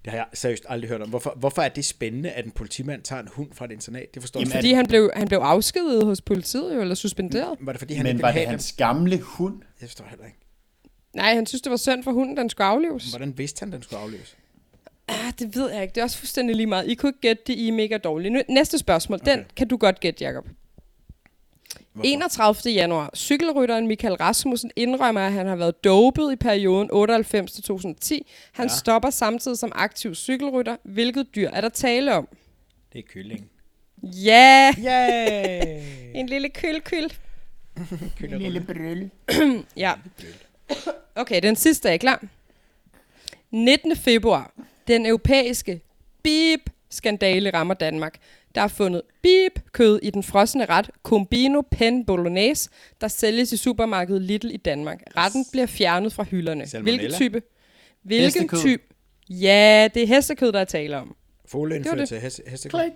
Det 0.07 0.11
har 0.11 0.17
jeg 0.17 0.27
seriøst 0.33 0.65
aldrig 0.69 0.89
hørt 0.89 1.01
om. 1.01 1.09
Hvorfor, 1.09 1.33
hvorfor 1.35 1.61
er 1.61 1.69
det 1.69 1.85
spændende, 1.85 2.31
at 2.31 2.45
en 2.45 2.51
politimand 2.51 3.01
tager 3.01 3.21
en 3.21 3.27
hund 3.31 3.49
fra 3.53 3.65
et 3.65 3.71
internat? 3.71 4.13
Det 4.13 4.21
forstår 4.21 4.39
Jamen, 4.39 4.51
jeg 4.51 4.57
Fordi 4.57 4.73
han 4.73 4.85
blev, 4.85 5.11
han 5.15 5.27
blev 5.27 5.39
afskediget 5.39 6.05
hos 6.05 6.21
politiet, 6.21 6.75
jo, 6.75 6.81
eller 6.81 6.95
suspenderet. 6.95 7.57
Var 7.59 7.71
det 7.71 7.79
fordi, 7.79 7.93
han 7.93 8.03
Men 8.03 8.15
ikke 8.15 8.21
var 8.21 8.31
det 8.31 8.47
hans 8.47 8.73
gamle 8.73 9.19
hund? 9.19 9.61
Jeg 9.81 9.89
forstår 9.89 10.05
heller 10.09 10.25
ikke. 10.25 10.37
Nej, 11.15 11.33
han 11.33 11.45
synes, 11.45 11.61
det 11.61 11.69
var 11.69 11.77
synd 11.77 12.03
for 12.03 12.11
hunden, 12.11 12.37
den 12.37 12.49
skulle 12.49 12.67
aflives. 12.67 13.09
Hvordan 13.09 13.37
vidste 13.37 13.59
han, 13.59 13.71
den 13.71 13.81
skulle 13.81 13.99
afløses? 13.99 14.37
Ah, 15.07 15.33
det 15.39 15.55
ved 15.55 15.71
jeg 15.71 15.81
ikke. 15.81 15.93
Det 15.95 16.01
er 16.01 16.03
også 16.03 16.17
fuldstændig 16.17 16.55
lige 16.55 16.67
meget. 16.67 16.87
I 16.87 16.95
kunne 16.95 17.09
ikke 17.09 17.21
gætte 17.21 17.43
det, 17.47 17.53
I 17.53 17.67
er 17.67 17.71
mega 17.71 17.97
dårlige. 17.97 18.29
Nu, 18.29 18.41
næste 18.49 18.77
spørgsmål, 18.77 19.19
okay. 19.21 19.37
den 19.37 19.45
kan 19.55 19.67
du 19.67 19.77
godt 19.77 19.99
gætte, 19.99 20.23
Jacob. 20.23 20.47
Hvorfor? 21.93 22.07
31. 22.07 22.73
januar. 22.73 23.09
Cykelrytteren 23.15 23.87
Michael 23.87 24.13
Rasmussen 24.13 24.71
indrømmer, 24.75 25.21
at 25.21 25.31
han 25.33 25.47
har 25.47 25.55
været 25.55 25.83
dopet 25.83 26.33
i 26.33 26.35
perioden 26.35 26.89
98 26.91 27.51
til 27.51 27.63
2010. 27.63 28.31
Han 28.51 28.65
Ja. 28.65 28.73
stopper 28.75 29.09
samtidig 29.09 29.57
som 29.57 29.71
aktiv 29.75 30.15
cykelrytter. 30.15 30.75
Hvilket 30.83 31.27
dyr 31.35 31.49
er 31.53 31.61
der 31.61 31.69
tale 31.69 32.15
om? 32.15 32.27
Det 32.93 32.99
er 32.99 33.03
kylling. 33.13 33.49
Ja, 34.03 34.73
Yay! 34.77 35.81
en 36.19 36.29
lille 36.29 36.49
kølkyl. 36.49 37.09
Lille 38.19 38.61
brølle. 38.61 39.09
Ja. 39.77 39.93
Okay, 41.15 41.41
den 41.43 41.55
sidste 41.55 41.89
er 41.89 41.97
klar. 41.97 42.23
19. 43.51 43.95
februar. 43.95 44.51
Den 44.87 45.05
europæiske 45.05 45.81
beep-skandale 46.23 47.49
rammer 47.53 47.73
Danmark. 47.73 48.15
Der 48.55 48.61
er 48.61 48.67
fundet 48.67 49.01
beep-kød 49.21 49.99
i 50.03 50.09
den 50.09 50.23
frosne 50.23 50.65
ret 50.65 50.89
Combino 51.03 51.61
Pen 51.71 52.05
Bolognese, 52.05 52.69
der 53.01 53.07
sælges 53.07 53.51
i 53.51 53.57
supermarkedet 53.57 54.21
Lidl 54.21 54.51
i 54.51 54.57
Danmark. 54.57 55.01
Retten 55.17 55.45
bliver 55.51 55.65
fjernet 55.65 56.13
fra 56.13 56.23
hylderne. 56.23 56.67
Salmonella? 56.67 56.97
Hvilken 57.01 57.17
type? 57.17 57.41
Hvilken 58.03 58.23
Hestekød. 58.25 58.59
type? 58.59 58.83
Ja, 59.29 59.89
det 59.93 60.03
er 60.03 60.07
hestekød, 60.07 60.51
der 60.51 60.59
er 60.59 60.65
tale 60.65 60.97
om. 60.97 61.15
Fugleinfluenza, 61.45 62.19
heste, 62.19 62.43
hestekød. 62.47 62.79
Klik, 62.79 62.91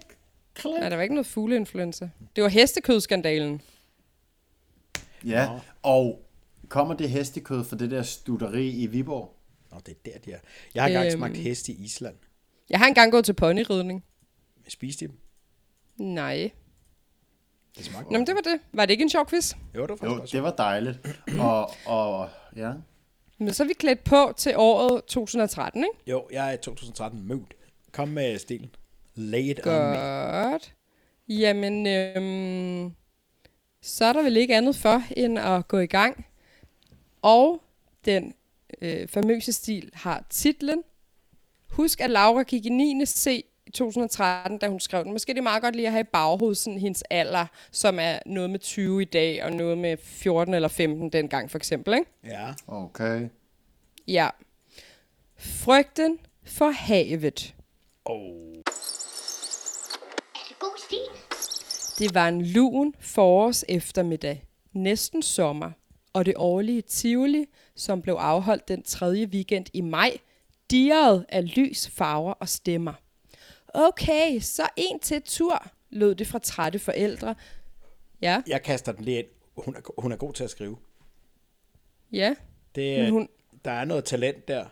klik. 0.53 0.73
Nej, 0.79 0.89
der 0.89 0.95
var 0.95 1.03
ikke 1.03 1.15
noget 1.15 1.27
fugleinfluenza. 1.27 2.09
Det 2.35 2.43
var 2.43 2.49
hestekødskandalen. 2.49 3.61
Ja, 5.25 5.45
Nå. 5.47 5.59
og 5.83 6.25
kommer 6.69 6.93
det 6.93 7.09
hestekød 7.09 7.63
fra 7.63 7.77
det 7.77 7.91
der 7.91 8.03
studeri 8.03 8.69
i 8.69 8.87
Viborg? 8.87 9.35
Nå, 9.71 9.77
det 9.85 9.91
er 10.05 10.09
der, 10.11 10.17
de 10.25 10.31
er. 10.31 10.37
Jeg 10.75 10.83
har 10.83 10.87
engang 10.87 11.05
Øhm. 11.05 11.17
smagt 11.17 11.37
hest 11.37 11.69
i 11.69 11.83
Island. 11.83 12.15
Jeg 12.69 12.79
har 12.79 12.87
engang 12.87 13.11
gået 13.11 13.25
til 13.25 13.33
ponyridning. 13.33 14.03
Spiste 14.67 15.05
de 15.05 15.11
dem? 15.11 15.17
Nej. 15.97 16.51
Det 17.77 17.85
smagte 17.85 18.11
Nå, 18.11 18.17
men 18.17 18.27
det 18.27 18.35
var 18.35 18.41
det. 18.41 18.59
Var 18.73 18.85
det 18.85 18.91
ikke 18.91 19.01
en 19.01 19.09
sjov 19.09 19.27
quiz? 19.29 19.53
Jo, 19.75 19.81
det 19.81 19.89
var 19.89 19.95
faktisk 19.95 20.03
Jo, 20.15 20.21
også. 20.21 20.37
det 20.37 20.43
var 20.43 20.51
dejligt. 20.51 20.99
Og, 21.39 21.71
og 21.85 22.29
ja. 22.55 22.71
Men 23.37 23.53
så 23.53 23.63
er 23.63 23.67
vi 23.67 23.73
klædt 23.73 24.03
på 24.03 24.33
til 24.37 24.53
året 24.57 25.03
2013, 25.05 25.83
ikke? 25.83 25.97
Jo, 26.11 26.27
jeg 26.31 26.49
er 26.49 26.51
i 26.53 26.57
2013 26.57 27.27
mood. 27.27 27.45
Kom 27.91 28.07
med 28.07 28.37
stilen. 28.39 28.69
Lay 29.15 29.39
it 29.43 29.59
on 29.67 29.73
me. 29.73 29.97
Godt. 30.51 30.73
Jamen, 31.29 31.87
øhm, 31.87 32.91
så 33.81 34.05
er 34.05 34.13
der 34.13 34.21
vel 34.23 34.37
ikke 34.37 34.55
andet 34.55 34.75
for, 34.75 35.03
end 35.17 35.39
at 35.39 35.67
gå 35.67 35.79
i 35.79 35.85
gang. 35.85 36.25
Og 37.21 37.63
den 38.05 38.33
øh, 38.81 39.07
famøse 39.07 39.53
stil 39.53 39.89
har 39.93 40.23
titlen. 40.29 40.83
Husk, 41.69 42.01
at 42.01 42.09
Laura 42.09 42.43
gik 42.43 42.65
i 42.65 42.69
9. 42.69 43.05
C 43.05 43.45
2013, 43.71 44.57
da 44.57 44.67
hun 44.67 44.79
skrev 44.79 45.03
den. 45.03 45.11
Måske 45.11 45.29
er 45.29 45.33
det 45.33 45.43
meget 45.43 45.63
godt 45.63 45.75
lige 45.75 45.85
at 45.85 45.91
have 45.91 46.01
i 46.01 46.09
baghovedet 46.13 46.57
sådan 46.57 46.79
hendes 46.79 47.03
alder, 47.09 47.45
som 47.71 47.99
er 47.99 48.19
noget 48.25 48.49
med 48.49 48.59
20 48.59 49.01
i 49.01 49.05
dag, 49.05 49.43
og 49.43 49.51
noget 49.51 49.77
med 49.77 49.97
14 49.97 50.53
eller 50.53 50.67
15 50.67 51.09
dengang 51.09 51.51
for 51.51 51.57
eksempel, 51.57 51.93
ikke? 51.93 52.11
Ja. 52.25 52.53
Okay. 52.67 53.29
Ja. 54.07 54.29
Frygten 55.37 56.19
for 56.45 56.69
havet. 56.69 57.55
Er 60.35 60.43
det 60.49 60.59
god 60.59 60.77
stil? 60.85 60.99
Det 61.99 62.15
var 62.15 62.27
en 62.27 62.45
lun 62.45 62.93
forårs 62.99 63.65
eftermiddag, 63.69 64.43
næsten 64.73 65.21
sommer, 65.21 65.71
og 66.13 66.25
det 66.25 66.33
årlige 66.37 66.81
Tivoli, 66.81 67.45
som 67.75 68.01
blev 68.01 68.13
afholdt 68.13 68.67
den 68.67 68.83
tredje 68.83 69.25
weekend 69.25 69.65
i 69.73 69.81
maj, 69.81 70.17
dirrede 70.71 71.25
af 71.29 71.55
lys, 71.55 71.89
farver 71.89 72.33
og 72.33 72.49
stemmer. 72.49 72.93
Okay, 73.73 74.39
så 74.39 74.69
en 74.77 74.99
til 74.99 75.21
tur, 75.21 75.67
lød 75.89 76.15
det 76.15 76.27
fra 76.27 76.39
trætte 76.39 76.79
forældre. 76.79 77.35
Ja, 78.21 78.41
Jeg 78.47 78.63
kaster 78.63 78.91
den 78.91 79.05
lige 79.05 79.19
ind. 79.19 79.27
Hun 79.57 79.75
er, 79.75 80.01
hun 80.01 80.11
er 80.11 80.15
god 80.15 80.33
til 80.33 80.43
at 80.43 80.49
skrive. 80.49 80.77
ja. 82.11 82.35
Det, 82.75 82.97
Men 82.99 83.05
er, 83.07 83.11
hun, 83.11 83.29
Der 83.65 83.71
er 83.71 83.85
noget 83.85 84.05
talent 84.05 84.47
der. 84.47 84.65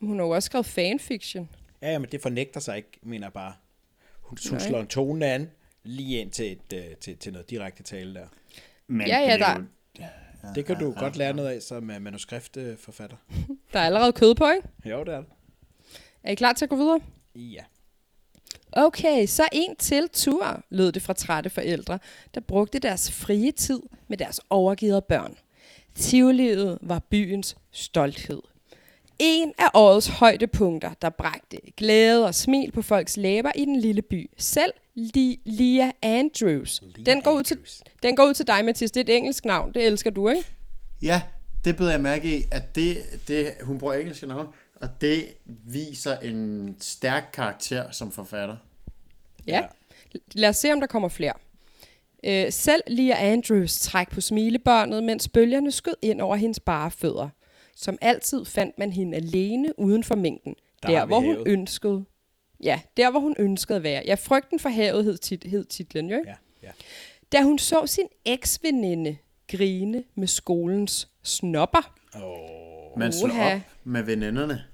hun 0.00 0.18
har 0.18 0.26
jo 0.26 0.30
også 0.30 0.46
skrevet 0.46 0.66
fanfiction. 0.66 1.48
Ja, 1.82 1.90
ja, 1.92 1.98
men 1.98 2.10
det 2.12 2.22
fornægter 2.22 2.60
sig 2.60 2.76
ikke, 2.76 2.88
mener 3.02 3.26
jeg 3.26 3.32
bare. 3.32 3.54
Hun, 4.20 4.38
hun 4.50 4.60
slår 4.60 4.80
en 4.80 4.86
tone 4.86 5.26
an 5.26 5.50
lige 5.82 6.20
ind 6.20 6.30
til, 6.30 6.52
et, 6.52 6.72
øh, 6.74 6.96
til, 6.96 7.16
til 7.16 7.32
noget 7.32 7.50
direkte 7.50 7.82
tale 7.82 8.14
der. 8.14 8.26
Men 8.86 9.06
Ja, 9.06 9.18
ja, 9.18 9.24
det 9.24 9.32
er 9.32 9.36
der- 9.54 9.60
jo- 9.60 9.66
Det 10.54 10.66
kan 10.66 10.78
du 10.78 10.94
godt 10.98 11.16
lære 11.16 11.32
noget 11.34 11.48
af 11.48 11.62
som 11.62 11.90
uh, 11.90 12.02
manuskriptforfatter. 12.02 13.16
Der 13.72 13.78
er 13.80 13.84
allerede 13.86 14.12
kød 14.12 14.34
på, 14.34 14.50
ikke? 14.50 14.68
Jo, 14.84 15.04
det 15.04 15.14
er 15.14 15.18
det. 15.20 15.26
Er 16.22 16.30
I 16.32 16.34
klar 16.34 16.52
til 16.52 16.64
at 16.64 16.68
gå 16.68 16.76
videre? 16.76 17.00
Ja. 17.34 17.64
Okay, 18.78 19.26
så 19.26 19.48
en 19.52 19.76
til 19.76 20.08
tur, 20.12 20.60
lød 20.70 20.92
det 20.92 21.02
fra 21.02 21.12
trætte 21.12 21.50
forældre, 21.50 21.98
der 22.34 22.40
brugte 22.40 22.78
deres 22.78 23.12
frie 23.12 23.52
tid 23.52 23.80
med 24.08 24.16
deres 24.16 24.40
overgivet 24.50 25.04
børn. 25.04 25.34
Tivoliet 25.94 26.78
var 26.82 26.98
byens 27.10 27.56
stolthed. 27.72 28.42
En 29.18 29.52
af 29.58 29.68
årets 29.74 30.06
højdepunkter, 30.06 30.90
der 31.02 31.08
bragte 31.10 31.58
glæde 31.76 32.26
og 32.26 32.34
smil 32.34 32.72
på 32.72 32.82
folks 32.82 33.16
læber 33.16 33.52
i 33.54 33.64
den 33.64 33.80
lille 33.80 34.02
by. 34.02 34.30
Selv 34.38 34.72
Li- 34.98 35.40
Lia 35.44 35.92
Andrews. 36.02 36.82
Den 37.06 37.20
går, 37.22 37.32
ud 37.32 37.42
til, 37.42 37.54
Andrews. 37.54 37.82
den 38.02 38.16
går 38.16 38.24
ud 38.24 38.34
til 38.34 38.46
dig, 38.46 38.64
Mathis. 38.64 38.90
Det 38.90 39.00
er 39.00 39.14
et 39.14 39.16
engelsk 39.16 39.44
navn. 39.44 39.74
Det 39.74 39.86
elsker 39.86 40.10
du, 40.10 40.28
ikke? 40.28 40.44
Ja, 41.02 41.22
det 41.64 41.76
beder 41.76 41.90
jeg 41.90 42.00
mærke 42.00 42.38
i, 42.38 42.42
at 42.52 42.74
det, 42.74 42.96
det, 43.28 43.50
hun 43.62 43.78
bruger 43.78 43.94
engelske 43.94 44.26
navn, 44.26 44.46
og 44.80 44.88
det 45.00 45.24
viser 45.46 46.18
en 46.18 46.76
stærk 46.80 47.30
karakter 47.32 47.90
som 47.90 48.12
forfatter. 48.12 48.56
Ja. 49.46 49.62
Lad 50.34 50.48
os 50.48 50.56
se, 50.56 50.72
om 50.72 50.80
der 50.80 50.86
kommer 50.86 51.08
flere. 51.08 51.32
Øh, 52.24 52.52
selv 52.52 52.82
Lia 52.86 53.14
Andrews 53.32 53.80
træk 53.80 54.10
på 54.10 54.20
smilebåndet, 54.20 55.04
mens 55.04 55.28
bølgerne 55.28 55.70
skød 55.70 55.94
ind 56.02 56.20
over 56.20 56.36
hendes 56.36 56.60
bare 56.60 56.90
fødder. 56.90 57.28
Som 57.76 57.98
altid 58.00 58.44
fandt 58.44 58.78
man 58.78 58.92
hende 58.92 59.16
alene 59.16 59.78
uden 59.78 60.04
for 60.04 60.14
mængden. 60.14 60.54
Der 60.82 60.88
Der, 60.88 61.04
hvor 61.06 61.20
hun 61.20 61.34
havet. 61.34 61.48
ønskede... 61.48 62.04
Ja, 62.62 62.80
der 62.96 63.10
hvor 63.10 63.20
hun 63.20 63.34
ønskede 63.38 63.76
at 63.76 63.82
være. 63.82 64.02
Ja, 64.06 64.14
frygten 64.14 64.58
for 64.58 64.68
havet 64.68 65.04
hed, 65.04 65.16
tit, 65.18 65.44
hed 65.44 65.64
titlen 65.64 66.10
jo, 66.10 66.16
ikke? 66.16 66.30
Ja, 66.30 66.36
ja. 66.62 66.70
Da 67.32 67.42
hun 67.42 67.58
så 67.58 67.86
sin 67.86 68.06
eksveninde 68.24 69.16
grine 69.48 70.04
med 70.14 70.26
skolens 70.28 71.08
snopper. 71.22 71.94
Man 72.96 73.12
slår 73.12 73.28
Uha. 73.28 73.54
op 73.54 73.60
med 73.84 74.02
veninderne. 74.02 74.64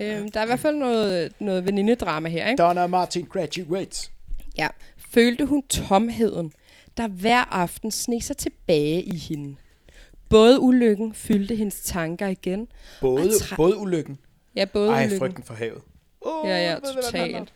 Øhm, 0.00 0.30
der 0.30 0.40
er 0.40 0.44
i 0.44 0.46
hvert 0.46 0.60
fald 0.60 0.76
noget, 0.76 1.32
noget 1.40 1.64
venindedrama 1.66 2.28
her, 2.28 2.48
ikke? 2.50 2.62
Donna 2.62 2.86
Martin 2.86 3.24
graduates. 3.24 4.10
Ja. 4.58 4.68
Følte 5.10 5.44
hun 5.46 5.62
tomheden, 5.62 6.52
der 6.96 7.08
hver 7.08 7.54
aften 7.54 7.90
sneg 7.90 8.22
sig 8.22 8.36
tilbage 8.36 9.02
i 9.02 9.16
hende. 9.16 9.56
Både 10.28 10.60
ulykken 10.60 11.14
fyldte 11.14 11.54
hendes 11.54 11.80
tanker 11.82 12.26
igen. 12.26 12.68
Både, 13.00 13.24
Og 13.28 13.30
tra- 13.32 13.56
både 13.56 13.76
ulykken. 13.76 14.18
Ja, 14.56 14.64
både 14.64 14.90
Ej, 14.90 15.00
ulykken. 15.00 15.18
frygten 15.18 15.42
for 15.44 15.54
havet. 15.54 15.82
Oh, 16.20 16.48
Ja, 16.48 16.70
ja, 16.70 16.78
totalt. 16.78 17.52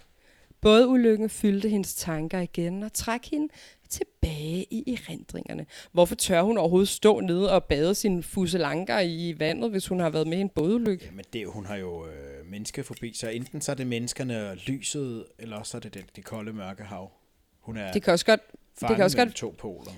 Både 0.60 0.88
ulykken 0.88 1.30
fyldte 1.30 1.68
hendes 1.68 1.94
tanker 1.94 2.40
igen 2.40 2.82
og 2.82 2.92
trak 2.92 3.24
hende 3.30 3.48
tilbage 3.90 4.66
i 4.70 4.84
erindringerne. 4.92 5.66
Hvorfor 5.92 6.14
tør 6.14 6.42
hun 6.42 6.58
overhovedet 6.58 6.88
stå 6.88 7.20
nede 7.20 7.52
og 7.52 7.64
bade 7.64 7.94
sine 7.94 8.22
fuselanker 8.22 9.00
i 9.00 9.34
vandet, 9.38 9.70
hvis 9.70 9.86
hun 9.88 10.00
har 10.00 10.10
været 10.10 10.26
med 10.26 10.38
i 10.38 10.40
en 10.40 10.48
bådulykke? 10.48 11.04
Jamen, 11.06 11.24
det, 11.32 11.38
er 11.38 11.42
jo- 11.42 11.50
hun 11.52 11.66
har 11.66 11.76
jo 11.76 12.06
øh, 12.06 12.50
menneskefobi, 12.50 13.12
så 13.14 13.28
enten 13.28 13.60
så 13.60 13.72
er 13.72 13.76
det 13.76 13.86
menneskerne 13.86 14.50
og 14.50 14.56
lyset, 14.66 15.24
eller 15.38 15.56
også 15.56 15.76
er 15.76 15.80
det 15.80 15.94
det, 15.94 16.04
det 16.16 16.24
kolde 16.24 16.52
mørke 16.52 16.82
hav. 16.82 17.10
Hun 17.60 17.76
er 17.76 17.92
Det 17.92 18.02
kan 18.02 18.12
også 18.12 18.26
godt... 18.26 18.40
Det 18.80 18.88
kan 18.96 19.04
også 19.04 19.16
godt 19.16 19.34
to 19.34 19.54
poler. 19.58 19.90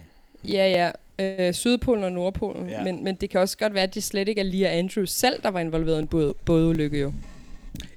Ja, 0.48 0.90
ja. 1.18 1.46
Øh, 1.48 1.54
Sydpolen 1.54 2.04
og 2.04 2.12
Nordpolen. 2.12 2.68
Ja. 2.68 2.84
Men, 2.84 3.04
men 3.04 3.14
det 3.14 3.30
kan 3.30 3.40
også 3.40 3.58
godt 3.58 3.74
være, 3.74 3.82
at 3.82 3.94
det 3.94 4.02
slet 4.02 4.28
ikke 4.28 4.40
er 4.40 4.44
Lia 4.44 4.68
Andrews 4.78 5.10
selv, 5.10 5.42
der 5.42 5.48
var 5.48 5.60
involveret 5.60 5.96
i 5.96 6.02
en 6.02 6.06
båd, 6.08 6.34
bådulykke 6.44 6.98
jo. 7.00 7.12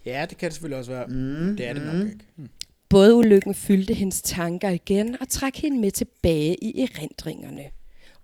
Ja, 0.05 0.25
det 0.29 0.38
kan 0.38 0.45
det 0.47 0.53
selvfølgelig 0.53 0.77
også 0.79 0.91
være. 0.91 1.05
Mm, 1.08 1.55
det 1.58 1.67
er 1.67 1.73
det 1.73 1.81
nok 1.86 1.95
ikke. 2.08 2.17
Hmm. 2.36 2.49
Bådulykken 2.95 3.55
fyldte 3.55 3.93
hendes 3.93 4.21
tanker 4.21 4.69
igen 4.69 5.17
og 5.21 5.29
trak 5.29 5.55
hende 5.55 5.79
med 5.79 5.91
tilbage 5.91 6.55
i 6.63 6.81
erindringerne. 6.81 7.63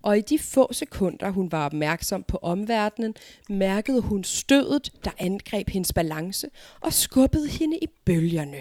Og 0.02 0.18
i 0.18 0.22
de 0.22 0.40
få 0.40 0.74
sekunder, 0.74 1.30
hun 1.30 1.52
var 1.52 1.66
opmærksom 1.66 2.24
på 2.24 2.40
omverdenen, 2.42 3.16
mærkede 3.50 4.02
hun 4.02 4.24
stødet, 4.24 4.94
der 5.06 5.12
angreb 5.18 5.70
hendes 5.70 5.94
balance 5.94 6.48
og 6.82 6.94
skubbede 6.94 7.48
hende 7.48 7.78
i 7.78 7.88
bølgerne. 8.06 8.58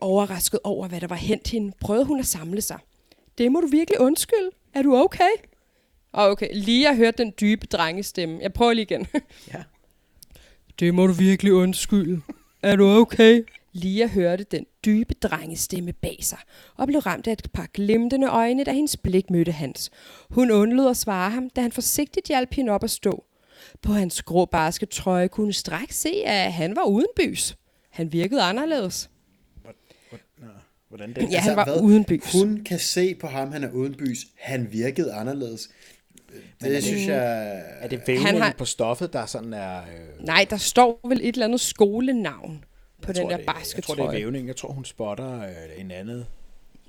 Overrasket 0.00 0.60
over, 0.64 0.88
hvad 0.88 1.00
der 1.00 1.06
var 1.06 1.16
hent 1.16 1.48
hende, 1.48 1.72
prøvede 1.80 2.04
hun 2.04 2.18
at 2.18 2.26
samle 2.26 2.60
sig. 2.60 2.78
Det 3.38 3.52
må 3.52 3.60
du 3.60 3.66
virkelig 3.66 4.00
undskylde. 4.00 4.50
Er 4.74 4.82
du 4.82 4.96
okay? 4.96 5.32
Og 6.12 6.30
okay, 6.30 6.48
lige 6.54 6.88
jeg 6.88 6.96
hørte 6.96 7.22
den 7.24 7.32
dybe 7.40 7.66
drengestemme. 7.66 8.38
Jeg 8.42 8.52
prøver 8.52 8.72
lige 8.72 8.82
igen. 8.82 9.06
Ja. 9.54 9.62
Det 10.78 10.94
må 10.94 11.06
du 11.06 11.12
virkelig 11.12 11.52
undskylde. 11.52 12.20
Er 12.62 12.76
du 12.76 12.88
okay? 12.88 13.44
Lia 13.72 14.06
hørte 14.06 14.44
den 14.44 14.66
dybe 14.84 15.14
drengestemme 15.14 15.92
bag 15.92 16.16
sig, 16.20 16.38
og 16.76 16.86
blev 16.86 17.00
ramt 17.00 17.26
af 17.26 17.32
et 17.32 17.48
par 17.54 17.66
glimtende 17.74 18.26
øjne, 18.28 18.64
da 18.64 18.72
hendes 18.72 18.96
blik 18.96 19.30
mødte 19.30 19.52
hans. 19.52 19.90
Hun 20.30 20.50
undlod 20.50 20.90
at 20.90 20.96
svare 20.96 21.30
ham, 21.30 21.50
da 21.50 21.60
han 21.60 21.72
forsigtigt 21.72 22.26
hjalp 22.28 22.54
hende 22.54 22.72
op 22.72 22.84
at 22.84 22.90
stå. 22.90 23.24
På 23.82 23.92
hans 23.92 24.22
grå 24.22 24.44
barske 24.44 24.86
trøje 24.86 25.28
kunne 25.28 25.44
hun 25.46 25.52
straks 25.52 25.96
se, 26.00 26.22
at 26.26 26.52
han 26.52 26.76
var 26.76 26.84
uden 26.84 27.06
bys. 27.16 27.56
Han 27.90 28.12
virkede 28.12 28.42
anderledes. 28.42 29.10
Hvordan 30.88 31.14
det? 31.14 31.32
Ja, 31.32 31.40
han 31.40 31.56
var 31.56 31.64
hvad? 31.64 31.80
uden 31.82 32.04
bys. 32.04 32.32
Hun 32.32 32.64
kan 32.64 32.78
se 32.78 33.14
på 33.14 33.26
ham, 33.26 33.52
han 33.52 33.64
er 33.64 33.70
uden 33.70 33.94
bys. 33.94 34.18
Han 34.40 34.68
virkede 34.72 35.12
anderledes. 35.12 35.70
Det, 36.60 36.68
er 36.68 36.68
det 36.72 36.84
synes 36.84 37.06
jeg... 37.06 37.62
Er 37.80 37.88
det 37.88 38.00
vævningen 38.06 38.42
har- 38.42 38.54
på 38.58 38.64
stoffet, 38.64 39.12
der 39.12 39.26
sådan 39.26 39.52
er... 39.52 39.78
Øh, 39.78 40.26
Nej, 40.26 40.46
der 40.50 40.56
står 40.56 41.00
vel 41.08 41.20
et 41.22 41.28
eller 41.32 41.46
andet 41.46 41.60
skolenavn 41.60 42.64
på 43.02 43.08
jeg 43.08 43.14
den 43.14 43.22
tror, 43.22 43.30
der 43.30 43.36
det, 43.36 43.46
barske 43.46 43.76
Jeg 43.76 43.84
tror, 43.84 43.94
det 43.94 44.04
er 44.04 44.10
vævning. 44.10 44.46
Jeg 44.46 44.56
tror, 44.56 44.72
hun 44.72 44.84
spotter 44.84 45.42
øh, 45.42 45.50
en 45.78 45.90
anden 45.90 46.24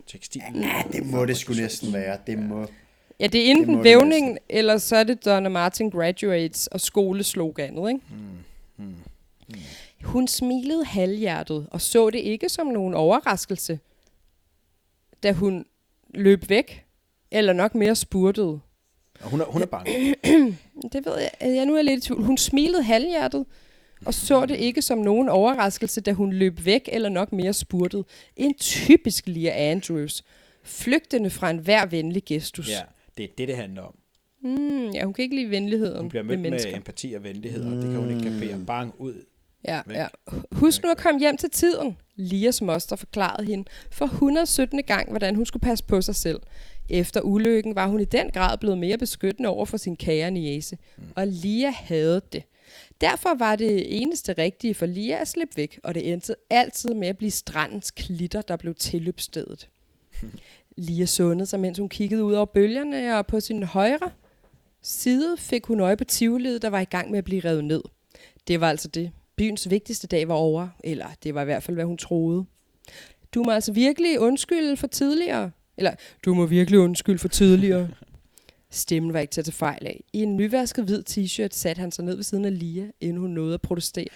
tekstil. 0.07 0.41
Ja, 0.55 0.83
det 0.91 1.05
må 1.05 1.25
det 1.25 1.37
sgu 1.37 1.53
næsten 1.53 1.93
være. 1.93 2.17
Det 2.27 2.39
må... 2.39 2.67
Ja, 3.19 3.27
det 3.27 3.41
er 3.41 3.45
Det 3.45 3.51
enten 3.51 3.75
det 3.75 3.83
vævningen, 3.83 4.37
eller 4.49 4.77
så 4.77 4.95
er 4.95 5.03
det 5.03 5.25
Donna 5.25 5.49
Martin 5.49 5.89
Graduates 5.89 6.67
og 6.67 6.81
skolesloganet, 6.81 7.89
ikke? 7.89 8.01
Hmm. 8.77 8.95
Hun 10.03 10.27
smilede 10.27 10.85
halvhjertet 10.85 11.67
og 11.71 11.81
så 11.81 12.09
det 12.09 12.19
ikke 12.19 12.49
som 12.49 12.67
nogen 12.67 12.93
overraskelse, 12.93 13.79
da 15.23 15.31
hun 15.31 15.65
løb 16.09 16.49
væk, 16.49 16.85
eller 17.31 17.53
nok 17.53 17.75
mere 17.75 17.95
spurtede. 17.95 18.59
Og 19.21 19.29
hun 19.29 19.41
er, 19.41 19.45
hun 19.45 19.61
er 19.61 19.65
bange. 19.65 20.15
Det 20.93 21.05
ved 21.05 21.19
jeg, 21.19 21.31
jeg 21.41 21.65
nu 21.65 21.73
er 21.73 21.77
jeg 21.77 21.85
lidt 21.85 22.03
i 22.05 22.07
tvivl. 22.07 22.23
Hun 22.23 22.37
smilede 22.37 22.83
halvhjertet 22.83 23.45
og 24.05 24.13
så 24.13 24.45
det 24.45 24.55
ikke 24.57 24.81
som 24.81 24.97
nogen 24.97 25.29
overraskelse, 25.29 26.01
da 26.01 26.11
hun 26.11 26.33
løb 26.33 26.65
væk, 26.65 26.89
eller 26.91 27.09
nok 27.09 27.31
mere 27.33 27.53
spurtede. 27.53 28.03
En 28.35 28.53
typisk 28.53 29.27
Lia 29.27 29.51
Andrews. 29.71 30.23
Flygtende 30.63 31.29
fra 31.29 31.49
en 31.49 31.57
hver 31.57 31.85
venlig 31.85 32.23
gestus. 32.25 32.69
Ja, 32.69 32.81
det 33.17 33.23
er 33.23 33.27
det, 33.37 33.47
det 33.47 33.55
handler 33.57 33.81
om. 33.81 33.95
Mm, 34.41 34.89
ja, 34.89 35.03
hun 35.03 35.13
kan 35.13 35.23
ikke 35.23 35.35
lide 35.35 35.49
venligheden 35.49 35.97
Hun 35.97 36.09
bliver 36.09 36.23
mødt 36.23 36.39
med 36.39 36.49
mennesker. 36.49 36.75
empati 36.75 37.13
og 37.13 37.23
venlighed, 37.23 37.65
og 37.65 37.71
det 37.71 37.81
kan 37.83 37.95
hun 37.95 38.09
ikke 38.09 38.23
kapere. 38.31 38.65
Bang 38.67 38.93
ud. 38.99 39.25
Ja, 39.67 39.81
væk. 39.85 39.95
ja. 39.97 40.07
Husk 40.51 40.83
nu 40.83 40.89
at 40.91 40.97
komme 40.97 41.19
hjem 41.19 41.37
til 41.37 41.49
tiden. 41.49 41.97
Lias 42.15 42.61
moster 42.61 42.95
forklarede 42.95 43.45
hende 43.47 43.69
for 43.91 44.05
117. 44.05 44.83
gang, 44.83 45.09
hvordan 45.09 45.35
hun 45.35 45.45
skulle 45.45 45.61
passe 45.61 45.83
på 45.83 46.01
sig 46.01 46.15
selv. 46.15 46.39
Efter 46.89 47.21
ulykken 47.21 47.75
var 47.75 47.87
hun 47.87 47.99
i 47.99 48.05
den 48.05 48.29
grad 48.29 48.57
blevet 48.57 48.77
mere 48.77 48.97
beskyttende 48.97 49.49
over 49.49 49.65
for 49.65 49.77
sin 49.77 49.95
kære 49.95 50.31
niece. 50.31 50.77
Mm. 50.97 51.03
Og 51.15 51.27
Lia 51.27 51.69
havde 51.69 52.21
det. 52.33 52.43
Derfor 53.01 53.35
var 53.39 53.55
det 53.55 54.01
eneste 54.01 54.33
rigtige 54.33 54.73
for 54.73 54.85
Lia 54.85 55.21
at 55.21 55.27
slippe 55.27 55.57
væk, 55.57 55.79
og 55.83 55.95
det 55.95 56.11
endte 56.11 56.35
altid 56.49 56.93
med 56.93 57.07
at 57.07 57.17
blive 57.17 57.31
strandens 57.31 57.91
klitter, 57.91 58.41
der 58.41 58.57
blev 58.57 58.75
tilløbsstedet. 58.75 59.69
Lia 60.77 61.05
sundede 61.05 61.45
sig, 61.45 61.59
mens 61.59 61.79
hun 61.79 61.89
kiggede 61.89 62.23
ud 62.23 62.33
over 62.33 62.45
bølgerne, 62.45 63.17
og 63.17 63.27
på 63.27 63.39
sin 63.39 63.63
højre 63.63 64.11
side 64.81 65.37
fik 65.37 65.65
hun 65.65 65.79
øje 65.79 65.97
på 65.97 66.03
tivoliet, 66.03 66.61
der 66.61 66.69
var 66.69 66.79
i 66.79 66.85
gang 66.85 67.11
med 67.11 67.17
at 67.17 67.25
blive 67.25 67.41
revet 67.41 67.63
ned. 67.63 67.81
Det 68.47 68.61
var 68.61 68.69
altså 68.69 68.87
det. 68.87 69.11
Byens 69.35 69.69
vigtigste 69.69 70.07
dag 70.07 70.27
var 70.27 70.33
over, 70.33 70.67
eller 70.83 71.07
det 71.23 71.35
var 71.35 71.41
i 71.41 71.45
hvert 71.45 71.63
fald, 71.63 71.77
hvad 71.77 71.85
hun 71.85 71.97
troede. 71.97 72.45
Du 73.33 73.43
må 73.43 73.51
altså 73.51 73.71
virkelig 73.71 74.19
undskylde 74.19 74.77
for 74.77 74.87
tidligere. 74.87 75.51
Eller, 75.77 75.91
du 76.25 76.33
må 76.33 76.45
virkelig 76.45 76.79
undskylde 76.79 77.19
for 77.19 77.27
tidligere. 77.27 77.89
Stemmen 78.73 79.13
var 79.13 79.19
ikke 79.19 79.31
til 79.31 79.41
at 79.41 79.45
tage 79.45 79.53
fejl 79.53 79.87
af. 79.87 80.03
I 80.13 80.21
en 80.23 80.35
nyvasket 80.37 80.85
hvid 80.85 81.03
t-shirt 81.09 81.47
satte 81.51 81.79
han 81.79 81.91
sig 81.91 82.05
ned 82.05 82.15
ved 82.15 82.23
siden 82.23 82.45
af 82.45 82.59
Lia, 82.59 82.85
inden 83.01 83.17
hun 83.17 83.29
nåede 83.29 83.53
at 83.53 83.61
protestere. 83.61 84.07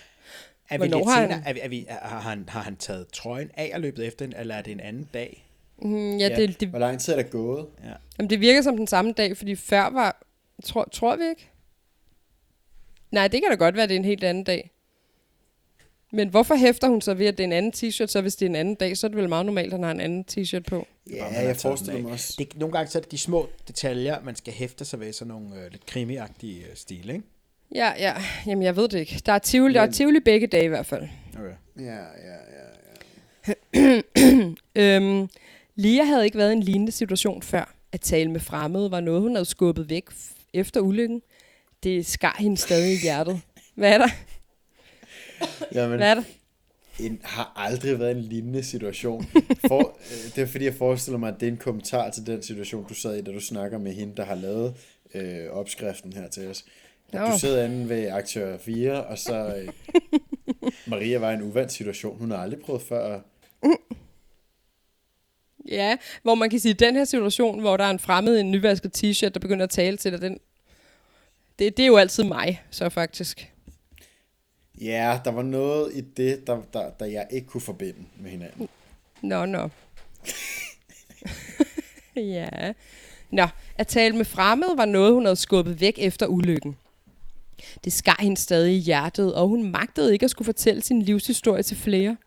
Er 0.70 0.78
vi 0.78 0.78
Hvornår 0.78 0.98
lidt 0.98 1.10
har 1.10 1.22
senere, 1.22 1.40
han- 1.40 1.44
er 1.50 1.54
vi, 1.54 1.60
er 1.60 1.68
vi, 1.70 1.86
er, 1.90 2.08
har, 2.08 2.20
han, 2.20 2.46
har 2.50 2.62
han 2.62 2.76
taget 2.76 3.08
trøjen 3.14 3.52
af 3.54 3.72
og 3.74 3.80
løbet 3.82 4.08
efter 4.08 4.26
hende, 4.26 4.38
eller 4.38 4.56
er 4.56 4.62
det 4.62 4.72
en 4.72 4.80
anden 4.80 5.10
dag? 5.14 5.48
Mm, 5.82 6.18
ja, 6.18 6.28
Ja. 6.28 6.36
det, 6.36 6.60
det, 6.60 6.68
Hvor 6.70 6.80
lang 6.80 7.00
tid 7.00 7.14
er 7.14 7.18
der 7.18 7.30
gået? 7.30 7.66
Ja. 7.84 7.94
jamen, 8.20 8.30
det 8.30 8.40
virker 8.40 8.62
som 8.62 8.78
den 8.78 8.88
samme 8.88 9.12
dag, 9.12 9.38
fordi 9.38 9.56
før 9.56 9.90
var... 9.90 10.24
Tror, 10.64 10.90
tror 10.92 11.16
vi 11.16 11.24
ikke? 11.30 11.50
Nej, 13.12 13.28
det 13.28 13.42
kan 13.42 13.50
da 13.50 13.56
godt 13.56 13.76
være, 13.76 13.84
at 13.84 13.90
det 13.90 13.96
er 13.96 14.00
en 14.00 14.06
helt 14.06 14.24
anden 14.24 14.44
dag. 14.44 14.72
Men 16.12 16.30
hvorfor 16.30 16.56
hæfter 16.56 16.88
hun 16.88 17.02
så 17.02 17.14
ved, 17.14 17.26
at 17.26 17.38
det 17.38 17.44
er 17.44 17.48
en 17.48 17.54
anden 17.54 17.74
t-shirt, 17.76 18.06
så 18.08 18.22
hvis 18.22 18.36
det 18.36 18.46
er 18.46 18.50
en 18.50 18.56
anden 18.56 18.76
dag, 18.76 18.98
så 18.98 19.08
er 19.08 19.10
det 19.10 19.18
vel 19.18 19.30
meget 19.30 19.46
normalt, 19.46 19.66
at 19.68 19.72
han 19.80 19.84
har 19.84 19.92
en 19.92 20.00
anden 20.00 20.26
t-shirt 20.32 20.64
på. 20.68 20.88
Ja, 21.12 21.26
jeg 21.26 21.34
taget 21.36 21.58
forestiller 21.58 22.02
mig 22.02 22.12
også. 22.12 22.36
Det, 22.38 22.58
nogle 22.58 22.74
gange 22.74 22.92
så 22.92 22.98
er 22.98 23.02
det 23.02 23.12
de 23.12 23.18
små 23.18 23.50
detaljer, 23.68 24.22
man 24.24 24.36
skal 24.36 24.54
hæfte 24.54 24.86
sig 24.86 25.00
ved, 25.00 25.14
sådan 25.14 25.28
nogle 25.34 25.56
øh, 25.56 25.72
lidt 25.72 25.86
krimiagtige 25.86 26.60
øh, 26.60 26.76
stil, 26.76 27.10
ikke? 27.10 27.24
Ja, 27.76 27.92
ja. 28.00 28.14
Jamen, 28.48 28.64
jeg 28.64 28.76
ved 28.76 28.88
det 28.88 29.00
ikke. 29.00 29.22
Der 29.26 29.32
er 29.34 29.40
Tivoli, 29.40 29.74
der 29.74 29.82
er 29.82 29.86
Men- 29.86 29.94
Tivoli 29.94 30.20
begge 30.20 30.48
dage 30.48 30.64
i 30.66 30.68
hvert 30.68 30.86
fald. 30.86 31.04
Okay. 31.40 31.86
Ja, 31.86 31.96
ja, 31.96 32.38
ja, 32.58 33.54
ja. 33.78 34.02
Øhm, 34.76 35.30
Lia 35.76 36.04
havde 36.04 36.26
ikke 36.26 36.38
været 36.38 36.50
i 36.50 36.54
en 36.54 36.64
lignende 36.64 36.92
situation 36.92 37.42
før. 37.42 37.74
At 37.92 38.02
tale 38.02 38.32
med 38.32 38.40
fremmede 38.40 38.92
var 38.92 39.00
noget, 39.00 39.22
hun 39.22 39.36
havde 39.36 39.46
skubbet 39.46 39.90
væk 39.90 40.04
f- 40.12 40.50
efter 40.54 40.80
ulykken. 40.82 41.22
Det 41.84 42.06
skar 42.06 42.36
hende 42.40 42.58
stadig 42.58 42.94
i 42.94 42.98
hjertet. 43.02 43.42
Hvad 43.76 43.92
er 43.94 43.98
der? 43.98 44.08
Jamen, 45.74 45.98
Hvad 45.98 46.10
er 46.10 46.14
der? 46.14 46.24
en, 47.00 47.22
har 47.24 47.54
aldrig 47.56 48.00
været 48.00 48.12
en 48.12 48.22
lignende 48.22 48.64
situation. 48.64 49.26
For, 49.68 49.98
øh, 50.12 50.36
det 50.36 50.42
er 50.42 50.46
fordi, 50.46 50.66
jeg 50.66 50.74
forestiller 50.74 51.18
mig, 51.18 51.34
at 51.34 51.40
det 51.40 51.48
er 51.48 51.52
en 51.52 51.58
kommentar 51.58 52.10
til 52.10 52.28
den 52.28 52.44
situation, 52.44 52.86
du 52.90 52.94
sad 52.94 53.16
i, 53.16 53.22
da 53.22 53.32
du 53.32 53.40
snakker 53.40 53.78
med 53.78 53.94
hende, 53.94 54.16
der 54.16 54.26
har 54.26 54.36
lavet 54.36 54.74
øh, 55.14 55.50
opskriften 55.52 56.14
her 56.14 56.28
til 56.28 56.48
os. 56.48 56.66
At 57.14 57.34
du 57.34 57.40
sidder 57.40 57.66
inde 57.66 57.90
ved 57.90 58.08
aktør 58.08 58.58
4, 58.58 59.04
og 59.06 59.18
så 59.18 59.56
øh, 59.56 59.70
Maria 60.88 61.18
var 61.18 61.32
i 61.32 61.34
en 61.34 61.42
uvandt 61.42 61.72
situation. 61.72 62.18
Hun 62.18 62.32
har 62.32 62.38
aldrig 62.38 62.60
prøvet 62.60 62.82
før. 62.82 63.20
Ja, 65.68 65.98
hvor 66.24 66.36
man 66.36 66.50
kan 66.50 66.60
sige, 66.60 66.74
at 66.74 66.80
den 66.80 66.96
her 66.96 67.06
situation, 67.06 67.60
hvor 67.60 67.78
der 67.78 67.84
er 67.84 67.90
en 67.90 68.00
fremmed 68.00 68.38
i 68.38 68.40
en 68.40 68.52
nyvasket 68.52 69.04
t-shirt, 69.04 69.30
der 69.30 69.40
begynder 69.40 69.64
at 69.64 69.70
tale 69.70 69.98
til 69.98 70.12
dig, 70.12 70.22
den, 70.22 70.40
det, 71.60 71.78
det 71.78 71.84
er 71.84 71.88
jo 71.88 71.98
altid 71.98 72.24
mig, 72.24 72.62
så 72.72 72.90
faktisk. 72.90 73.52
Ja, 74.82 75.20
der 75.26 75.32
var 75.32 75.42
noget 75.42 75.92
i 75.96 76.02
det, 76.02 76.48
der, 76.48 76.62
der, 76.74 76.90
der 76.90 77.06
jeg 77.06 77.28
ikke 77.32 77.48
kunne 77.48 77.62
forbinde 77.62 78.00
med 78.20 78.32
hinanden. 78.32 78.70
Nå, 79.22 79.46
nå. 79.46 79.70
Ja. 82.16 82.74
Nå, 83.32 83.48
at 83.76 83.88
tale 83.88 84.16
med 84.16 84.26
fremmede 84.26 84.78
var 84.78 84.86
noget, 84.86 85.14
hun 85.14 85.26
havde 85.26 85.36
skubbet 85.36 85.82
væk 85.82 85.94
efter 85.98 86.28
ulykken. 86.28 86.78
Det 87.84 87.94
skar 87.94 88.18
hende 88.20 88.38
stadig 88.38 88.76
i 88.76 88.80
hjertet, 88.80 89.36
og 89.36 89.48
hun 89.48 89.72
magtede 89.72 90.14
ikke 90.14 90.24
at 90.24 90.32
skulle 90.32 90.46
fortælle 90.46 90.82
sin 90.82 91.02
livshistorie 91.02 91.64
til 91.64 91.78
flere. 91.78 92.18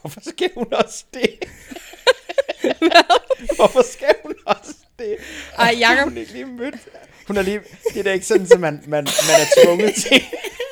Hvorfor 0.00 0.20
skal 0.20 0.50
hun 0.54 0.66
også 0.72 1.04
det? 1.14 1.30
Hvorfor 3.56 3.92
skal 3.92 4.14
hun 4.22 4.34
også 4.46 4.74
det? 4.98 5.16
Ej, 5.58 5.74
Jacob, 5.80 6.08
Hun 6.08 6.18
er 6.18 6.32
lige 6.32 6.44
mødt. 6.44 6.74
Hun 7.26 7.36
er 7.36 7.42
lige... 7.42 7.60
Det 7.88 7.98
er 7.98 8.02
da 8.02 8.12
ikke 8.12 8.26
sådan, 8.26 8.46
at 8.52 8.60
man, 8.60 8.82
man, 8.86 9.04
man 9.04 9.40
er 9.40 9.64
tvunget 9.64 9.94
til... 9.94 10.22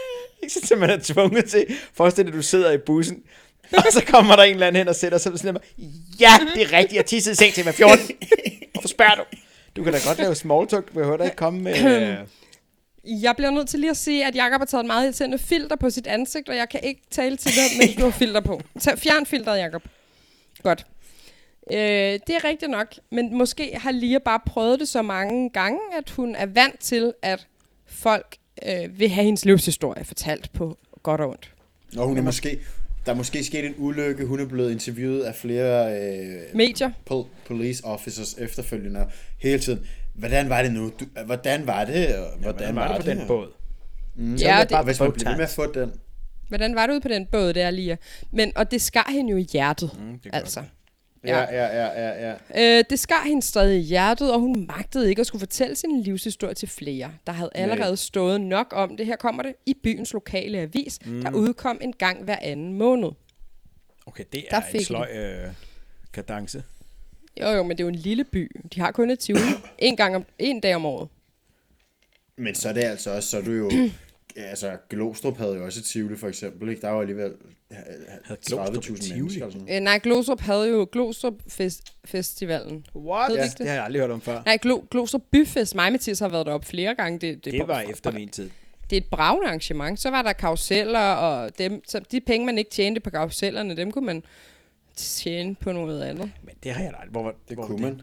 at 0.72 0.78
man 0.78 0.90
er 0.90 0.98
tvunget 1.02 1.44
til... 1.44 1.66
Forestil 1.94 2.24
dig, 2.24 2.32
at 2.32 2.36
du 2.36 2.42
sidder 2.42 2.72
i 2.72 2.78
bussen, 2.78 3.22
og 3.86 3.92
så 3.92 4.04
kommer 4.06 4.36
der 4.36 4.42
en 4.42 4.54
eller 4.54 4.66
anden 4.66 4.80
hen 4.80 4.88
og 4.88 4.96
sætter 4.96 5.18
sig 5.18 5.38
sådan 5.38 5.54
noget. 5.54 5.90
Ja, 6.20 6.38
det 6.54 6.62
er 6.62 6.72
rigtigt. 6.72 6.96
Jeg 6.96 7.06
tissede 7.06 7.32
i 7.32 7.36
seng 7.36 7.54
til 7.54 7.64
mig 7.64 7.74
14. 7.74 7.98
Hvorfor 8.72 8.88
spørger 8.88 9.14
du? 9.14 9.22
Du 9.76 9.84
kan 9.84 9.92
da 9.92 9.98
godt 10.06 10.18
lave 10.18 10.34
small 10.34 10.66
talk. 10.66 10.88
Du 10.88 10.92
behøver 10.92 11.16
da 11.16 11.24
ikke 11.24 11.36
komme 11.36 11.60
med... 11.60 11.84
øh, 11.84 12.18
jeg 13.22 13.36
bliver 13.36 13.50
nødt 13.50 13.68
til 13.68 13.80
lige 13.80 13.90
at 13.90 13.96
sige, 13.96 14.26
at 14.26 14.36
Jacob 14.36 14.60
har 14.60 14.66
taget 14.66 14.82
et 14.82 14.86
meget 14.86 15.04
irriterende 15.04 15.38
filter 15.38 15.76
på 15.76 15.90
sit 15.90 16.06
ansigt, 16.06 16.48
og 16.48 16.56
jeg 16.56 16.68
kan 16.68 16.80
ikke 16.82 17.02
tale 17.10 17.36
til 17.36 17.50
dig, 17.50 17.78
mens 17.78 17.96
du 17.96 18.02
har 18.02 18.10
filter 18.10 18.40
på. 18.40 18.60
Tag, 18.80 18.98
fjern 18.98 19.26
filteret, 19.26 19.58
Jacob. 19.58 19.82
Godt. 20.62 20.86
Øh, 21.72 21.78
det 22.26 22.30
er 22.30 22.44
rigtigt 22.44 22.70
nok, 22.70 22.94
men 23.10 23.38
måske 23.38 23.78
har 23.78 23.90
Lia 23.90 24.18
bare 24.18 24.40
prøvet 24.46 24.80
det 24.80 24.88
så 24.88 25.02
mange 25.02 25.50
gange, 25.50 25.78
at 25.98 26.10
hun 26.10 26.34
er 26.34 26.46
vant 26.46 26.80
til, 26.80 27.12
at 27.22 27.46
folk 27.86 28.36
øh, 28.68 28.98
vil 28.98 29.08
have 29.08 29.24
hendes 29.24 29.44
livshistorie 29.44 30.04
fortalt 30.04 30.52
på 30.52 30.78
godt 31.02 31.20
og 31.20 31.28
ondt. 31.30 31.50
Og 31.96 32.06
hun 32.06 32.18
er 32.18 32.22
måske, 32.22 32.58
der 33.06 33.12
er 33.12 33.16
måske 33.16 33.44
sket 33.44 33.66
en 33.66 33.74
ulykke. 33.78 34.26
Hun 34.26 34.40
er 34.40 34.46
blevet 34.46 34.70
interviewet 34.72 35.20
af 35.22 35.34
flere 35.34 36.00
øh, 36.00 36.40
Medier. 36.54 36.90
pol- 37.10 37.26
police 37.46 37.84
officers 37.84 38.34
efterfølgende 38.38 39.06
hele 39.38 39.58
tiden. 39.58 39.86
Hvordan 40.14 40.48
var 40.48 40.62
det 40.62 40.72
nu? 40.72 40.92
Du, 41.00 41.04
hvordan 41.26 41.66
var 41.66 41.84
det? 41.84 42.06
Hvordan, 42.06 42.54
Hvordan 42.54 42.74
var 42.76 42.96
det 42.96 43.04
på 43.04 43.10
den 43.10 43.20
båd? 43.26 43.48
Mm, 44.16 44.34
Ja, 44.34 44.54
ja, 44.56 44.60
det- 44.60 44.70
bare, 44.70 44.84
hvis 44.84 45.00
man 45.00 45.12
bliver 45.12 45.36
med 45.36 45.44
at 45.44 45.50
få 45.50 45.72
den. 45.72 45.92
Hvordan 46.48 46.74
var 46.74 46.86
det 46.86 46.92
ude 46.92 47.00
på 47.00 47.08
den 47.08 47.26
båd 47.26 47.52
der, 47.52 47.70
Lia? 47.70 47.96
Men, 48.30 48.52
og 48.56 48.70
det 48.70 48.82
skar 48.82 49.10
hende 49.12 49.30
jo 49.30 49.36
i 49.36 49.46
hjertet, 49.52 49.90
Mm, 49.98 50.18
det 50.18 50.30
altså. 50.32 50.60
godt. 50.60 50.70
Ja, 51.24 51.40
ja, 51.40 51.66
ja, 51.66 51.86
ja, 51.86 52.34
ja. 52.54 52.78
Øh, 52.78 52.84
det 52.90 52.98
skar 52.98 53.22
hende 53.26 53.42
stadig 53.42 53.78
i 53.78 53.82
hjertet, 53.82 54.32
og 54.32 54.40
hun 54.40 54.66
magtede 54.66 55.08
ikke 55.08 55.20
at 55.20 55.26
skulle 55.26 55.40
fortælle 55.40 55.76
sin 55.76 56.02
livshistorie 56.02 56.54
til 56.54 56.68
flere. 56.68 57.12
Der 57.26 57.32
havde 57.32 57.50
allerede 57.54 57.96
stået 57.96 58.40
nok 58.40 58.72
om 58.76 58.96
det, 58.96 59.06
her 59.06 59.16
kommer 59.16 59.42
det, 59.42 59.54
i 59.66 59.74
byens 59.82 60.12
lokale 60.12 60.58
avis, 60.58 60.98
mm. 61.04 61.22
der 61.22 61.30
udkom 61.32 61.78
en 61.80 61.92
gang 61.92 62.24
hver 62.24 62.38
anden 62.42 62.72
måned. 62.72 63.10
Okay, 64.06 64.24
det 64.32 64.44
Der 64.50 64.56
er 64.56 64.62
en 64.74 64.84
sløj 64.84 65.08
øh, 65.14 65.52
kadence. 66.12 66.62
Jo, 67.40 67.48
jo, 67.48 67.62
men 67.62 67.70
det 67.70 67.80
er 67.80 67.84
jo 67.84 67.88
en 67.88 67.94
lille 67.94 68.24
by. 68.24 68.50
De 68.74 68.80
har 68.80 68.92
kun 68.92 69.10
et 69.10 69.18
tivoli 69.18 69.44
en 69.78 69.96
gang 69.96 70.16
om, 70.16 70.24
en 70.38 70.60
dag 70.60 70.74
om 70.74 70.86
året. 70.86 71.08
Men 72.36 72.54
så 72.54 72.68
er 72.68 72.72
det 72.72 72.82
altså 72.82 73.10
også, 73.10 73.30
så 73.30 73.38
er 73.38 73.42
du 73.42 73.52
jo... 73.52 73.70
altså, 74.36 74.76
Glostrup 74.90 75.36
havde 75.36 75.54
jo 75.54 75.64
også 75.64 75.80
et 75.80 75.84
Tivoli, 75.84 76.16
for 76.16 76.28
eksempel. 76.28 76.68
Ikke? 76.68 76.82
Der 76.82 76.88
var 76.90 77.00
alligevel 77.00 77.32
øh, 77.70 77.76
Havde 78.24 78.40
Glostrup 78.46 78.74
et 78.74 78.78
30.000 78.78 78.80
Tivoli? 79.00 79.20
mennesker. 79.20 79.46
Eller 79.46 79.58
sådan. 79.60 79.74
Øh, 79.76 79.80
nej, 79.80 79.98
Glostrup 80.02 80.40
havde 80.40 80.68
jo 80.68 80.88
Glostrup 80.92 81.34
Fest 81.48 81.82
Festivalen. 82.04 82.86
What? 82.96 83.30
Du 83.30 83.34
Ja, 83.34 83.44
det? 83.44 83.58
det 83.58 83.66
har 83.66 83.74
jeg 83.74 83.84
aldrig 83.84 84.00
hørt 84.02 84.10
om 84.10 84.20
før. 84.20 84.42
Nej, 84.46 84.58
Glo 84.62 84.82
Glostrup 84.90 85.22
Byfest. 85.32 85.74
Mig 85.74 85.86
og 85.86 85.92
Mathias 85.92 86.18
har 86.18 86.28
været 86.28 86.46
deroppe 86.46 86.66
flere 86.66 86.94
gange. 86.94 87.18
Det, 87.18 87.44
det, 87.44 87.52
Det 87.52 87.68
var 87.68 87.80
efter 87.80 88.10
min 88.12 88.28
tid. 88.28 88.50
det 88.90 88.96
er 88.96 89.00
et 89.00 89.06
bravende 89.10 89.46
arrangement. 89.46 90.00
Så 90.00 90.10
var 90.10 90.22
der 90.22 90.32
karuseller, 90.32 91.00
og 91.00 91.58
dem, 91.58 91.82
så 91.88 92.00
de 92.12 92.20
penge, 92.20 92.46
man 92.46 92.58
ikke 92.58 92.70
tjente 92.70 93.00
på 93.00 93.10
karusellerne, 93.10 93.76
dem 93.76 93.90
kunne 93.90 94.06
man 94.06 94.22
tjene 94.96 95.54
på 95.54 95.72
noget 95.72 96.02
andet. 96.02 96.30
Men 96.42 96.54
det 96.62 96.72
har 96.72 96.82
jeg 96.82 96.92
da 96.92 96.96
aldrig. 96.96 97.10
Hvor, 97.10 97.22
var- 97.22 97.34
Det 97.48 97.56
hvor 97.56 97.62
var 97.62 97.66
kunne 97.68 97.82
man. 97.82 98.00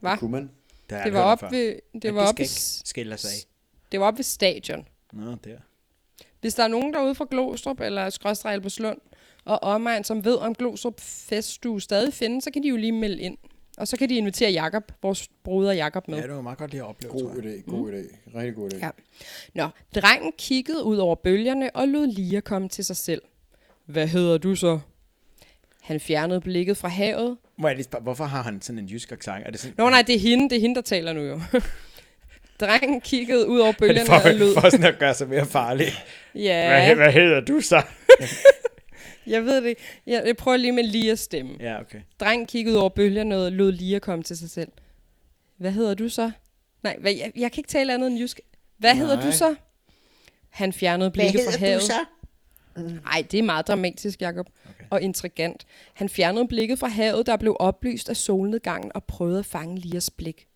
Hva? 0.00 0.10
Det 0.10 0.18
kunne 0.18 0.30
man. 0.30 0.50
Det, 0.90 1.00
Det 1.04 1.12
var 1.12 1.20
op 1.22 1.42
ved, 1.52 1.74
det 2.02 2.14
var 2.14 2.20
op 2.22 2.28
skal 2.28 2.38
ved, 2.38 2.44
ikke 2.50 2.60
skille 2.84 3.16
sig 3.18 3.30
af. 3.30 3.34
det 3.92 4.00
var 4.00 4.06
op 4.06 4.16
ved 4.16 4.24
stadion. 4.24 4.86
Nå, 5.12 5.36
der. 5.44 5.56
Hvis 6.40 6.54
der 6.54 6.64
er 6.64 6.68
nogen 6.68 6.94
derude 6.94 7.14
fra 7.14 7.26
Glostrup 7.30 7.80
eller 7.80 8.10
Skråstrej 8.10 8.52
Albertslund 8.52 8.98
og 9.44 9.62
omegn, 9.62 10.04
som 10.04 10.24
ved 10.24 10.36
om 10.36 10.54
Glostrup 10.54 11.00
Feststue 11.00 11.80
stadig 11.80 12.14
findes, 12.14 12.44
så 12.44 12.50
kan 12.50 12.62
de 12.62 12.68
jo 12.68 12.76
lige 12.76 12.92
melde 12.92 13.20
ind. 13.22 13.38
Og 13.78 13.88
så 13.88 13.96
kan 13.96 14.08
de 14.08 14.14
invitere 14.16 14.50
Jakob, 14.50 14.92
vores 15.02 15.28
broder 15.44 15.72
Jakob 15.72 16.08
med. 16.08 16.18
Ja, 16.18 16.26
det 16.26 16.34
var 16.34 16.40
meget 16.42 16.58
godt 16.58 16.70
lige 16.70 16.82
at 16.82 16.88
opleve, 16.88 17.12
God 17.12 17.42
idé, 17.42 17.70
god 17.70 17.92
idé. 17.92 18.36
Rigtig 18.38 18.54
god 18.54 18.72
idé. 18.72 18.76
Ja. 18.76 18.90
Nå, 19.54 19.68
drengen 19.94 20.32
kiggede 20.38 20.84
ud 20.84 20.96
over 20.96 21.14
bølgerne 21.14 21.76
og 21.76 21.88
lod 21.88 22.06
Lia 22.06 22.40
komme 22.40 22.68
til 22.68 22.84
sig 22.84 22.96
selv. 22.96 23.22
Hvad 23.86 24.06
hedder 24.06 24.38
du 24.38 24.54
så? 24.54 24.80
Han 25.80 26.00
fjernede 26.00 26.40
blikket 26.40 26.76
fra 26.76 26.88
havet. 26.88 27.36
Må 27.56 27.68
jeg 27.68 27.76
lige 27.76 27.84
spørge, 27.84 28.02
hvorfor 28.02 28.24
har 28.24 28.42
han 28.42 28.62
sådan 28.62 28.78
en 28.78 28.86
jysk 28.86 29.12
accent? 29.12 29.46
Er 29.46 29.50
det 29.50 29.60
sådan, 29.60 29.74
Nå 29.78 29.90
nej, 29.90 30.02
det 30.02 30.14
er 30.14 30.18
hende, 30.18 30.50
det 30.50 30.56
er 30.56 30.60
hende, 30.60 30.74
der 30.74 30.80
taler 30.80 31.12
nu 31.12 31.20
jo. 31.20 31.40
drengen 32.66 33.00
kiggede 33.00 33.48
ud 33.48 33.58
over 33.58 33.68
er 33.68 33.72
det 33.72 33.78
bølgerne 33.80 34.06
for, 34.22 34.28
og 34.28 34.34
lød. 34.34 34.54
for 34.54 34.70
sådan 34.70 34.86
at 34.86 34.98
gøre 34.98 35.14
sig 35.14 35.28
mere 35.28 35.46
farlig? 35.46 35.86
Ja, 36.34 36.94
hvad 36.94 37.12
hedder 37.12 37.40
du 37.40 37.60
så? 37.60 37.82
jeg 39.26 39.44
ved 39.44 39.62
det. 39.62 39.74
Jeg, 40.06 40.22
jeg 40.26 40.36
prøver 40.36 40.56
lige 40.56 40.72
med 40.72 40.84
Lias 40.84 41.20
stemme. 41.20 41.52
Ja, 41.60 41.80
okay. 41.80 41.98
Drengen 42.20 42.46
kiggede 42.46 42.80
over 42.80 42.88
bølgerne 42.88 43.36
og 43.36 43.52
lod 43.52 43.72
Lia 43.72 43.98
komme 43.98 44.22
til 44.22 44.36
sig 44.36 44.50
selv. 44.50 44.68
Hvad 45.56 45.72
hedder 45.72 45.94
du 45.94 46.08
så? 46.08 46.30
Nej, 46.82 46.96
hvad, 47.00 47.12
jeg, 47.12 47.32
jeg 47.36 47.52
kan 47.52 47.60
ikke 47.60 47.68
tale 47.68 47.94
andet 47.94 48.06
end 48.06 48.18
jysk. 48.18 48.40
Hvad 48.78 48.94
Nej. 48.94 48.98
hedder 48.98 49.20
du 49.20 49.32
så? 49.32 49.54
Han 50.50 50.72
fjernede 50.72 51.10
blikket 51.10 51.40
fra 51.44 51.58
havet. 51.58 51.82
Nej, 53.04 53.24
det 53.30 53.38
er 53.38 53.42
meget 53.42 53.68
dramatisk, 53.68 54.20
Jacob. 54.22 54.46
Okay. 54.70 54.84
Og 54.90 55.02
intrigant. 55.02 55.66
Han 55.94 56.08
fjernede 56.08 56.48
blikket 56.48 56.78
fra 56.78 56.86
havet, 56.88 57.26
der 57.26 57.36
blev 57.36 57.56
oplyst 57.60 58.08
af 58.08 58.16
solnedgangen, 58.16 58.92
og 58.94 59.04
prøvede 59.04 59.38
at 59.38 59.46
fange 59.46 59.78
Lias 59.78 60.10
blik. 60.10 60.46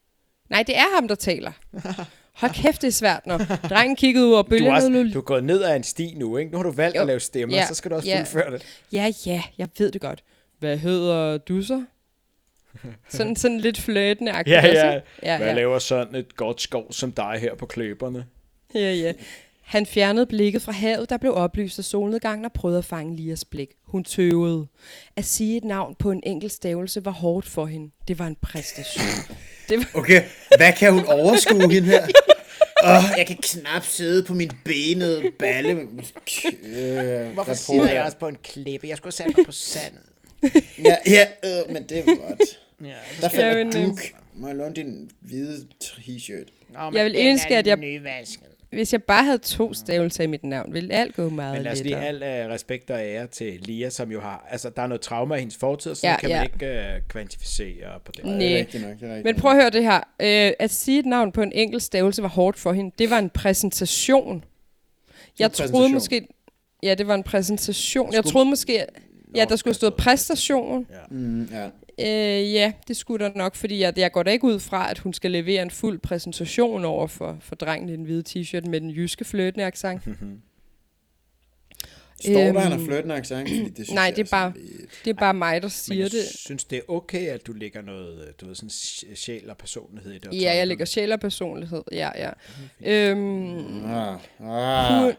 Nej, 0.50 0.62
det 0.62 0.76
er 0.76 0.94
ham, 0.94 1.08
der 1.08 1.14
taler. 1.14 1.52
Hold 2.40 2.52
kæft, 2.52 2.82
det 2.82 2.88
er 2.88 2.92
svært, 2.92 3.26
når 3.26 3.38
drengen 3.38 3.96
kiggede 3.96 4.26
ud 4.26 4.32
over 4.32 4.42
Du, 4.42 4.54
er 4.54 4.72
også, 4.74 4.86
og 4.86 4.92
du 5.14 5.18
er 5.18 5.22
gået 5.22 5.44
ned 5.44 5.62
ad 5.62 5.76
en 5.76 5.82
sti 5.82 6.14
nu, 6.16 6.36
ikke? 6.36 6.50
Nu 6.50 6.56
har 6.56 6.62
du 6.64 6.70
valgt 6.70 6.96
Jo. 6.96 7.00
at 7.00 7.06
lave 7.06 7.20
stemmer, 7.20 7.56
Ja. 7.56 7.66
så 7.66 7.74
skal 7.74 7.90
du 7.90 7.96
også 7.96 8.08
Ja. 8.08 8.18
fuldføre 8.18 8.50
det. 8.52 8.62
Ja, 8.92 9.12
ja, 9.26 9.42
jeg 9.58 9.68
ved 9.78 9.90
det 9.92 10.00
godt. 10.00 10.24
Hvad 10.58 10.76
hedder 10.78 11.38
du 11.38 11.62
så? 11.62 11.84
Sådan, 13.08 13.36
sådan 13.36 13.60
lidt 13.60 13.78
flirtende 13.80 14.32
Ja, 14.36 14.42
ja. 14.46 15.00
ja, 15.22 15.36
Hvad 15.36 15.46
ja. 15.46 15.52
laver 15.54 15.78
sådan 15.78 16.14
et 16.14 16.36
godt 16.36 16.60
skov 16.60 16.92
som 16.92 17.12
dig 17.12 17.36
her 17.40 17.54
på 17.54 17.66
kløberne? 17.66 18.26
Ja, 18.74 18.92
ja. 18.92 19.12
Han 19.62 19.86
fjernede 19.86 20.26
blikket 20.26 20.62
fra 20.62 20.72
havet, 20.72 21.10
der 21.10 21.16
blev 21.16 21.34
oplyst 21.34 21.78
af 21.78 21.84
solnedgangen 21.84 22.44
og 22.44 22.52
prøvede 22.52 22.78
at 22.78 22.84
fange 22.84 23.16
Lias 23.16 23.44
blik. 23.44 23.68
Hun 23.84 24.04
tøvede. 24.04 24.66
At 25.16 25.24
sige 25.24 25.56
et 25.56 25.64
navn 25.64 25.94
på 25.98 26.10
en 26.10 26.22
enkelt 26.26 26.52
stavelse 26.52 27.04
var 27.04 27.10
hårdt 27.10 27.46
for 27.46 27.66
hende. 27.66 27.90
Det 28.08 28.18
var 28.18 28.26
en 28.26 28.36
præstation. 28.42 29.04
Det 29.68 29.78
var... 29.78 29.88
Okay, 29.94 30.22
hvad 30.56 30.72
kan 30.72 30.92
hun 30.92 31.04
overskue 31.06 31.72
hende 31.72 31.88
her? 31.88 32.06
Åh, 32.84 33.02
jeg 33.18 33.26
kan 33.26 33.36
knap 33.42 33.84
sidde 33.84 34.22
på 34.22 34.34
min 34.34 34.50
benede 34.64 35.22
balle. 35.38 35.70
Øh, 35.72 37.26
Hvorfor 37.34 37.54
sidder 37.54 37.92
jeg 37.92 38.02
også 38.04 38.16
på 38.16 38.28
en 38.28 38.36
klippe? 38.44 38.88
Jeg 38.88 38.96
skulle 38.96 39.12
have 39.18 39.30
sat 39.30 39.36
mig 39.36 39.46
på 39.46 39.52
sandet. 39.52 40.00
Ja, 40.84 40.96
ja 41.06 41.26
øh, 41.44 41.72
men 41.72 41.82
det 41.82 41.98
er 41.98 42.04
godt. 42.04 42.40
Ja, 42.84 42.94
Der 43.20 43.28
falder 43.28 43.70
duk. 43.86 43.98
Må 44.34 44.46
jeg 44.46 44.56
låne 44.56 44.74
din 44.74 45.10
hvide 45.20 45.66
t-shirt? 45.84 46.52
Nå, 46.74 46.98
Jeg 46.98 47.04
vil 47.04 47.14
ønske, 47.18 47.56
at 47.56 47.66
jeg- 47.66 47.76
Nyvasket. 47.76 48.46
Hvis 48.70 48.92
jeg 48.92 49.02
bare 49.02 49.24
havde 49.24 49.38
to 49.38 49.74
stavelser 49.74 50.24
i 50.24 50.26
mit 50.26 50.44
navn, 50.44 50.72
ville 50.72 50.94
alt 50.94 51.16
gå 51.16 51.28
meget 51.28 51.54
Men 51.54 51.62
lad 51.62 51.72
os 51.72 51.78
lige 51.82 51.94
lettere. 52.08 52.32
al 52.32 52.46
uh, 52.46 52.52
respekt 52.52 52.90
og 52.90 53.00
ære 53.00 53.26
til 53.26 53.60
Lia, 53.60 53.90
som 53.90 54.12
jo 54.12 54.20
har... 54.20 54.46
Altså, 54.50 54.70
der 54.70 54.82
er 54.82 54.86
noget 54.86 55.00
trauma 55.00 55.34
i 55.34 55.38
hendes 55.38 55.56
fortid, 55.56 55.94
så 55.94 56.06
Ja, 56.06 56.10
ja, 56.12 56.18
kan 56.18 56.30
man 56.30 56.36
ja. 56.38 56.42
ikke 56.42 56.94
uh, 56.96 57.08
kvantificere 57.08 58.00
på 58.04 58.12
det. 58.16 58.24
Det 58.24 58.52
er 58.54 58.58
rigtigt 58.58 58.82
nok, 58.88 58.92
det 59.00 59.02
er 59.02 59.08
rigtigt 59.08 59.24
Men 59.24 59.34
prøv 59.40 59.50
at 59.50 59.56
høre 59.56 59.70
det 59.70 59.82
her. 59.82 59.96
Øh, 59.96 60.52
at 60.58 60.70
sige 60.70 60.98
et 60.98 61.06
navn 61.06 61.32
på 61.32 61.42
en 61.42 61.52
enkelt 61.52 61.82
stavelse 61.82 62.22
var 62.22 62.28
hårdt 62.28 62.58
for 62.58 62.72
hende. 62.72 62.90
Det 62.98 63.10
var 63.10 63.18
en 63.18 63.30
præsentation. 63.30 64.44
Jeg 65.38 65.52
troede 65.52 65.72
præsentation. 65.72 65.92
måske... 65.92 66.26
Ja, 66.82 66.94
det 66.94 67.06
var 67.06 67.14
en 67.14 67.22
præsentation. 67.22 68.12
Jeg 68.12 68.18
Skulle- 68.18 68.32
troede 68.32 68.48
måske... 68.48 68.86
Ja, 69.34 69.44
der 69.44 69.56
skulle 69.56 69.70
have 69.72 69.74
stået 69.74 69.94
præstation. 69.94 70.86
Mm, 71.10 71.48
ja. 71.52 71.68
Øh, 72.00 72.52
ja, 72.52 72.72
det 72.88 72.96
skulle 72.96 73.24
der 73.24 73.32
nok, 73.34 73.54
fordi 73.54 73.78
jeg, 73.78 73.98
jeg 73.98 74.12
går 74.12 74.22
da 74.22 74.30
ikke 74.30 74.44
ud 74.44 74.58
fra, 74.60 74.90
at 74.90 74.98
hun 74.98 75.12
skal 75.12 75.30
levere 75.30 75.62
en 75.62 75.70
fuld 75.70 75.98
præsentation 75.98 76.84
over 76.84 77.06
for, 77.06 77.36
for 77.40 77.54
drengen 77.54 77.88
i 77.88 77.92
den 77.92 78.04
hvide 78.04 78.24
t-shirt 78.28 78.68
med 78.70 78.80
den 78.80 78.90
jyske 78.90 79.24
fløtende 79.24 79.64
accent. 79.66 80.02
Står 82.20 82.32
der, 82.32 82.48
Øhm, 82.48 82.56
han 82.56 82.72
har 82.72 82.78
flirtende 82.78 83.14
accent? 83.14 83.48
Det 83.76 83.90
nej, 83.92 84.04
jeg 84.04 84.16
det 84.16 84.26
er 84.26 84.30
bare- 84.30 84.52
sådan 84.52 84.66
lidt- 84.78 84.90
Det 85.04 85.10
er 85.10 85.14
bare 85.14 85.34
mig, 85.34 85.62
der 85.62 85.66
Men 85.66 85.70
siger 85.70 86.02
jeg 86.04 86.10
det. 86.10 86.24
synes, 86.38 86.64
det 86.64 86.76
er 86.78 86.82
okay, 86.90 87.26
at 87.28 87.46
du 87.46 87.52
lægger 87.52 87.82
noget, 87.82 88.20
øh, 88.28 88.32
du 88.40 88.46
ved, 88.46 88.54
sådan 88.54 88.68
sj- 88.70 89.14
sjæl 89.14 89.50
og 89.50 89.56
personlighed 89.58 90.12
i 90.12 90.18
det. 90.18 90.42
Ja, 90.42 90.56
jeg 90.56 90.66
lægger 90.66 90.84
sjæl 90.84 91.12
og 91.12 91.20
personlighed. 91.20 91.82
Ja, 91.92 92.10
ja. 92.16 92.30
Øhm, 93.10 93.84
Ah, 93.84 94.18
ah. 94.40 95.02
hun, 95.04 95.12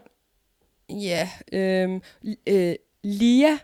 ja, 1.02 1.28
øhm, 1.52 2.00
øh, 2.46 2.74
Lia, 3.04 3.58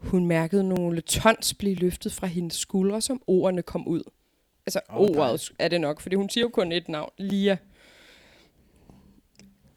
hun 0.00 0.26
mærkede 0.26 0.68
nogle 0.68 1.00
tons 1.00 1.54
blive 1.54 1.74
løftet 1.74 2.12
fra 2.12 2.26
hendes 2.26 2.56
skuldre, 2.56 3.00
som 3.00 3.22
ordene 3.26 3.62
kom 3.62 3.88
ud. 3.88 4.02
Altså, 4.66 4.80
oh, 4.88 5.10
ordet 5.10 5.52
er 5.58 5.68
det 5.68 5.80
nok, 5.80 6.00
fordi 6.00 6.16
hun 6.16 6.28
siger 6.28 6.42
jo 6.42 6.48
kun 6.48 6.72
et 6.72 6.88
navn. 6.88 7.10
Lia. 7.18 7.56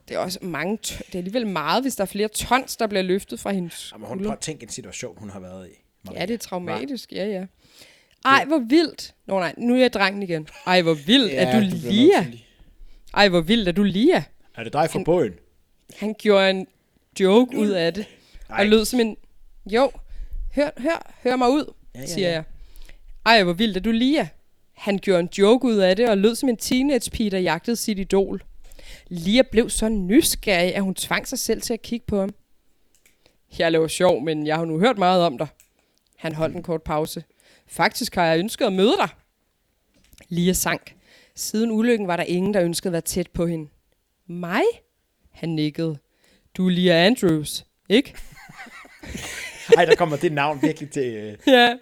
Det 0.08 0.16
er 0.16 0.20
også 0.20 0.40
mange, 0.42 0.78
det 0.78 1.16
er 1.16 1.18
alligevel 1.18 1.48
meget, 1.48 1.84
hvis 1.84 1.96
der 1.96 2.02
er 2.02 2.06
flere 2.06 2.28
tons, 2.28 2.78
der 2.78 2.88
bliver 2.88 3.02
løftet 3.02 3.40
fra 3.40 3.52
hendes 3.52 3.92
Jamen, 3.94 4.08
hun 4.08 4.18
prøver 4.18 4.32
at 4.32 4.40
tænke 4.40 4.64
en 4.64 4.70
situation, 4.70 5.18
hun 5.18 5.30
har 5.30 5.40
været 5.40 5.68
i. 5.68 5.72
Ja, 6.14 6.26
det 6.26 6.34
er 6.34 6.38
traumatisk, 6.38 7.12
ja, 7.14 7.26
ja. 7.26 7.46
Ej, 8.26 8.46
hvor 8.46 8.60
vildt. 8.60 9.16
Nå 9.26 9.40
nej, 9.40 9.54
nu 9.58 9.76
er 9.76 9.80
jeg 9.80 9.94
drengen 9.94 10.24
igen. 10.24 10.48
Ej, 10.66 10.82
hvor 10.82 10.94
vildt, 10.94 11.34
ja, 11.34 11.46
er 11.46 11.60
du 11.60 11.66
Lia? 11.66 12.28
Ej, 13.14 13.30
hvor 13.30 13.42
vildt 13.42 13.68
er 13.68 13.72
du 13.72 13.84
Lia? 13.84 14.24
Er 14.56 14.64
det 14.64 14.74
dig 14.74 14.90
fra 14.90 15.04
båden? 15.06 15.34
Han 15.98 16.16
gjorde 16.20 16.50
en 16.50 16.68
joke 17.20 17.58
ud 17.58 17.70
af 17.70 17.94
det. 17.94 18.06
Ej. 18.50 18.60
Og 18.60 18.66
lød 18.66 18.86
som 18.86 19.00
en... 19.00 19.18
Jo, 19.66 19.92
hør, 20.56 20.70
hør, 20.78 21.14
hør 21.24 21.36
mig 21.36 21.50
ud, 21.50 21.74
ja, 21.96 22.00
ja, 22.00 22.06
siger 22.06 22.28
ja. 22.28 22.34
jeg. 22.34 22.44
Ej, 23.26 23.44
hvor 23.44 23.54
vildt 23.54 23.78
er 23.78 23.82
du 23.82 23.92
Lia? 23.92 24.28
Han 24.74 24.98
gjorde 24.98 25.20
en 25.20 25.30
joke 25.38 25.68
ud 25.68 25.78
af 25.78 25.96
det, 25.96 26.10
og 26.10 26.18
lød 26.18 26.36
som 26.36 26.50
en 26.50 26.58
teenage-pige, 26.58 27.30
der 27.30 27.40
jagtede 27.40 27.76
sit 27.76 28.00
idol. 28.00 28.44
Lia 29.08 29.42
blev 29.52 29.70
så 29.70 29.90
nysgerrig, 29.90 30.76
at 30.76 30.84
hun 30.84 30.96
tvang 30.96 31.28
sig 31.28 31.40
selv 31.40 31.62
til 31.62 31.74
at 31.74 31.82
kigge 31.82 32.06
på 32.06 32.20
ham. 32.20 32.30
Jeg 33.58 33.72
laver 33.72 33.88
sjov, 33.88 34.22
men 34.22 34.48
jeg 34.48 34.56
har 34.56 34.66
nu 34.66 34.80
hørt 34.80 34.98
meget 34.98 35.24
om 35.24 35.38
dig. 35.38 35.48
Han 36.16 36.36
holdt 36.36 36.56
en 36.56 36.64
kort 36.64 36.84
pause. 36.84 37.24
Faktisk 37.68 38.16
har 38.16 38.26
jeg 38.26 38.40
ønsket 38.40 38.66
at 38.66 38.74
møde 38.74 38.96
dig. 38.98 39.10
Lia 40.30 40.54
sank. 40.54 40.96
Siden 41.36 41.72
ulykken 41.72 42.08
var 42.08 42.16
der 42.16 42.24
ingen, 42.24 42.54
der 42.54 42.64
ønskede 42.64 42.90
at 42.90 42.94
være 42.94 43.02
tæt 43.02 43.30
på 43.30 43.46
hende. 43.46 43.70
Mig? 44.28 44.64
Han 45.32 45.50
nikkede. 45.50 45.98
Du 46.58 46.66
er 46.66 46.72
Lia 46.72 47.06
Andrews, 47.06 47.66
ikke? 47.90 48.16
Ej, 49.78 49.86
der 49.86 49.96
kommer 49.96 50.18
det 50.18 50.32
navn 50.34 50.62
virkelig 50.62 50.90
til... 50.90 51.14
Øh, 51.14 51.38
Ja. 51.48 51.76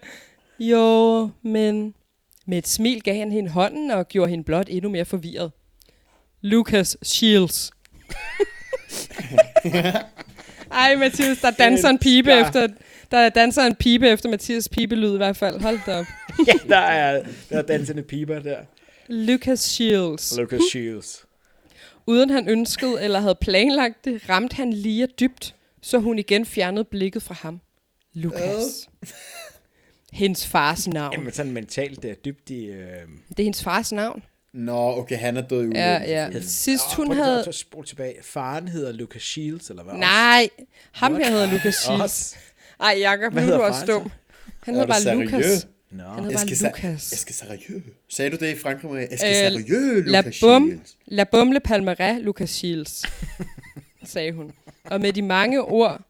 Jo, 0.59 1.29
men... 1.41 1.93
Med 2.45 2.57
et 2.57 2.67
smil 2.67 3.01
gav 3.01 3.15
han 3.15 3.32
hende 3.32 3.49
hånden 3.49 3.91
og 3.91 4.07
gjorde 4.07 4.29
hende 4.29 4.43
blot 4.43 4.67
endnu 4.69 4.89
mere 4.89 5.05
forvirret. 5.05 5.51
Lucas 6.41 6.97
Shields. 7.03 7.71
Ej, 10.71 10.95
Mathias, 10.95 11.41
der 11.41 11.51
danser 11.51 11.89
en 11.89 11.97
pibe 11.97 12.32
Elsker. 12.32 12.45
efter... 12.63 12.67
Der 13.11 13.29
danser 13.29 13.61
en 13.63 13.75
pibe 13.75 14.09
efter 14.09 14.29
Mathias 14.29 14.69
pibelyd 14.69 15.13
i 15.13 15.17
hvert 15.17 15.38
fald. 15.38 15.61
Hold 15.61 15.79
da 15.86 15.99
op. 15.99 16.05
ja, 16.47 16.53
der 16.69 16.77
er, 16.77 17.23
der 17.49 17.57
er 17.57 17.61
dansende 17.61 18.03
piber 18.03 18.39
der. 18.39 18.57
Lucas 19.07 19.59
Shields. 19.59 20.38
Lucas 20.38 20.61
Shields. 20.69 21.25
Uden 22.07 22.29
han 22.29 22.49
ønskede 22.49 23.01
eller 23.03 23.19
havde 23.19 23.36
planlagt 23.41 24.05
det, 24.05 24.29
ramte 24.29 24.55
han 24.55 24.73
Lia 24.73 25.05
dybt, 25.19 25.55
så 25.82 25.97
hun 25.99 26.19
igen 26.19 26.45
fjernede 26.45 26.84
blikket 26.84 27.23
fra 27.23 27.34
ham. 27.41 27.59
Lucas. 28.14 28.89
Hendes 30.14 30.47
fars 30.47 30.88
navn. 30.88 31.14
Jamen 31.14 31.34
sådan 31.34 31.51
mentalt 31.51 32.03
det 32.03 32.12
er 32.12 32.16
dybt 32.16 32.49
i... 32.49 32.66
Øh, 32.66 32.86
Det 33.30 33.39
er 33.39 33.43
hendes 33.43 33.64
fars 33.64 33.91
navn. 33.91 34.24
Nå, 34.53 34.97
okay, 34.97 35.18
han 35.18 35.38
er 35.38 35.41
død 35.41 35.72
i. 35.72 35.76
Ja, 35.76 36.01
ja. 36.12 36.41
Sidst 36.41 36.84
Åh, 36.89 36.95
hun 37.05 37.16
havde... 37.16 37.45
at 37.47 37.55
spole 37.55 37.88
tilbage. 37.88 38.16
Faren 38.24 38.68
hedder 38.68 38.91
Lucas 38.91 39.22
Shields, 39.22 39.70
eller 39.70 39.84
hvad? 39.84 39.93
Nej, 39.93 40.49
ham 40.91 41.16
her 41.16 41.30
hedder 41.30 41.51
Lucas 41.51 41.76
Shields. 41.76 42.38
Ej, 42.80 42.95
Jacob, 42.99 43.34
nu 43.34 43.41
er 43.41 43.45
du 43.57 43.64
også 43.64 43.86
dum. 43.86 44.12
Han 44.64 44.76
Er 44.76 44.80
hedder 44.80 44.93
bare? 44.93 45.16
Lucas. 45.16 45.68
Han 45.89 45.99
hedder 45.99 46.22
bare 46.22 46.45
Lucas. 46.47 47.12
jeg 47.12 47.20
skal 47.20 47.34
seriøs. 47.36 47.84
Sagde 48.09 48.32
du 48.32 48.36
det 48.45 48.55
i 48.55 48.57
Frankrig? 48.59 49.07
Jeg 49.12 49.20
skal 49.20 49.30
Øh, 49.53 49.66
seriøs, 49.66 50.05
La 50.07 50.20
Lucas 50.22 50.36
Shields. 50.36 50.97
la 51.05 51.24
bumle 51.24 51.59
palmeret, 51.59 52.22
Lucas 52.22 52.49
Shields, 52.49 53.05
sagde 54.03 54.32
hun. 54.32 54.51
Og 54.86 55.01
med 55.01 55.14
de 55.14 55.22
mange 55.22 55.62
ord 55.62 56.01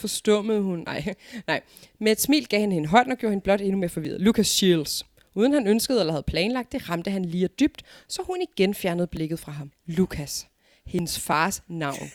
forstummede 0.00 0.60
hun. 0.62 0.78
Nej, 0.78 1.14
nej. 1.46 1.60
Med 1.98 2.12
et 2.12 2.20
smil 2.20 2.46
gav 2.48 2.60
han 2.60 2.72
hende 2.72 2.88
hånd 2.88 3.12
og 3.12 3.18
gjorde 3.18 3.30
hende 3.32 3.42
blot 3.42 3.60
endnu 3.60 3.78
mere 3.78 3.88
forvirret. 3.90 4.20
Lucas 4.20 4.46
Shields. 4.46 5.06
Uden 5.34 5.52
han 5.52 5.66
ønskede 5.66 6.00
eller 6.00 6.12
havde 6.12 6.22
planlagt 6.26 6.72
det, 6.72 6.88
ramte 6.90 7.10
han 7.10 7.24
lige 7.24 7.48
dybt, 7.48 7.82
så 8.08 8.22
hun 8.22 8.36
igen 8.52 8.74
fjernede 8.74 9.06
blikket 9.06 9.38
fra 9.38 9.52
ham. 9.52 9.70
Lucas. 9.86 10.46
Hendes 10.86 11.18
fars 11.20 11.62
navn. 11.68 12.10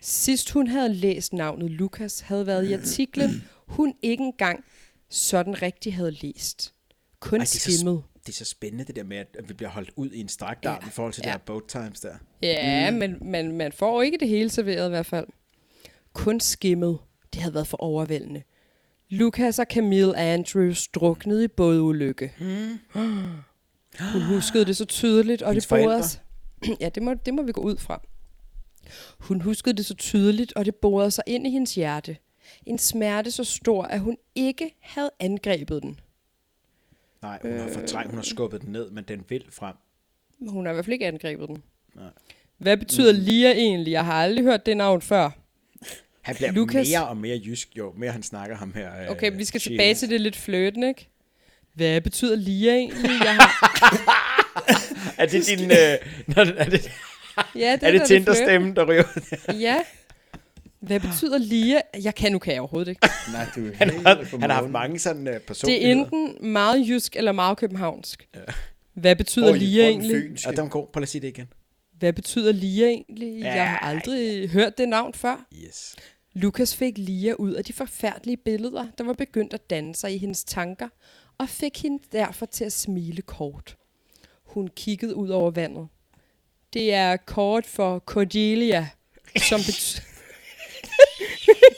Sidst 0.00 0.50
hun 0.50 0.66
havde 0.66 0.94
læst 0.94 1.32
navnet 1.32 1.70
Lucas, 1.70 2.20
havde 2.20 2.46
været 2.46 2.70
i 2.70 2.72
artiklen, 2.72 3.44
hun 3.66 3.94
ikke 4.02 4.24
engang 4.24 4.64
sådan 5.10 5.62
rigtig 5.62 5.94
havde 5.94 6.10
læst. 6.10 6.74
Kun 7.20 7.38
Ej, 7.40 7.44
skimmet. 7.44 8.02
det 8.26 8.28
er 8.28 8.32
så 8.32 8.44
spændende, 8.44 8.84
det 8.84 8.96
der 8.96 9.04
med, 9.04 9.16
at 9.16 9.48
vi 9.48 9.54
bliver 9.54 9.70
holdt 9.70 9.90
ud 9.96 10.10
i 10.10 10.20
en 10.20 10.28
strakt 10.28 10.66
arm 10.66 10.78
Ja. 10.82 10.88
i 10.88 10.90
forhold 10.90 11.12
til 11.12 11.22
Ja. 11.26 11.32
der 11.32 11.38
boat 11.38 11.62
times 11.68 12.00
der. 12.00 12.14
Ja, 12.42 12.90
mm. 12.90 12.96
men, 12.96 13.16
men 13.20 13.52
man 13.56 13.72
får 13.72 14.02
ikke 14.02 14.18
det 14.18 14.28
hele 14.28 14.50
serveret 14.50 14.86
i 14.86 14.90
hvert 14.90 15.06
fald. 15.06 15.26
Kun 16.12 16.40
skimmet. 16.40 16.98
Det 17.32 17.40
havde 17.42 17.54
været 17.54 17.66
for 17.66 17.76
overvældende. 17.76 18.42
Lucas 19.08 19.58
og 19.58 19.66
Camille 19.70 20.16
Andrews 20.16 20.88
druknede 20.88 21.44
i 21.44 21.48
bådulykke. 21.48 22.32
Mm. 22.40 22.78
Hun 24.12 24.22
huskede 24.22 24.64
det 24.64 24.76
så 24.76 24.84
tydeligt, 24.84 25.42
og 25.42 25.48
Hendes 25.48 25.66
det 25.66 25.70
borede 25.84 26.02
sig. 26.02 26.20
Ja, 26.80 26.88
det 26.88 27.02
må, 27.02 27.14
det 27.14 27.34
må 27.34 27.42
vi 27.42 27.52
gå 27.52 27.60
ud 27.60 27.76
fra. 27.76 28.02
Hun 29.18 29.40
huskede 29.40 29.76
det 29.76 29.86
så 29.86 29.94
tydeligt, 29.94 30.52
og 30.52 30.64
det 30.64 30.74
borede 30.74 31.10
sig 31.10 31.24
ind 31.26 31.46
i 31.46 31.50
hendes 31.50 31.74
hjerte. 31.74 32.16
En 32.66 32.78
smerte 32.78 33.30
så 33.30 33.44
stor, 33.44 33.82
at 33.84 34.00
hun 34.00 34.16
ikke 34.34 34.74
havde 34.80 35.10
angrebet 35.20 35.82
den. 35.82 36.00
Nej, 37.22 37.38
hun 37.42 37.52
har 37.58 37.66
Øh. 37.66 37.72
fortrængt, 37.72 38.10
hun 38.10 38.18
har 38.18 38.22
skubbet 38.24 38.60
den 38.62 38.72
ned, 38.72 38.90
men 38.90 39.04
den 39.04 39.24
vil 39.28 39.44
frem. 39.50 39.74
Hun 40.48 40.66
har 40.66 40.72
i 40.72 40.74
hvert 40.74 40.84
fald 40.84 40.92
ikke 40.92 41.06
angrebet 41.06 41.48
den. 41.48 41.62
Nej. 41.94 42.10
Hvad 42.58 42.76
betyder 42.76 43.12
Lia 43.12 43.52
egentlig? 43.52 43.90
Jeg 43.92 44.04
har 44.04 44.12
aldrig 44.12 44.44
hørt 44.44 44.66
det 44.66 44.76
navn 44.76 45.02
før. 45.02 45.30
Han 46.22 46.34
bliver 46.36 46.52
Lucas- 46.52 46.88
mere 46.90 47.06
og 47.08 47.16
mere 47.16 47.40
jysk, 47.46 47.68
jo 47.78 47.92
mere 47.96 48.12
han 48.12 48.22
snakker 48.22 48.56
ham 48.56 48.72
her. 48.74 49.02
øh, 49.02 49.08
Okay, 49.10 49.32
vi 49.36 49.44
skal 49.44 49.60
Shields. 49.60 49.78
tilbage 49.78 49.94
til 49.94 50.10
det 50.10 50.20
lidt 50.20 50.36
fløten, 50.36 50.82
ikke? 50.82 51.08
Hvad 51.74 52.00
betyder 52.00 52.36
Lia 52.36 52.74
egentlig? 52.74 53.10
Jeg 53.24 53.34
har... 53.34 53.48
Er 55.18 55.26
det 55.26 55.46
din... 55.46 55.70
Øh, 55.70 55.76
når, 56.36 56.58
er 56.58 56.64
det, 56.70 56.90
Ja, 57.62 57.72
det 57.80 57.82
er 57.88 57.90
det 57.90 58.00
da 58.00 58.06
Tinder-stemme, 58.06 58.74
der 58.74 58.84
ryger. 58.88 59.04
Ja. 59.66 59.78
Hvad 60.80 61.00
betyder 61.00 61.38
Lia? 61.38 61.80
Jeg 62.02 62.14
kan, 62.14 62.32
nu 62.32 62.38
kan 62.38 62.52
jeg 62.52 62.60
overhovedet 62.60 62.88
ikke. 62.90 63.08
Nej, 63.32 63.46
du 63.56 63.66
er 63.66 63.72
Han 63.76 63.90
har, 63.90 64.24
han 64.40 64.50
har 64.50 64.52
haft 64.60 64.70
mange 64.70 64.98
sådan 64.98 65.26
uh, 65.28 65.32
Det 65.34 65.42
personligheder. 65.42 65.88
er 65.88 66.00
enten 66.00 66.52
meget 66.52 66.88
jysk 66.88 67.16
eller 67.16 67.32
meget 67.32 67.58
københavnsk. 67.58 68.28
Hvad 68.94 69.16
betyder 69.16 69.46
er 69.48 69.52
fra 69.52 69.58
den 69.58 69.78
egentlig? 69.78 70.16
fynske? 70.22 70.48
Ja, 70.50 70.54
den 70.56 70.64
er 70.64 70.68
god. 70.68 70.86
Prøv 70.92 71.00
lige 71.00 71.04
at 71.04 71.08
sige 71.08 71.22
det 71.22 71.28
igen. 71.28 71.48
Hvad 71.98 72.12
betyder 72.12 72.52
Lia 72.52 72.86
egentlig? 72.88 73.40
Jeg 73.40 73.68
har 73.70 73.78
aldrig 73.78 74.48
hørt 74.50 74.78
det 74.78 74.88
navn 74.88 75.14
før. 75.14 75.46
Yes. 75.66 75.94
Lukas 76.34 76.76
fik 76.76 76.98
Lia 76.98 77.32
ud 77.32 77.52
af 77.52 77.64
de 77.64 77.72
forfærdelige 77.72 78.36
billeder, 78.36 78.86
der 78.98 79.04
var 79.04 79.12
begyndt 79.12 79.54
at 79.54 79.70
danne 79.70 79.94
sig 79.94 80.14
i 80.14 80.18
hendes 80.18 80.44
tanker, 80.44 80.88
og 81.38 81.48
fik 81.48 81.82
hende 81.82 82.02
derfor 82.12 82.46
til 82.46 82.64
at 82.64 82.72
smile 82.72 83.22
kort. 83.22 83.76
Hun 84.44 84.68
kiggede 84.76 85.14
ud 85.14 85.28
over 85.28 85.50
vandet. 85.50 85.88
Det 86.72 86.94
er 86.94 87.16
kort 87.16 87.66
for 87.66 87.98
Cordelia, 87.98 88.88
som 89.48 89.60
betyder... 89.66 90.02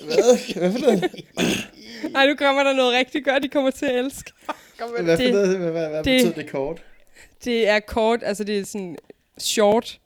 Hvad? 0.05 0.55
Hvad 0.59 0.73
for 0.73 0.79
noget? 0.79 1.05
Ej, 2.15 2.27
nu 2.27 2.35
kommer 2.35 2.63
der 2.63 2.73
noget 2.73 2.93
rigtig 2.99 3.25
godt, 3.25 3.43
de 3.43 3.49
kommer 3.49 3.71
til 3.71 3.87
at 3.87 3.95
elske. 4.05 4.31
Hvad, 4.79 4.89
for 4.89 4.97
Det- 5.23 5.33
noget? 5.33 5.59
Hvad, 5.59 5.71
hvad, 5.71 5.89
hvad 5.89 6.05
det- 6.05 6.25
betyder 6.25 6.43
det 6.43 6.51
kort? 6.51 6.83
Det 7.45 7.69
er 7.69 7.81
kort, 7.81 8.21
altså 8.23 8.45
det 8.45 8.59
er 8.59 8.65
sådan 8.65 8.97
short. 9.39 10.01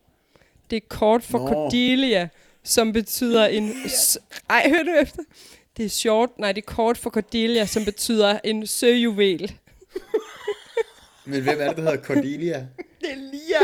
Det 0.71 0.77
er 0.77 0.81
kort 0.89 1.23
for 1.23 1.39
Nå. 1.39 1.49
Cordelia, 1.49 2.29
som 2.69 2.93
betyder 2.93 3.47
en... 3.47 3.75
s- 3.89 4.19
Ej, 4.51 4.69
hør 4.69 4.83
nu 4.83 4.97
efter. 4.97 5.23
Det 5.77 5.85
er 5.85 5.89
short, 5.89 6.39
nej, 6.39 6.53
det 6.53 6.63
er 6.63 6.67
kort 6.75 6.99
for 6.99 7.11
Cordelia, 7.11 7.67
som 7.67 7.85
betyder 7.85 8.39
en 8.45 8.67
søjuvel. 8.67 9.53
Men 11.31 11.43
hvem 11.43 11.61
er 11.61 11.69
det, 11.69 11.77
der 11.77 11.83
hedder 11.83 12.03
Cordelia? 12.05 12.67
Det 13.01 13.11
er 13.11 13.17
Lia. 13.17 13.59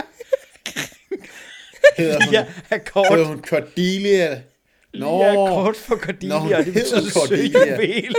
Hedder 1.99 2.25
hun, 2.25 2.33
Ja, 2.35 2.47
er 2.71 2.79
kort. 2.79 3.09
hedder 3.11 3.25
hun 3.25 3.43
Cordelia? 3.43 4.43
Nå, 4.95 5.19
Lia 5.19 5.27
er 5.29 5.35
kort 5.35 5.77
for 5.77 5.97
Cordelia, 5.97 6.39
Nå, 6.39 6.49
det 6.49 6.65
hedder 6.65 6.73
betyder 6.73 7.11
Cordelia. 7.11 7.77
søjuvel. 7.77 8.17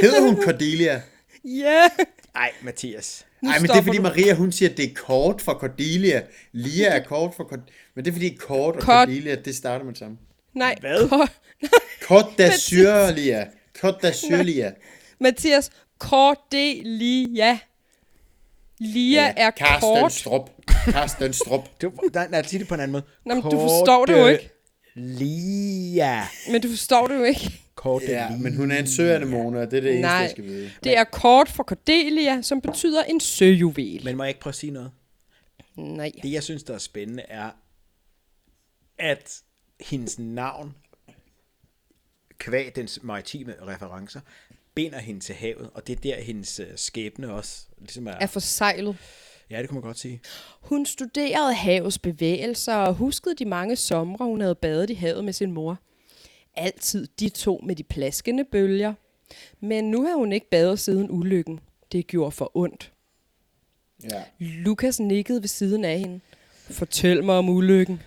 hedder 0.00 0.20
hun 0.20 0.42
Cordelia? 0.42 1.02
Ja! 1.44 1.88
Ej, 2.34 2.52
Mathias. 2.62 3.26
Nej, 3.44 3.58
men 3.58 3.68
det 3.70 3.76
er 3.76 3.82
fordi 3.82 3.96
du. 3.96 4.02
Maria, 4.02 4.34
hun 4.34 4.52
siger, 4.52 4.70
at 4.70 4.76
det 4.76 4.84
er 4.90 4.94
kort 4.94 5.42
for 5.42 5.52
Cordelia. 5.52 6.22
Lia 6.52 6.88
er 6.88 7.04
kort 7.04 7.34
for 7.36 7.44
Cordelia. 7.44 7.72
Men 7.94 8.04
det 8.04 8.10
er 8.10 8.14
fordi 8.14 8.28
kort 8.34 8.76
og 8.76 8.82
Kort. 8.82 9.08
Cordelia, 9.08 9.34
det 9.34 9.56
starter 9.56 9.84
med 9.84 9.92
det 9.92 9.98
samme. 9.98 10.16
Nej, 10.54 10.74
Hvad? 10.80 11.08
Kort, 11.08 11.32
Kort 12.08 12.26
da 12.38 12.50
Syrlia. 12.58 13.46
Kort 13.80 14.02
da 14.02 14.12
Syrlia. 14.12 14.72
Mathias, 15.20 15.70
Cordelia. 15.98 17.58
Lia 18.80 19.32
er 19.36 19.50
Karsten 19.50 19.80
kort. 20.00 20.12
Strup. 20.12 20.50
Karsten 20.68 21.32
Strup. 21.32 21.60
Du, 21.82 21.92
nej, 22.14 22.28
nej, 22.30 22.42
sig 22.42 22.60
det 22.60 22.68
på 22.68 22.74
en 22.74 22.80
anden 22.80 22.92
måde. 22.92 23.02
Nå, 23.26 23.34
men 23.34 23.42
du 23.42 23.50
forstår 23.50 24.06
det 24.06 24.20
jo 24.20 24.26
ikke. 24.26 24.50
Lia. 24.94 26.22
Men 26.50 26.62
du 26.62 26.68
forstår 26.68 27.06
det 27.06 27.16
jo 27.16 27.22
ikke. 27.22 27.60
Cordelia. 27.74 28.14
Ja, 28.14 28.36
men 28.36 28.56
hun 28.56 28.70
er 28.70 28.78
en 28.78 28.86
søanemone, 28.86 29.60
og 29.60 29.70
det 29.70 29.76
er 29.76 29.80
det 29.80 29.90
eneste, 29.90 30.02
Nej. 30.02 30.16
jeg 30.16 30.30
skal 30.30 30.44
vide. 30.44 30.70
Det 30.84 30.96
er 30.96 31.04
kort 31.04 31.48
for 31.48 31.62
Cordelia, 31.62 32.42
som 32.42 32.60
betyder 32.60 33.02
en 33.02 33.20
søjuvel. 33.20 34.04
Men 34.04 34.16
må 34.16 34.22
jeg 34.22 34.28
ikke 34.28 34.40
prøve 34.40 34.50
at 34.50 34.54
sige 34.54 34.70
noget? 34.70 34.90
Nej. 35.76 36.12
Det, 36.22 36.32
jeg 36.32 36.42
synes, 36.42 36.62
der 36.62 36.74
er 36.74 36.78
spændende, 36.78 37.22
er, 37.28 37.50
at 38.98 39.42
hendes 39.80 40.18
navn, 40.18 40.74
kvæg 42.38 42.76
dens 42.76 42.98
maritime 43.02 43.54
referencer, 43.66 44.20
binder 44.74 44.98
hende 44.98 45.20
til 45.20 45.34
havet, 45.34 45.70
og 45.74 45.86
det 45.86 45.96
er 45.96 46.00
der, 46.00 46.20
hendes 46.20 46.60
øh, 46.60 46.66
skæbne 46.76 47.32
også 47.32 47.66
ligesom 47.78 48.06
er. 48.06 48.12
Er 48.12 48.26
forsejlet. 48.26 48.96
Ja, 49.50 49.58
det 49.60 49.68
kunne 49.68 49.74
man 49.80 49.82
godt 49.82 49.98
sige. 49.98 50.20
Hun 50.60 50.86
studerede 50.86 51.54
havets 51.54 51.98
bevægelser 51.98 52.74
og 52.74 52.94
huskede 52.94 53.34
de 53.34 53.44
mange 53.44 53.76
somre, 53.76 54.24
hun 54.24 54.40
havde 54.40 54.54
badet 54.54 54.90
i 54.90 54.94
havet 54.94 55.24
med 55.24 55.32
sin 55.32 55.52
mor. 55.52 55.78
Altid 56.56 57.06
de 57.20 57.28
to 57.28 57.60
med 57.66 57.76
de 57.76 57.82
plaskende 57.82 58.44
bølger. 58.44 58.94
Men 59.60 59.90
nu 59.90 60.06
har 60.06 60.14
hun 60.14 60.32
ikke 60.32 60.50
badet 60.50 60.78
siden 60.78 61.10
ulykken. 61.10 61.60
Det 61.92 62.06
gjorde 62.06 62.30
for 62.30 62.50
ondt. 62.54 62.92
Ja. 64.10 64.22
Lukas 64.38 65.00
nikkede 65.00 65.42
ved 65.42 65.48
siden 65.48 65.84
af 65.84 65.98
hende. 65.98 66.20
Fortæl 66.70 67.24
mig 67.24 67.34
om 67.34 67.48
ulykken. 67.48 68.02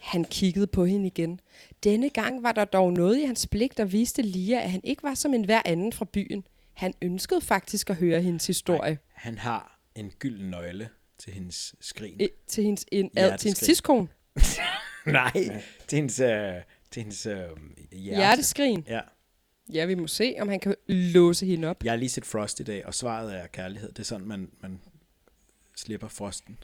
Han 0.00 0.24
kiggede 0.24 0.66
på 0.66 0.84
hende 0.84 1.06
igen. 1.06 1.40
Denne 1.84 2.10
gang 2.10 2.42
var 2.42 2.52
der 2.52 2.64
dog 2.64 2.92
noget 2.92 3.18
i 3.18 3.24
hans 3.24 3.46
blik, 3.46 3.76
der 3.76 3.84
viste 3.84 4.22
Lia, 4.22 4.62
at 4.62 4.70
han 4.70 4.80
ikke 4.84 5.02
var 5.02 5.14
som 5.14 5.34
en 5.34 5.44
hver 5.44 5.62
anden 5.64 5.92
fra 5.92 6.04
byen. 6.12 6.46
Han 6.74 6.94
ønskede 7.02 7.40
faktisk 7.40 7.90
at 7.90 7.96
høre 7.96 8.22
hendes 8.22 8.46
historie. 8.46 8.98
Han 9.14 9.38
har 9.38 9.80
en 9.94 10.10
gylden 10.18 10.50
nøgle 10.50 10.88
til 11.18 11.32
hendes 11.32 11.74
skrin. 11.80 12.20
I, 12.20 12.28
til 12.46 12.64
hendes, 12.64 12.86
in, 12.92 13.10
ad, 13.16 13.38
til 13.38 13.48
hendes 13.48 13.60
tidskone. 13.60 14.08
Nej, 15.06 15.32
til 15.88 15.96
hendes, 15.96 16.20
øh, 16.20 16.54
til 16.92 17.02
hendes 17.02 17.26
øh, 17.26 17.34
hjerte. 17.34 18.16
Hjerteskrin. 18.16 18.84
Ja. 18.88 19.00
Ja, 19.72 19.84
vi 19.84 19.94
må 19.94 20.06
se, 20.06 20.34
om 20.40 20.48
han 20.48 20.60
kan 20.60 20.74
låse 20.86 21.46
hende 21.46 21.68
op. 21.68 21.84
Jeg 21.84 21.92
har 21.92 21.96
lige 21.96 22.08
set 22.08 22.26
Frost 22.26 22.60
i 22.60 22.62
dag, 22.62 22.86
og 22.86 22.94
svaret 22.94 23.34
er 23.34 23.46
kærlighed. 23.46 23.88
Det 23.88 23.98
er 23.98 24.04
sådan, 24.04 24.26
man, 24.26 24.50
man 24.60 24.80
slipper 25.76 26.08
frosten. 26.08 26.58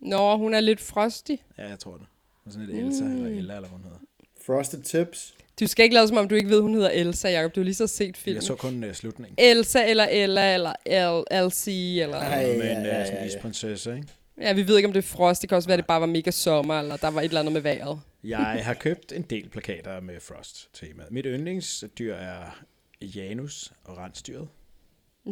Nå, 0.00 0.36
hun 0.36 0.54
er 0.54 0.60
lidt 0.60 0.80
frosty. 0.80 1.34
Ja, 1.58 1.68
jeg 1.68 1.78
tror 1.78 1.96
det. 1.96 2.06
Og 2.44 2.52
sådan 2.52 2.66
lidt 2.66 2.78
Elsa, 2.78 3.04
eller 3.04 3.26
Ella, 3.26 3.38
eller 3.38 3.58
hvad 3.58 3.68
hun 3.68 3.82
hedder. 3.82 3.98
Frosted 4.46 4.82
Tips. 4.82 5.34
Du 5.60 5.66
skal 5.66 5.82
ikke 5.82 5.94
lade 5.94 6.08
som 6.08 6.16
om, 6.16 6.28
du 6.28 6.34
ikke 6.34 6.48
ved, 6.48 6.60
hun 6.60 6.74
hedder 6.74 6.90
Elsa, 6.90 7.28
Jacob. 7.28 7.54
Du 7.54 7.60
har 7.60 7.64
lige 7.64 7.74
så 7.74 7.86
set 7.86 8.16
filmen. 8.16 8.36
Jeg 8.36 8.42
så 8.42 8.54
kun 8.54 8.84
uh, 8.84 8.92
slutningen. 8.92 9.34
Elsa, 9.38 9.90
eller 9.90 10.04
Ella, 10.10 10.54
eller 10.54 10.72
L- 10.72 11.36
Elsie, 11.36 12.02
eller... 12.02 12.16
Ej. 12.16 12.46
Men 12.46 12.56
ja, 12.60 12.80
uh, 12.80 12.86
ja, 12.86 13.04
sådan 13.04 13.18
ja. 13.18 13.22
en 13.22 13.26
isprinsesse, 13.28 13.96
ikke? 13.96 14.08
Ja, 14.40 14.52
vi 14.52 14.68
ved 14.68 14.76
ikke, 14.76 14.86
om 14.86 14.92
det 14.92 15.04
er 15.04 15.08
frost. 15.08 15.42
Det 15.42 15.48
kan 15.48 15.56
også 15.56 15.68
være, 15.68 15.74
at 15.74 15.78
det 15.78 15.86
bare 15.86 16.00
var 16.00 16.06
mega 16.06 16.30
sommer, 16.30 16.78
eller 16.78 16.96
der 16.96 17.08
var 17.08 17.20
et 17.20 17.24
eller 17.24 17.40
andet 17.40 17.52
med 17.52 17.60
vejret. 17.60 18.00
Jeg 18.24 18.64
har 18.64 18.74
købt 18.74 19.12
en 19.12 19.22
del 19.22 19.48
plakater 19.48 20.00
med 20.00 20.20
Frost-temaet. 20.20 21.10
Mit 21.10 21.26
yndlingsdyr 21.28 22.14
er 22.14 22.62
Janus 23.02 23.72
og 23.84 23.98
rensdyret. 23.98 24.48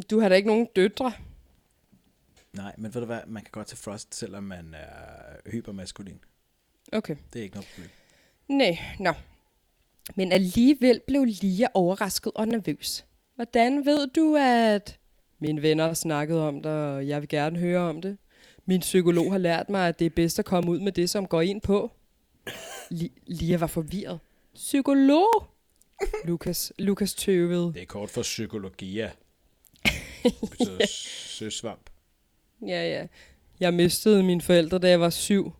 Du 0.09 0.19
har 0.19 0.29
da 0.29 0.35
ikke 0.35 0.47
nogen 0.47 0.67
døtre. 0.75 1.13
Nej, 2.53 2.73
men 2.77 2.93
ved 2.93 3.01
du 3.01 3.05
hvad, 3.05 3.19
man 3.27 3.43
kan 3.43 3.49
godt 3.51 3.67
tage 3.67 3.77
Frost, 3.77 4.15
selvom 4.15 4.43
man 4.43 4.73
er 4.73 5.51
hypermaskulin. 5.51 6.19
Okay. 6.91 7.15
Det 7.33 7.39
er 7.39 7.43
ikke 7.43 7.55
noget 7.55 7.69
problem. 7.75 7.89
Nej, 8.47 8.79
nå. 8.99 9.13
Men 10.15 10.31
alligevel 10.31 11.01
blev 11.07 11.25
Lia 11.25 11.67
overrasket 11.73 12.31
og 12.35 12.47
nervøs. 12.47 13.05
Hvordan 13.35 13.85
ved 13.85 14.07
du, 14.07 14.35
at... 14.35 14.99
Mine 15.39 15.61
venner 15.61 15.87
har 15.87 15.93
snakket 15.93 16.39
om 16.39 16.61
det, 16.63 16.71
og 16.71 17.07
jeg 17.07 17.21
vil 17.21 17.29
gerne 17.29 17.59
høre 17.59 17.79
om 17.79 18.01
det. 18.01 18.17
Min 18.69 18.79
psykolog 18.79 19.31
har 19.31 19.37
lært 19.37 19.69
mig, 19.69 19.87
at 19.87 19.99
det 19.99 20.05
er 20.05 20.09
bedst 20.09 20.39
at 20.39 20.45
komme 20.45 20.71
ud 20.71 20.79
med 20.79 20.91
det, 20.91 21.09
som 21.09 21.27
går 21.27 21.41
ind 21.41 21.61
på. 21.61 21.91
Li- 22.93 23.19
Lia 23.27 23.57
var 23.57 23.67
forvirret. 23.67 24.19
Psykolog? 24.55 25.27
Lukas, 26.25 26.73
Lukas 26.79 27.13
tøvede. 27.13 27.73
Det 27.73 27.81
er 27.81 27.85
kort 27.85 28.09
for 28.09 28.21
psykologia. 28.21 29.11
Det 30.23 30.33
betyder 30.51 30.85
søsvamp. 31.27 31.89
Ja, 32.61 32.87
ja. 32.99 33.07
Jeg 33.59 33.73
mistede 33.73 34.23
mine 34.23 34.41
forældre, 34.41 34.79
da 34.79 34.89
jeg 34.89 34.99
var 34.99 35.09
syv. 35.09 35.51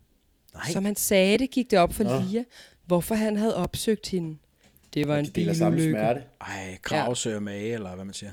Nej, 0.53 0.63
Som 0.71 0.85
han 0.85 0.95
sagde 0.95 1.37
det, 1.37 1.51
gik 1.51 1.71
det 1.71 1.79
op 1.79 1.93
for 1.93 2.03
Nå. 2.03 2.19
Lia, 2.29 2.43
hvorfor 2.85 3.15
han 3.15 3.37
havde 3.37 3.55
opsøgt 3.55 4.07
hende. 4.09 4.37
Det 4.93 5.07
var 5.07 5.17
en 5.17 5.25
De 5.25 5.55
samme 5.55 5.75
bilulykke. 5.77 5.99
smerte. 5.99 6.23
ej, 6.41 6.77
kravsøger 6.81 7.39
mage, 7.39 7.73
eller 7.73 7.95
hvad 7.95 8.05
man 8.05 8.13
siger. 8.13 8.31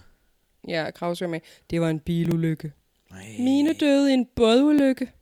Ja, 0.68 0.90
Kravsøger 0.90 1.30
med. 1.30 1.40
Det 1.70 1.80
var 1.80 1.90
en 1.90 2.00
bilulykke. 2.00 2.72
Mine 3.38 3.72
døde 3.72 4.10
i 4.10 4.14
en 4.14 4.26
bådulykke. 4.36 5.12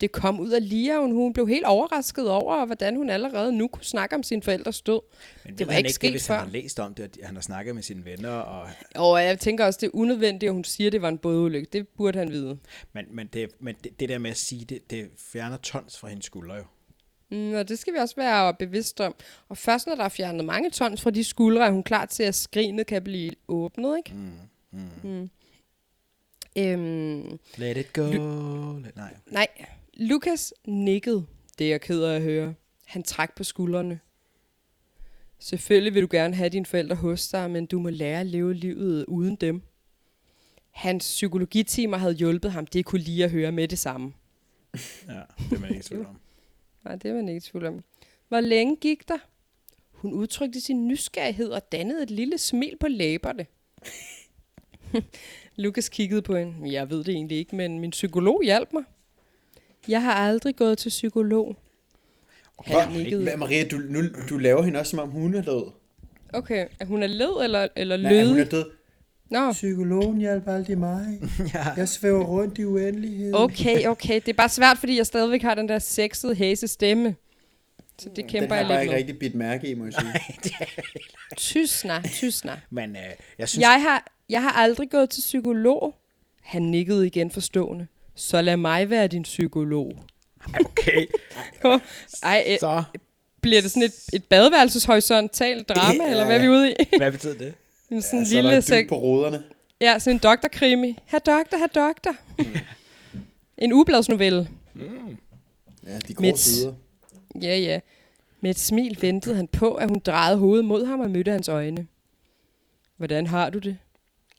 Det 0.00 0.12
kom 0.12 0.40
ud 0.40 0.50
af 0.50 0.68
Lia, 0.68 0.98
og 0.98 1.12
hun 1.12 1.32
blev 1.32 1.48
helt 1.48 1.64
overrasket 1.64 2.30
over, 2.30 2.66
hvordan 2.66 2.96
hun 2.96 3.10
allerede 3.10 3.52
nu 3.52 3.68
kunne 3.68 3.84
snakke 3.84 4.16
om 4.16 4.22
sin 4.22 4.42
forældres 4.42 4.82
død. 4.82 5.00
Men 5.44 5.58
det 5.58 5.66
var 5.66 5.72
ikke 5.72 5.86
ikke 5.86 5.94
sket 5.94 6.22
før. 6.22 6.34
han 6.34 6.44
har 6.44 6.52
læst 6.52 6.80
om 6.80 6.94
det, 6.94 7.02
at 7.02 7.18
han 7.22 7.34
har 7.34 7.42
snakket 7.42 7.74
med 7.74 7.82
sine 7.82 8.04
venner, 8.04 8.30
og, 8.30 8.68
Og 8.94 9.22
jeg 9.22 9.38
tænker 9.38 9.64
også, 9.64 9.78
det 9.80 9.86
er 9.86 9.90
unødvendigt, 9.94 10.48
at 10.48 10.54
hun 10.54 10.64
siger, 10.64 10.88
at 10.88 10.92
det 10.92 11.02
var 11.02 11.08
en 11.08 11.18
bådulykke. 11.18 11.68
Det 11.72 11.88
burde 11.88 12.18
han 12.18 12.30
vide. 12.30 12.58
men, 12.92 13.04
men, 13.10 13.26
det, 13.26 13.50
men 13.60 13.74
det, 13.84 14.00
det 14.00 14.08
der 14.08 14.18
med 14.18 14.30
at 14.30 14.36
sige 14.36 14.64
det, 14.64 14.90
det 14.90 15.08
fjerner 15.32 15.56
tons 15.56 15.98
fra 15.98 16.08
hendes 16.08 16.24
skuldre 16.24 16.54
jo. 16.54 16.64
Mm, 17.30 17.54
og 17.54 17.68
det 17.68 17.78
skal 17.78 17.92
vi 17.92 17.98
også 17.98 18.16
være 18.16 18.54
bevidste 18.54 19.06
om. 19.06 19.14
Og 19.48 19.58
først 19.58 19.86
når 19.86 19.94
der 19.94 20.04
er 20.04 20.08
fjernet 20.08 20.44
mange 20.44 20.70
tons 20.70 21.02
fra 21.02 21.10
de 21.10 21.24
skuldre, 21.24 21.66
er 21.66 21.70
hun 21.70 21.82
klar 21.82 22.06
til, 22.06 22.22
at 22.22 22.34
skrinet 22.34 22.86
kan 22.86 23.02
blive 23.02 23.30
åbnet, 23.48 23.96
ikke? 23.96 24.14
Mm, 24.14 24.30
mm. 24.72 25.10
Mm. 25.10 25.30
Øhm, 26.58 27.38
Let 27.56 27.76
it 27.76 27.92
go. 27.92 28.10
Let, 28.10 28.96
nej. 28.96 29.16
nej, 29.26 29.46
Lukas 29.94 30.54
nikkede. 30.66 31.26
Det 31.58 31.66
er 31.66 31.70
jeg 31.70 31.80
ked 31.80 32.02
af 32.02 32.16
at 32.16 32.22
høre. 32.22 32.54
Han 32.84 33.02
trak 33.02 33.36
på 33.36 33.44
skuldrene. 33.44 34.00
Selvfølgelig 35.38 35.94
vil 35.94 36.02
du 36.02 36.08
gerne 36.10 36.34
have 36.34 36.48
dine 36.48 36.66
forældre 36.66 36.96
hos 36.96 37.28
dig, 37.28 37.50
men 37.50 37.66
du 37.66 37.78
må 37.78 37.90
lære 37.90 38.20
at 38.20 38.26
leve 38.26 38.54
livet 38.54 39.04
uden 39.04 39.36
dem. 39.36 39.62
Hans 40.70 41.04
psykologitimer 41.04 41.96
havde 41.96 42.14
hjulpet 42.14 42.52
ham. 42.52 42.66
Det 42.66 42.84
kunne 42.84 43.00
lige 43.00 43.24
at 43.24 43.30
høre 43.30 43.52
med 43.52 43.68
det 43.68 43.78
samme. 43.78 44.12
Ja, 45.08 45.20
det 45.50 45.56
er 45.56 45.60
man 45.60 45.70
ikke 45.70 45.80
i 45.80 45.82
tvivl 45.82 46.06
om. 46.06 46.20
Nej, 46.84 46.96
det 46.96 47.10
var 47.10 47.16
man 47.16 47.28
ikke 47.28 47.36
i 47.36 47.40
tvivl 47.40 47.66
om. 47.66 47.84
Hvor 48.28 48.40
længe 48.40 48.76
gik 48.76 49.08
der? 49.08 49.18
Hun 49.90 50.12
udtrykte 50.12 50.60
sin 50.60 50.88
nysgerrighed 50.88 51.48
og 51.48 51.72
dannede 51.72 52.02
et 52.02 52.10
lille 52.10 52.38
smil 52.38 52.76
på 52.80 52.88
læberne. 52.88 53.46
Lukas 55.56 55.88
kiggede 55.88 56.22
på 56.22 56.36
hende. 56.36 56.72
Jeg 56.72 56.90
ved 56.90 57.04
det 57.04 57.14
egentlig 57.14 57.38
ikke, 57.38 57.56
men 57.56 57.78
min 57.80 57.90
psykolog 57.90 58.40
hjalp 58.44 58.72
mig. 58.72 58.82
Jeg 59.88 60.02
har 60.02 60.12
aldrig 60.12 60.56
gået 60.56 60.78
til 60.78 60.88
psykolog. 60.88 61.56
Han 62.64 62.88
Hvor- 62.88 62.98
nikkede. 62.98 63.36
Maria, 63.36 63.64
du, 63.68 63.76
nu, 63.76 64.00
du 64.30 64.38
laver 64.38 64.62
hende 64.62 64.80
også, 64.80 64.90
som 64.90 64.98
om 64.98 65.08
hun 65.08 65.34
er 65.34 65.42
død. 65.42 65.70
Okay, 66.32 66.66
er 66.80 66.84
hun 66.84 67.02
er 67.02 67.06
led 67.06 67.44
eller, 67.44 67.68
eller 67.76 67.96
Nej, 67.96 68.24
hun 68.24 68.32
er 68.32 68.38
lød? 68.38 68.46
død. 68.46 68.64
Nå, 69.30 69.52
Psykologen 69.52 70.18
hjalp 70.18 70.48
aldrig 70.48 70.78
mig. 70.78 71.20
ja. 71.54 71.64
Jeg 71.76 71.88
svæver 71.88 72.24
rundt 72.24 72.58
i 72.58 72.64
uendeligheden. 72.64 73.34
okay, 73.34 73.86
okay. 73.86 74.14
Det 74.14 74.28
er 74.28 74.32
bare 74.32 74.48
svært, 74.48 74.78
fordi 74.78 74.96
jeg 74.96 75.06
stadigvæk 75.06 75.42
har 75.42 75.54
den 75.54 75.68
der 75.68 75.78
sexede 75.78 76.34
hæse 76.34 76.68
stemme. 76.68 77.14
Så 77.98 78.08
det 78.08 78.16
Den 78.16 78.28
kæmper 78.28 78.54
har 78.54 78.60
jeg 78.62 78.68
bare 78.68 78.82
ikke 78.82 78.92
lidt 78.92 78.98
rigtig 78.98 79.18
bidt 79.18 79.34
mærke 79.34 79.68
i, 79.68 79.74
må 79.74 79.84
jeg 79.84 79.92
sige. 79.94 80.04
med. 80.06 80.66
Tysner, 81.36 82.02
tysner. 82.02 82.56
Men 82.70 82.96
øh, 82.96 83.02
jeg 83.38 83.48
synes, 83.48 83.62
Jeg 83.62 83.82
har, 83.82 84.06
jeg 84.28 84.42
har 84.42 84.50
aldrig 84.52 84.90
gået 84.90 85.10
til 85.10 85.20
psykolog. 85.20 85.94
Han 86.42 86.62
nikkede 86.62 87.06
igen 87.06 87.30
forstående. 87.30 87.86
Så 88.14 88.42
lad 88.42 88.56
mig 88.56 88.90
være 88.90 89.06
din 89.06 89.22
psykolog. 89.22 89.92
okay, 90.66 91.06
Ej, 92.22 92.44
øh, 92.48 92.58
så 92.60 92.82
bliver 93.40 93.60
det 93.62 93.70
sådan 93.70 93.82
et, 93.82 93.94
et 94.12 94.24
badeværelseshorisontalt 94.24 95.68
drama, 95.68 96.04
Ja. 96.04 96.10
eller 96.10 96.24
hvad 96.24 96.36
er 96.36 96.40
vi 96.42 96.48
ude 96.48 96.72
i? 96.72 96.74
hvad 96.98 97.12
betyder 97.12 97.34
det? 97.38 97.54
En 97.90 98.02
sådan 98.02 98.18
Ja, 98.18 98.20
en 98.20 98.26
så 98.26 98.38
er 98.38 98.42
lille 98.42 98.82
dyb 98.82 98.88
på 98.88 98.94
roderne. 98.96 99.42
Ja, 99.80 99.98
sådan 99.98 100.16
en 100.16 100.18
doktorkrimi. 100.18 100.98
Her 101.06 101.18
doktor, 101.18 101.56
her 101.58 101.66
doktor. 101.66 102.16
en 103.58 103.72
ubladsnovelle. 103.72 104.48
Ja, 105.86 105.98
de 106.08 106.14
grå 106.14 106.22
Mit- 106.24 106.36
sider. 106.36 106.72
Ja, 107.42 107.58
ja. 107.58 107.80
Med 108.40 108.50
et 108.50 108.58
smil 108.58 108.98
ventede 109.00 109.36
han 109.36 109.48
på, 109.48 109.74
at 109.74 109.88
hun 109.88 109.98
drejede 110.06 110.38
hovedet 110.38 110.64
mod 110.64 110.86
ham 110.86 111.00
og 111.00 111.10
mødte 111.10 111.30
hans 111.30 111.48
øjne. 111.48 111.86
Hvordan 112.96 113.26
har 113.26 113.50
du 113.50 113.58
det? 113.58 113.76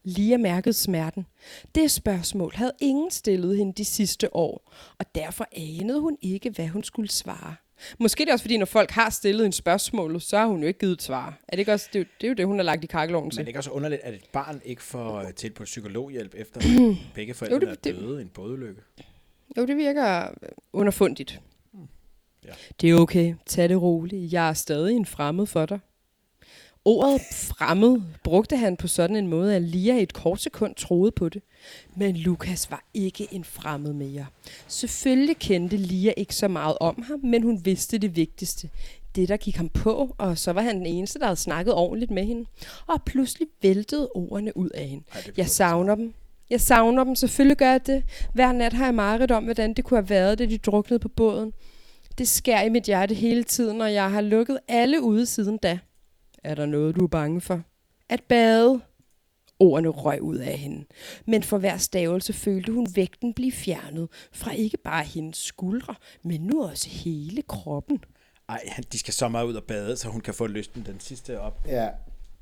Lia 0.03 0.37
mærkede 0.37 0.73
smerten. 0.73 1.25
Det 1.75 1.91
spørgsmål 1.91 2.51
havde 2.55 2.71
ingen 2.81 3.11
stillet 3.11 3.57
hende 3.57 3.73
de 3.73 3.85
sidste 3.85 4.35
år, 4.35 4.73
og 4.99 5.05
derfor 5.15 5.47
anede 5.51 5.99
hun 5.99 6.17
ikke, 6.21 6.49
hvad 6.49 6.67
hun 6.67 6.83
skulle 6.83 7.09
svare. 7.11 7.55
Måske 7.99 8.21
det 8.23 8.29
er 8.29 8.33
også 8.33 8.43
fordi, 8.43 8.57
når 8.57 8.65
folk 8.65 8.91
har 8.91 9.09
stillet 9.09 9.45
en 9.45 9.51
spørgsmål, 9.51 10.21
så 10.21 10.37
har 10.37 10.45
hun 10.45 10.61
jo 10.61 10.67
ikke 10.67 10.79
givet 10.79 10.91
et 10.93 11.01
svar. 11.01 11.39
Er 11.47 11.51
det 11.51 11.59
ikke 11.59 11.73
også, 11.73 11.89
det, 11.93 11.99
er 11.99 12.03
jo- 12.03 12.09
det 12.21 12.27
er 12.27 12.29
jo 12.29 12.33
det, 12.33 12.45
hun 12.45 12.57
har 12.59 12.63
lagt 12.63 12.83
i 12.83 12.87
kakkeloven 12.87 13.25
Men 13.25 13.31
til. 13.31 13.37
det 13.37 13.43
er 13.43 13.47
ikke 13.47 13.59
også 13.59 13.69
underligt, 13.71 14.01
at 14.01 14.13
et 14.13 14.25
barn 14.33 14.61
ikke 14.65 14.83
får 14.83 15.15
øh, 15.19 15.33
tilbudt 15.33 15.65
psykologhjælp 15.65 16.33
efter 16.37 16.61
begge 17.15 17.33
forældre 17.33 17.55
Jo, 17.55 17.59
det- 17.59 17.69
er 17.95 17.99
døde 17.99 18.19
i 18.19 18.21
en 18.21 18.29
bådulykke? 18.29 18.81
Jo, 19.57 19.65
det 19.65 19.77
virker 19.77 20.27
underfundigt. 20.73 21.41
Ja. 22.47 22.51
Det 22.81 22.89
er 22.89 22.95
okay. 22.95 23.35
Tag 23.45 23.69
det 23.69 23.81
roligt. 23.81 24.33
Jeg 24.33 24.49
er 24.49 24.53
stadig 24.53 24.95
en 24.95 25.05
fremmed 25.05 25.45
for 25.45 25.65
dig. 25.65 25.79
Ordet 26.85 27.21
fremmed 27.33 28.01
brugte 28.23 28.57
han 28.57 28.77
på 28.77 28.87
sådan 28.87 29.15
en 29.15 29.27
måde, 29.27 29.55
at 29.55 29.61
Lia 29.61 29.97
i 29.97 30.03
et 30.03 30.13
kort 30.13 30.41
sekund 30.41 30.75
troede 30.75 31.11
på 31.11 31.29
det. 31.29 31.41
Men 31.95 32.17
Lukas 32.17 32.71
var 32.71 32.83
ikke 32.93 33.27
en 33.31 33.43
fremmed 33.43 33.93
mere. 33.93 34.25
Selvfølgelig 34.67 35.37
kendte 35.37 35.77
Lia 35.77 36.13
ikke 36.17 36.35
så 36.35 36.47
meget 36.47 36.77
om 36.79 37.03
ham, 37.07 37.19
men 37.23 37.43
hun 37.43 37.61
vidste 37.65 37.97
det 37.97 38.15
vigtigste. 38.15 38.69
Det, 39.15 39.29
der 39.29 39.37
gik 39.37 39.55
ham 39.55 39.69
på, 39.69 40.15
og 40.17 40.37
så 40.37 40.51
var 40.51 40.61
han 40.61 40.75
den 40.77 40.85
eneste, 40.85 41.19
der 41.19 41.25
havde 41.25 41.39
snakket 41.39 41.73
ordentligt 41.73 42.11
med 42.11 42.25
hende. 42.25 42.45
Og 42.87 43.03
pludselig 43.03 43.47
væltede 43.61 44.09
ordene 44.15 44.57
ud 44.57 44.69
af 44.69 44.87
hende. 44.87 45.03
Ej, 45.13 45.23
Jeg 45.37 45.47
savner 45.47 45.95
dem. 45.95 46.13
Jeg 46.49 46.61
savner 46.61 47.03
dem. 47.03 47.15
Selvfølgelig 47.15 47.57
gør 47.57 47.71
jeg 47.71 47.87
det. 47.87 48.03
Hver 48.33 48.51
nat 48.51 48.73
har 48.73 48.85
jeg 48.85 48.95
mareridt 48.95 49.31
om, 49.31 49.43
hvordan 49.43 49.73
det 49.73 49.85
kunne 49.85 49.97
have 49.97 50.09
været, 50.09 50.39
da 50.39 50.45
de 50.45 50.57
druknede 50.57 50.99
på 50.99 51.07
båden. 51.09 51.53
Det 52.17 52.27
skær 52.27 52.61
i 52.61 52.69
mit 52.69 52.83
hjerte 52.83 53.13
hele 53.15 53.43
tiden, 53.43 53.81
og 53.81 53.93
jeg 53.93 54.11
har 54.11 54.21
lukket 54.21 54.59
alle 54.67 55.01
ude 55.01 55.25
siden 55.25 55.57
da. 55.57 55.79
Er 56.43 56.55
der 56.55 56.65
noget, 56.65 56.95
du 56.95 57.03
er 57.03 57.07
bange 57.07 57.41
for? 57.41 57.61
At 58.09 58.23
bade? 58.23 58.81
Ordene 59.59 59.89
røg 59.89 60.21
ud 60.21 60.35
af 60.37 60.57
hende. 60.57 60.85
Men 61.25 61.43
for 61.43 61.57
hver 61.57 61.77
stavelse 61.77 62.33
følte 62.33 62.71
hun 62.71 62.87
vægten 62.95 63.33
blive 63.33 63.51
fjernet 63.51 64.09
fra 64.31 64.51
ikke 64.51 64.77
bare 64.77 65.03
hendes 65.03 65.37
skuldre, 65.37 65.95
men 66.23 66.41
nu 66.41 66.63
også 66.63 66.89
hele 66.89 67.41
kroppen. 67.41 67.99
Ej, 68.49 68.61
han- 68.67 68.83
de 68.91 68.99
skal 68.99 69.13
så 69.13 69.27
meget 69.27 69.45
ud 69.45 69.53
og 69.55 69.63
bade, 69.63 69.97
så 69.97 70.09
hun 70.09 70.21
kan 70.21 70.33
få 70.33 70.47
lysten 70.47 70.83
den 70.85 70.99
sidste 70.99 71.39
op. 71.39 71.67
Ja. 71.67 71.89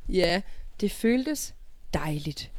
Ja, 0.10 0.42
det 0.82 0.92
føltes 0.92 1.56
dejligt. 1.94 2.52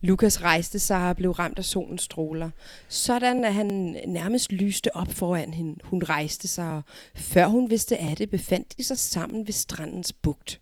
Lukas 0.00 0.42
rejste 0.42 0.78
sig 0.78 1.08
og 1.08 1.16
blev 1.16 1.30
ramt 1.30 1.58
af 1.58 1.64
solens 1.64 2.02
stråler. 2.02 2.50
Sådan 2.88 3.44
at 3.44 3.54
han 3.54 3.96
nærmest 4.06 4.52
lyste 4.52 4.96
op 4.96 5.12
foran 5.12 5.54
hende. 5.54 5.76
Hun 5.84 6.02
rejste 6.02 6.48
sig, 6.48 6.72
og 6.72 6.82
før 7.14 7.46
hun 7.46 7.70
vidste 7.70 7.98
af 7.98 8.16
det, 8.16 8.30
befandt 8.30 8.78
de 8.78 8.84
sig 8.84 8.98
sammen 8.98 9.46
ved 9.46 9.52
strandens 9.52 10.12
bugt. 10.12 10.60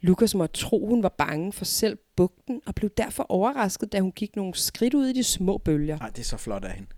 Lukas 0.00 0.34
måtte 0.34 0.60
tro, 0.60 0.86
hun 0.86 1.02
var 1.02 1.14
bange 1.18 1.52
for 1.52 1.64
selv 1.64 1.98
bugten, 2.16 2.60
og 2.66 2.74
blev 2.74 2.90
derfor 2.96 3.26
overrasket, 3.28 3.92
da 3.92 4.00
hun 4.00 4.12
gik 4.12 4.36
nogle 4.36 4.54
skridt 4.54 4.94
ud 4.94 5.06
i 5.06 5.12
de 5.12 5.24
små 5.24 5.58
bølger. 5.58 5.98
Nej, 5.98 6.08
det 6.08 6.18
er 6.18 6.24
så 6.24 6.36
flot 6.36 6.64
af 6.64 6.74
hende. 6.74 6.88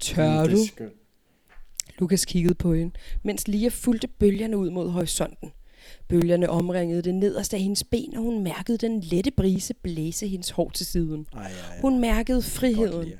Tør 0.00 0.46
du? 0.46 0.56
Lukas 1.98 2.24
kiggede 2.24 2.54
på 2.54 2.74
hende, 2.74 2.92
mens 3.22 3.48
Lia 3.48 3.68
fulgte 3.68 4.08
bølgerne 4.08 4.56
ud 4.56 4.70
mod 4.70 4.90
horisonten. 4.90 5.52
Bølgerne 6.12 6.50
omringede 6.50 7.02
det 7.02 7.14
nederste 7.14 7.56
af 7.56 7.62
hendes 7.62 7.84
ben, 7.84 8.16
og 8.16 8.22
hun 8.22 8.42
mærkede 8.42 8.78
den 8.78 9.00
lette 9.00 9.30
brise 9.30 9.74
blæse 9.74 10.28
hendes 10.28 10.50
hår 10.50 10.70
til 10.70 10.86
siden. 10.86 11.26
Ej, 11.32 11.42
ja, 11.42 11.48
ja. 11.48 11.80
Hun 11.80 11.98
mærkede 12.00 12.42
friheden. 12.42 13.12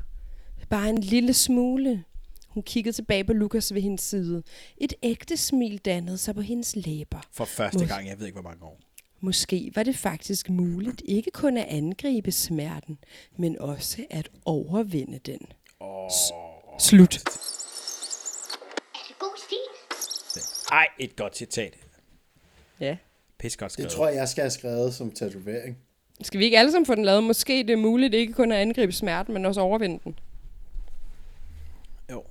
Bare 0.70 0.88
en 0.90 0.98
lille 0.98 1.32
smule. 1.32 2.04
Hun 2.48 2.62
kiggede 2.62 2.96
tilbage 2.96 3.24
på 3.24 3.32
Lukas 3.32 3.74
ved 3.74 3.82
hendes 3.82 4.00
side. 4.00 4.42
Et 4.78 4.94
ægte 5.02 5.36
smil 5.36 5.78
dannede 5.78 6.18
sig 6.18 6.34
på 6.34 6.40
hendes 6.40 6.76
læber. 6.76 7.20
For 7.32 7.44
første 7.44 7.78
Mås- 7.84 7.88
gang, 7.88 8.08
jeg 8.08 8.18
ved 8.18 8.26
ikke, 8.26 8.40
hvor 8.40 8.50
mange 8.50 8.64
år. 8.64 8.80
Måske 9.20 9.72
var 9.74 9.82
det 9.82 9.96
faktisk 9.96 10.50
muligt 10.50 11.02
ikke 11.04 11.30
kun 11.30 11.56
at 11.56 11.66
angribe 11.68 12.32
smerten, 12.32 12.98
men 13.38 13.58
også 13.58 14.04
at 14.10 14.28
overvinde 14.44 15.18
den. 15.18 15.40
Åh, 15.80 16.10
Slut. 16.80 17.14
Er 18.94 19.04
det 19.08 19.18
god 19.18 19.38
stil? 19.46 20.42
Ej, 20.72 20.86
et 20.98 21.16
godt 21.16 21.36
citat. 21.36 21.76
Ja. 22.82 22.96
Pis 23.38 23.56
godt 23.56 23.68
Det 23.68 23.72
skrevet. 23.72 23.90
tror 23.90 24.08
jeg, 24.08 24.16
jeg 24.16 24.28
skal 24.28 24.42
have 24.42 24.50
skrevet 24.50 24.94
som 24.94 25.10
tatovering. 25.10 25.76
Skal 26.22 26.40
vi 26.40 26.44
ikke 26.44 26.58
alle 26.58 26.72
sammen 26.72 26.86
få 26.86 26.94
den 26.94 27.04
lavet? 27.04 27.24
Måske 27.24 27.52
det 27.58 27.70
er 27.70 27.76
muligt 27.76 28.14
ikke 28.14 28.32
kun 28.32 28.52
at 28.52 28.58
angribe 28.58 28.92
smerten, 28.92 29.34
men 29.34 29.44
også 29.46 29.60
overvinde 29.60 30.00
den. 30.04 30.18
Jo. 32.10 32.22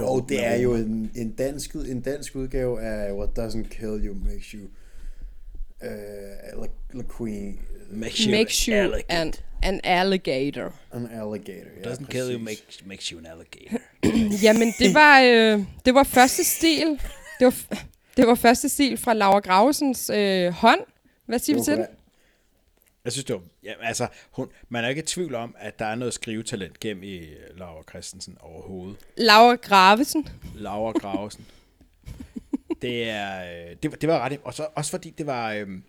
Og 0.00 0.26
det 0.28 0.46
er 0.46 0.56
jo 0.56 0.74
en, 0.74 1.10
en, 1.16 1.32
dansk, 1.32 1.74
en 1.74 2.00
dansk 2.00 2.34
udgave 2.36 2.80
af 2.82 3.12
What 3.12 3.38
Doesn't 3.38 3.68
Kill 3.68 4.06
You 4.06 4.14
Makes 4.24 4.46
You 4.46 4.60
uh, 5.82 6.62
like, 6.62 6.74
like 6.94 7.08
queen, 7.18 7.60
Makes 7.90 8.18
you, 8.18 8.30
Makes 8.30 8.64
you 8.64 8.74
elegant. 8.76 9.04
an, 9.08 9.34
an 9.62 9.80
alligator. 9.84 10.72
an 10.92 11.06
alligator. 11.12 11.70
Ja, 11.84 11.90
Doesn't 11.92 12.06
kill 12.10 12.32
you, 12.32 12.38
makes, 12.38 12.84
makes 12.86 13.06
you 13.08 13.18
an 13.18 13.26
alligator. 13.26 13.78
Jamen, 14.44 14.72
det 14.78 14.94
var, 14.94 15.20
øh, 15.22 15.64
det 15.84 15.94
var 15.94 16.02
første 16.02 16.44
stil. 16.44 17.00
Det 17.38 17.44
var, 17.44 17.84
det 18.18 18.26
var 18.26 18.34
første 18.34 18.68
stil 18.68 18.96
fra 18.96 19.12
Laura 19.14 19.38
Gravesens 19.40 20.10
øh, 20.10 20.52
hånd. 20.52 20.80
Hvad 21.26 21.38
siger 21.38 21.56
vi 21.56 21.62
til 21.64 21.76
Det 21.76 21.86
den? 21.88 21.96
Jeg 23.04 23.12
synes, 23.12 23.24
det 23.24 23.34
var, 23.36 23.42
ja, 23.64 23.72
altså, 23.82 24.06
hun, 24.30 24.48
man 24.68 24.84
er 24.84 24.88
ikke 24.88 25.02
i 25.02 25.04
tvivl 25.06 25.34
om, 25.34 25.54
at 25.58 25.78
der 25.78 25.84
er 25.84 25.94
noget 25.94 26.14
skrivetalent 26.14 26.80
gennem 26.80 27.02
i 27.02 27.20
Laura 27.56 27.82
Christensen 27.88 28.36
overhovedet. 28.40 28.96
Laura 29.16 29.54
Gravesen. 29.54 30.28
Laura 30.54 30.92
Gravesen. 30.92 31.46
det 32.82 33.08
er, 33.10 33.42
øh, 33.70 33.76
det, 33.82 33.90
var- 33.90 33.96
det 33.96 34.08
var 34.08 34.18
ret, 34.20 34.40
og 34.44 34.54
så, 34.54 34.66
også 34.74 34.90
fordi 34.90 35.10
det 35.10 35.26
var, 35.26 35.52
øhm, 35.52 35.82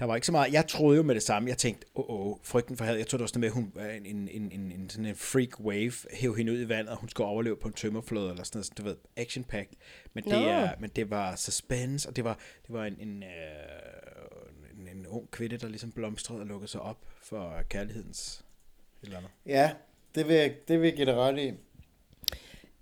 der 0.00 0.06
var 0.06 0.14
ikke 0.14 0.26
så 0.26 0.32
meget, 0.32 0.52
jeg 0.52 0.66
troede 0.66 0.96
jo 0.96 1.02
med 1.02 1.14
det 1.14 1.22
samme, 1.22 1.48
jeg 1.48 1.58
tænkte, 1.58 1.86
åh, 1.94 2.04
oh, 2.10 2.26
oh, 2.26 2.36
frygten 2.42 2.76
for 2.76 2.84
havet, 2.84 2.98
jeg 2.98 3.06
troede 3.06 3.18
det 3.18 3.22
var 3.22 3.40
sådan 3.40 3.40
noget 3.40 3.74
med, 3.76 3.84
hun, 3.84 4.06
en, 4.06 4.28
en, 4.28 4.50
en, 4.52 4.72
en, 4.72 4.90
sådan 4.90 5.06
en 5.06 5.16
freak 5.16 5.60
wave, 5.60 5.92
hæv 6.12 6.36
hende 6.36 6.52
ud 6.52 6.60
i 6.60 6.68
vandet, 6.68 6.88
og 6.88 6.96
hun 6.96 7.08
skulle 7.08 7.26
overleve 7.26 7.56
på 7.56 7.68
en 7.68 7.74
tømmerflåde, 7.74 8.30
eller 8.30 8.44
sådan 8.44 8.56
noget, 8.58 8.66
sådan, 8.66 8.84
du 8.84 8.88
ved, 8.88 8.96
action 9.16 9.44
packed. 9.44 9.76
Men 10.14 10.24
det, 10.24 10.32
Nå. 10.32 10.38
er, 10.38 10.70
men 10.78 10.90
det 10.96 11.10
var 11.10 11.36
suspense, 11.36 12.08
og 12.08 12.16
det 12.16 12.24
var, 12.24 12.38
det 12.66 12.74
var 12.74 12.84
en, 12.84 12.96
en, 13.00 13.22
øh, 13.22 14.80
en, 14.80 14.98
en 14.98 15.06
ung 15.06 15.30
kvinde, 15.30 15.56
der 15.56 15.68
ligesom 15.68 15.92
blomstrede 15.92 16.40
og 16.40 16.46
lukkede 16.46 16.70
sig 16.70 16.80
op 16.80 16.98
for 17.22 17.54
kærlighedens 17.68 18.44
et 19.02 19.06
eller 19.06 19.18
andet. 19.18 19.30
Ja, 19.46 19.70
det 20.14 20.28
vil, 20.28 20.54
det 20.68 20.80
vil 20.80 20.86
jeg 20.86 20.96
give 20.96 21.06
dig 21.06 21.14
ret 21.14 21.38
i. 21.38 21.48
Øh, 21.48 21.54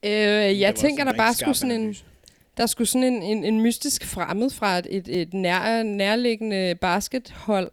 Det 0.03 0.61
jeg 0.61 0.69
var 0.69 0.75
tænker, 0.75 1.05
der 1.05 1.17
bare 1.17 1.35
skulle 1.35 1.55
sådan 1.55 1.71
en, 1.71 1.81
analyse. 1.81 2.05
Der 2.59 2.67
skulle 2.67 2.89
sådan 2.89 3.05
en, 3.05 3.23
en, 3.23 3.45
en 3.45 3.61
mystisk 3.61 4.07
fremmed 4.07 4.51
fra 4.51 4.79
et, 4.79 4.87
et, 4.91 5.09
et 5.09 5.35
nær, 5.35 5.83
nærliggende 5.83 6.75
baskethold 6.81 7.71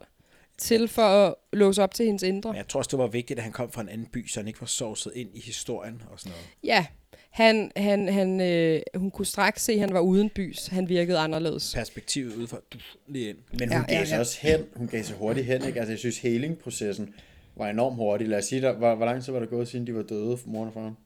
til 0.58 0.88
for 0.88 1.02
at 1.02 1.34
låse 1.52 1.82
op 1.82 1.94
til 1.94 2.06
hendes 2.06 2.22
indre. 2.22 2.50
Men 2.50 2.56
jeg 2.56 2.68
tror 2.68 2.78
også, 2.78 2.88
det 2.90 2.98
var 2.98 3.06
vigtigt, 3.06 3.38
at 3.38 3.42
han 3.42 3.52
kom 3.52 3.72
fra 3.72 3.82
en 3.82 3.88
anden 3.88 4.06
by, 4.06 4.28
så 4.28 4.40
han 4.40 4.48
ikke 4.48 4.60
var 4.60 4.66
sovset 4.66 5.12
ind 5.14 5.28
i 5.34 5.40
historien 5.40 6.02
og 6.10 6.20
sådan 6.20 6.30
noget. 6.30 6.46
Ja, 6.64 6.86
han, 7.30 7.70
han, 7.76 8.08
han, 8.08 8.40
øh, 8.40 8.80
hun 8.94 9.10
kunne 9.10 9.26
straks 9.26 9.64
se, 9.64 9.72
at 9.72 9.80
han 9.80 9.92
var 9.92 10.00
uden 10.00 10.30
bys. 10.30 10.66
Han 10.66 10.88
virkede 10.88 11.18
anderledes. 11.18 11.74
Perspektivet 11.74 12.34
udefra, 12.34 12.58
du, 12.72 12.78
lige 13.06 13.28
ind. 13.28 13.36
Men 13.58 13.70
Ja, 13.70 13.76
hun 13.76 13.86
gav 13.86 13.98
ja, 13.98 14.04
sig 14.04 14.14
ja. 14.14 14.20
også 14.20 14.38
hen. 14.40 14.60
Hun 14.76 14.88
gav 14.88 15.02
sig 15.02 15.16
hurtigt 15.16 15.46
hen. 15.46 15.64
Ikke? 15.66 15.78
Altså, 15.78 15.92
jeg 15.92 15.98
synes, 15.98 16.18
healingprocessen 16.18 17.14
var 17.56 17.68
enormt 17.68 17.96
hurtig. 17.96 18.28
Lad 18.28 18.38
os 18.38 18.44
sige, 18.44 18.62
der, 18.62 18.72
hvor, 18.72 18.94
hvor 18.94 19.06
lang 19.06 19.24
tid 19.24 19.32
var 19.32 19.38
der 19.38 19.46
gået, 19.46 19.68
siden 19.68 19.86
de 19.86 19.94
var 19.94 20.02
døde, 20.02 20.38
moren 20.44 20.68
og 20.68 20.74
faren? 20.74 20.96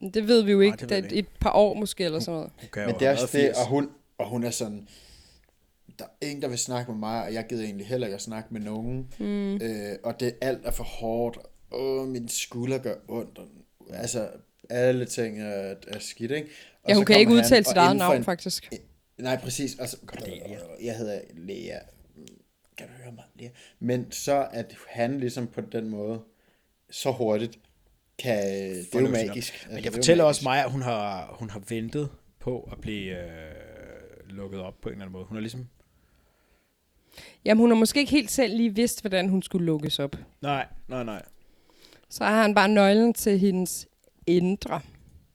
Det 0.00 0.28
ved 0.28 0.42
vi 0.42 0.52
jo 0.52 0.60
ikke. 0.60 0.76
det 0.76 0.90
Nej, 0.90 1.00
vi 1.00 1.08
det 1.08 1.18
et 1.18 1.28
par 1.40 1.52
år 1.52 1.74
måske, 1.74 2.04
eller 2.04 2.20
sådan 2.20 2.34
noget. 2.34 2.50
Hun 2.74 2.84
Men 2.86 2.94
det 3.00 3.08
er 3.08 3.16
det, 3.16 3.28
80. 3.28 3.58
og 3.58 3.66
hun, 3.66 3.90
og 4.18 4.28
hun 4.28 4.44
er 4.44 4.50
sådan, 4.50 4.88
der 5.98 6.04
er 6.04 6.26
ingen, 6.26 6.42
der 6.42 6.48
vil 6.48 6.58
snakke 6.58 6.90
med 6.92 6.98
mig, 6.98 7.22
og 7.24 7.34
jeg 7.34 7.46
gider 7.48 7.64
egentlig 7.64 7.86
heller 7.86 8.06
ikke 8.06 8.14
at 8.14 8.22
snakke 8.22 8.48
med 8.52 8.60
nogen. 8.60 9.14
Mm. 9.18 9.54
Øh, 9.56 9.96
og 10.04 10.20
det 10.20 10.34
alt 10.40 10.66
er 10.66 10.70
for 10.70 10.84
hårdt. 10.84 11.38
Åh, 11.72 12.08
min 12.08 12.28
skulder 12.28 12.78
gør 12.78 12.94
ondt. 13.08 13.38
Og, 13.38 13.46
altså, 13.92 14.28
alle 14.70 15.04
ting 15.04 15.40
er, 15.42 15.74
er 15.88 15.98
skidt, 15.98 16.30
ikke? 16.30 16.48
Og 16.82 16.88
Ja, 16.88 16.94
så 16.94 16.98
hun 16.98 17.04
kan 17.06 17.18
ikke 17.18 17.32
han, 17.32 17.38
udtale 17.44 17.64
sit 17.64 17.76
eget 17.76 17.96
navn, 17.96 18.16
en- 18.16 18.24
faktisk. 18.24 18.70
Nej, 19.18 19.36
præcis. 19.40 19.78
Altså, 19.78 19.96
Cordelia. 20.06 20.58
jeg 20.82 20.96
hedder 20.96 21.20
Lea. 21.34 21.78
Kan 22.78 22.86
du 22.86 22.92
høre 23.02 23.12
mig, 23.14 23.24
Lea? 23.34 23.48
Men 23.80 24.12
så 24.12 24.48
at 24.52 24.74
han 24.88 25.20
ligesom 25.20 25.46
på 25.46 25.60
den 25.60 25.88
måde, 25.88 26.20
så 26.90 27.10
hurtigt, 27.12 27.58
kan, 28.18 28.44
det 28.70 28.94
er 28.94 29.00
jo 29.00 29.08
magisk. 29.08 29.52
Altså, 29.52 29.68
Men 29.68 29.76
det 29.76 29.80
er 29.80 29.84
jeg 29.84 29.92
fortæller 29.92 30.24
også 30.24 30.40
mig, 30.44 30.64
at 30.64 30.70
hun 30.70 30.82
har, 30.82 31.36
hun 31.38 31.50
har 31.50 31.62
ventet 31.68 32.08
på 32.40 32.68
at 32.72 32.80
blive 32.80 33.18
øh, 33.18 33.26
lukket 34.28 34.60
op 34.60 34.74
på 34.82 34.88
en 34.88 34.92
eller 34.92 35.04
anden 35.04 35.12
måde. 35.12 35.24
Hun 35.24 35.36
har 35.36 35.40
ligesom... 35.40 35.68
Jamen, 37.44 37.60
hun 37.60 37.70
har 37.70 37.76
måske 37.76 38.00
ikke 38.00 38.12
helt 38.12 38.30
selv 38.30 38.56
lige 38.56 38.74
vidst, 38.74 39.00
hvordan 39.00 39.28
hun 39.28 39.42
skulle 39.42 39.66
lukkes 39.66 39.98
op. 39.98 40.16
Nej, 40.42 40.66
nej, 40.88 41.04
nej. 41.04 41.22
Så 42.08 42.24
har 42.24 42.42
han 42.42 42.54
bare 42.54 42.68
nøglen 42.68 43.14
til 43.14 43.38
hendes 43.38 43.86
indre. 44.26 44.80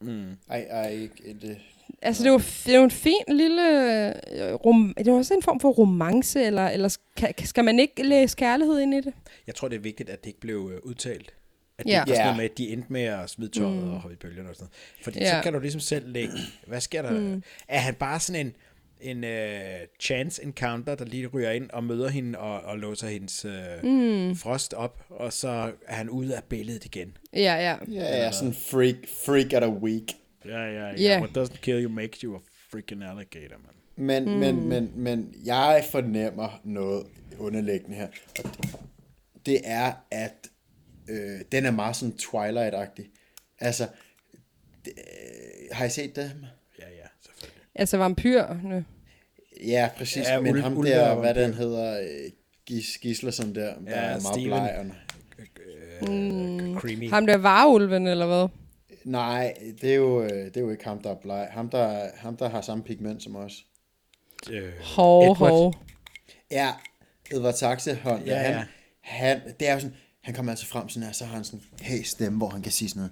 Mm. 0.02 0.32
Ej, 0.50 0.68
ej, 0.70 0.90
ikke 0.90 1.38
det. 1.42 1.58
Altså, 2.02 2.24
det 2.24 2.32
var, 2.32 2.46
det 2.66 2.78
var 2.78 2.84
en 2.84 2.92
fin 2.92 3.24
lille... 3.28 3.62
øh, 4.10 4.54
Rom, 4.54 4.94
det 4.98 5.12
var 5.12 5.18
også 5.18 5.34
en 5.34 5.42
form 5.44 5.60
for 5.60 5.70
romance, 5.70 6.44
eller, 6.44 6.68
eller 6.68 6.88
skal, 6.88 7.34
skal 7.44 7.64
man 7.64 7.80
ikke 7.80 8.04
læse 8.04 8.36
kærlighed 8.38 8.80
ind 8.80 8.94
i 8.94 9.02
det? 9.02 9.14
Jeg 9.48 9.56
tror, 9.56 9.68
det 9.68 9.76
er 9.76 9.80
vigtigt, 9.80 10.10
at 10.10 10.24
det 10.24 10.28
ikke 10.28 10.40
blev 10.40 10.72
øh, 10.74 10.80
udtalt. 10.84 11.34
At 11.80 11.86
det 11.86 11.92
Ja. 11.92 12.02
ikke 12.02 12.10
var 12.10 12.16
sådan 12.16 12.26
noget 12.26 12.38
med, 12.38 12.46
at 12.46 12.58
de 12.58 12.70
endte 12.70 12.94
med 12.94 13.02
at 13.04 13.30
smide 13.30 13.52
tøjet 13.60 13.84
mm. 13.84 13.94
og 13.94 14.00
hoppe 14.00 14.14
i 14.14 14.18
bølgerne 14.18 14.50
og 14.50 14.56
sådan 14.56 14.64
noget. 14.64 15.04
Fordi 15.04 15.20
Ja. 15.20 15.38
så 15.38 15.44
kan 15.44 15.54
du 15.54 15.60
ligesom 15.60 15.82
selv 15.82 16.10
lægge, 16.10 16.34
hvad 16.68 16.82
sker 16.82 17.02
der? 17.02 17.12
Mm. 17.20 17.44
Er 17.68 17.80
han 17.80 17.94
bare 17.96 18.20
sådan 18.20 18.46
en, 18.46 18.54
en 19.02 19.24
uh, 19.24 19.88
chance 20.00 20.44
encounter, 20.44 20.96
der 20.96 21.06
lige 21.06 21.28
ryger 21.28 21.52
ind 21.52 21.70
og 21.70 21.84
møder 21.84 22.10
hende 22.10 22.40
og, 22.40 22.62
og 22.62 22.78
låser 22.80 23.08
hendes 23.08 23.46
uh, 23.46 23.90
mm. 23.90 24.36
frost 24.36 24.74
op, 24.74 25.04
og 25.10 25.34
så 25.34 25.48
er 25.88 25.96
han 25.96 26.10
ude 26.10 26.36
af 26.38 26.44
billedet 26.44 26.86
igen. 26.86 27.18
Ja, 27.34 27.40
ja. 27.40 27.76
Ja, 27.92 28.18
ja, 28.18 28.32
sådan 28.32 28.54
freak, 28.54 28.96
freak 29.26 29.54
at 29.54 29.64
a 29.64 29.70
week. 29.70 30.04
Ja, 30.46 30.64
ja, 30.66 31.02
ja. 31.02 31.20
What 31.22 31.38
doesn't 31.38 31.60
kill 31.62 31.84
you 31.84 31.90
makes 31.92 32.20
you 32.22 32.36
a 32.36 32.40
freaking 32.72 33.04
alligator, 33.04 33.56
man. 33.58 34.06
Men, 34.06 34.26
mm. 34.26 34.32
men, 34.40 34.68
men, 34.70 34.92
men 34.96 35.36
jeg 35.46 35.86
fornemmer 35.92 36.62
noget 36.64 37.06
underliggende 37.40 37.96
her. 37.98 38.08
Og 38.40 38.44
det, 38.60 38.76
det 39.46 39.62
er, 39.64 39.94
at 40.12 40.48
øh, 41.10 41.40
den 41.52 41.66
er 41.66 41.72
meget 41.72 41.96
sådan 41.96 42.16
Twilight-agtig. 42.22 43.10
Altså, 43.60 43.88
det, 44.86 44.94
øh, 44.98 45.68
har 45.72 45.86
I 45.86 45.90
set 45.90 46.16
det? 46.16 46.32
Ja, 46.80 46.86
ja, 46.90 47.08
selvfølgelig. 47.22 47.62
Altså 47.76 47.98
vampyrerne. 47.98 48.86
Ja, 49.68 49.90
præcis. 49.98 50.28
Ja, 50.28 50.40
men 50.42 50.56
Ul- 50.56 50.62
ham 50.62 50.84
der, 50.84 51.16
hvad 51.16 51.34
den 51.34 51.54
hedder, 51.54 52.00
øh, 52.02 52.32
Gis, 52.66 52.98
Gislason 53.02 53.56
der, 53.56 53.62
der 53.62 53.74
Ja, 53.88 53.96
er 53.96 54.10
meget 54.10 54.24
Steven. 54.24 54.94
Uh, 56.02 56.78
creamy. 56.80 57.10
Ham 57.10 57.26
der 57.26 57.38
varulven, 57.38 58.08
eller 58.08 58.26
hvad? 58.26 58.48
nej, 59.04 59.54
det 59.82 59.92
er, 59.92 59.96
jo, 59.96 60.24
øh, 60.24 60.30
det 60.30 60.58
er 60.58 60.62
jo 60.62 60.70
ikke 60.72 60.84
ham, 60.84 61.02
der 61.02 61.10
er 61.12 61.16
bleg. 61.16 61.48
Ham 61.52 61.70
der, 61.70 62.08
ham, 62.16 62.38
der 62.38 62.50
har 62.50 62.62
samme 62.62 62.84
pigment 62.84 63.24
som 63.24 63.36
os. 63.36 63.66
Øh, 64.52 64.72
Hov, 64.96 65.24
Edward. 65.32 65.50
hov. 65.52 65.74
Ja, 66.52 66.70
Edvard 67.32 67.54
Saxehånd, 67.54 68.24
Ja, 68.26 68.32
ja, 68.34 68.40
han, 68.42 68.52
ja. 68.54 68.64
han, 69.00 69.42
det 69.60 69.68
er 69.70 69.74
jo 69.74 69.80
sådan, 69.80 69.96
han 70.24 70.34
kommer 70.34 70.52
altså 70.52 70.66
frem 70.66 70.90
sådan 70.90 71.04
her, 71.08 71.14
så 71.14 71.26
har 71.26 71.36
han 71.36 71.44
sådan 71.44 71.60
en 71.60 71.86
hey 71.86 72.04
stemme, 72.04 72.38
hvor 72.38 72.50
han 72.50 72.62
kan 72.62 72.72
sige 72.72 72.90
sådan 72.90 73.00
noget. 73.00 73.12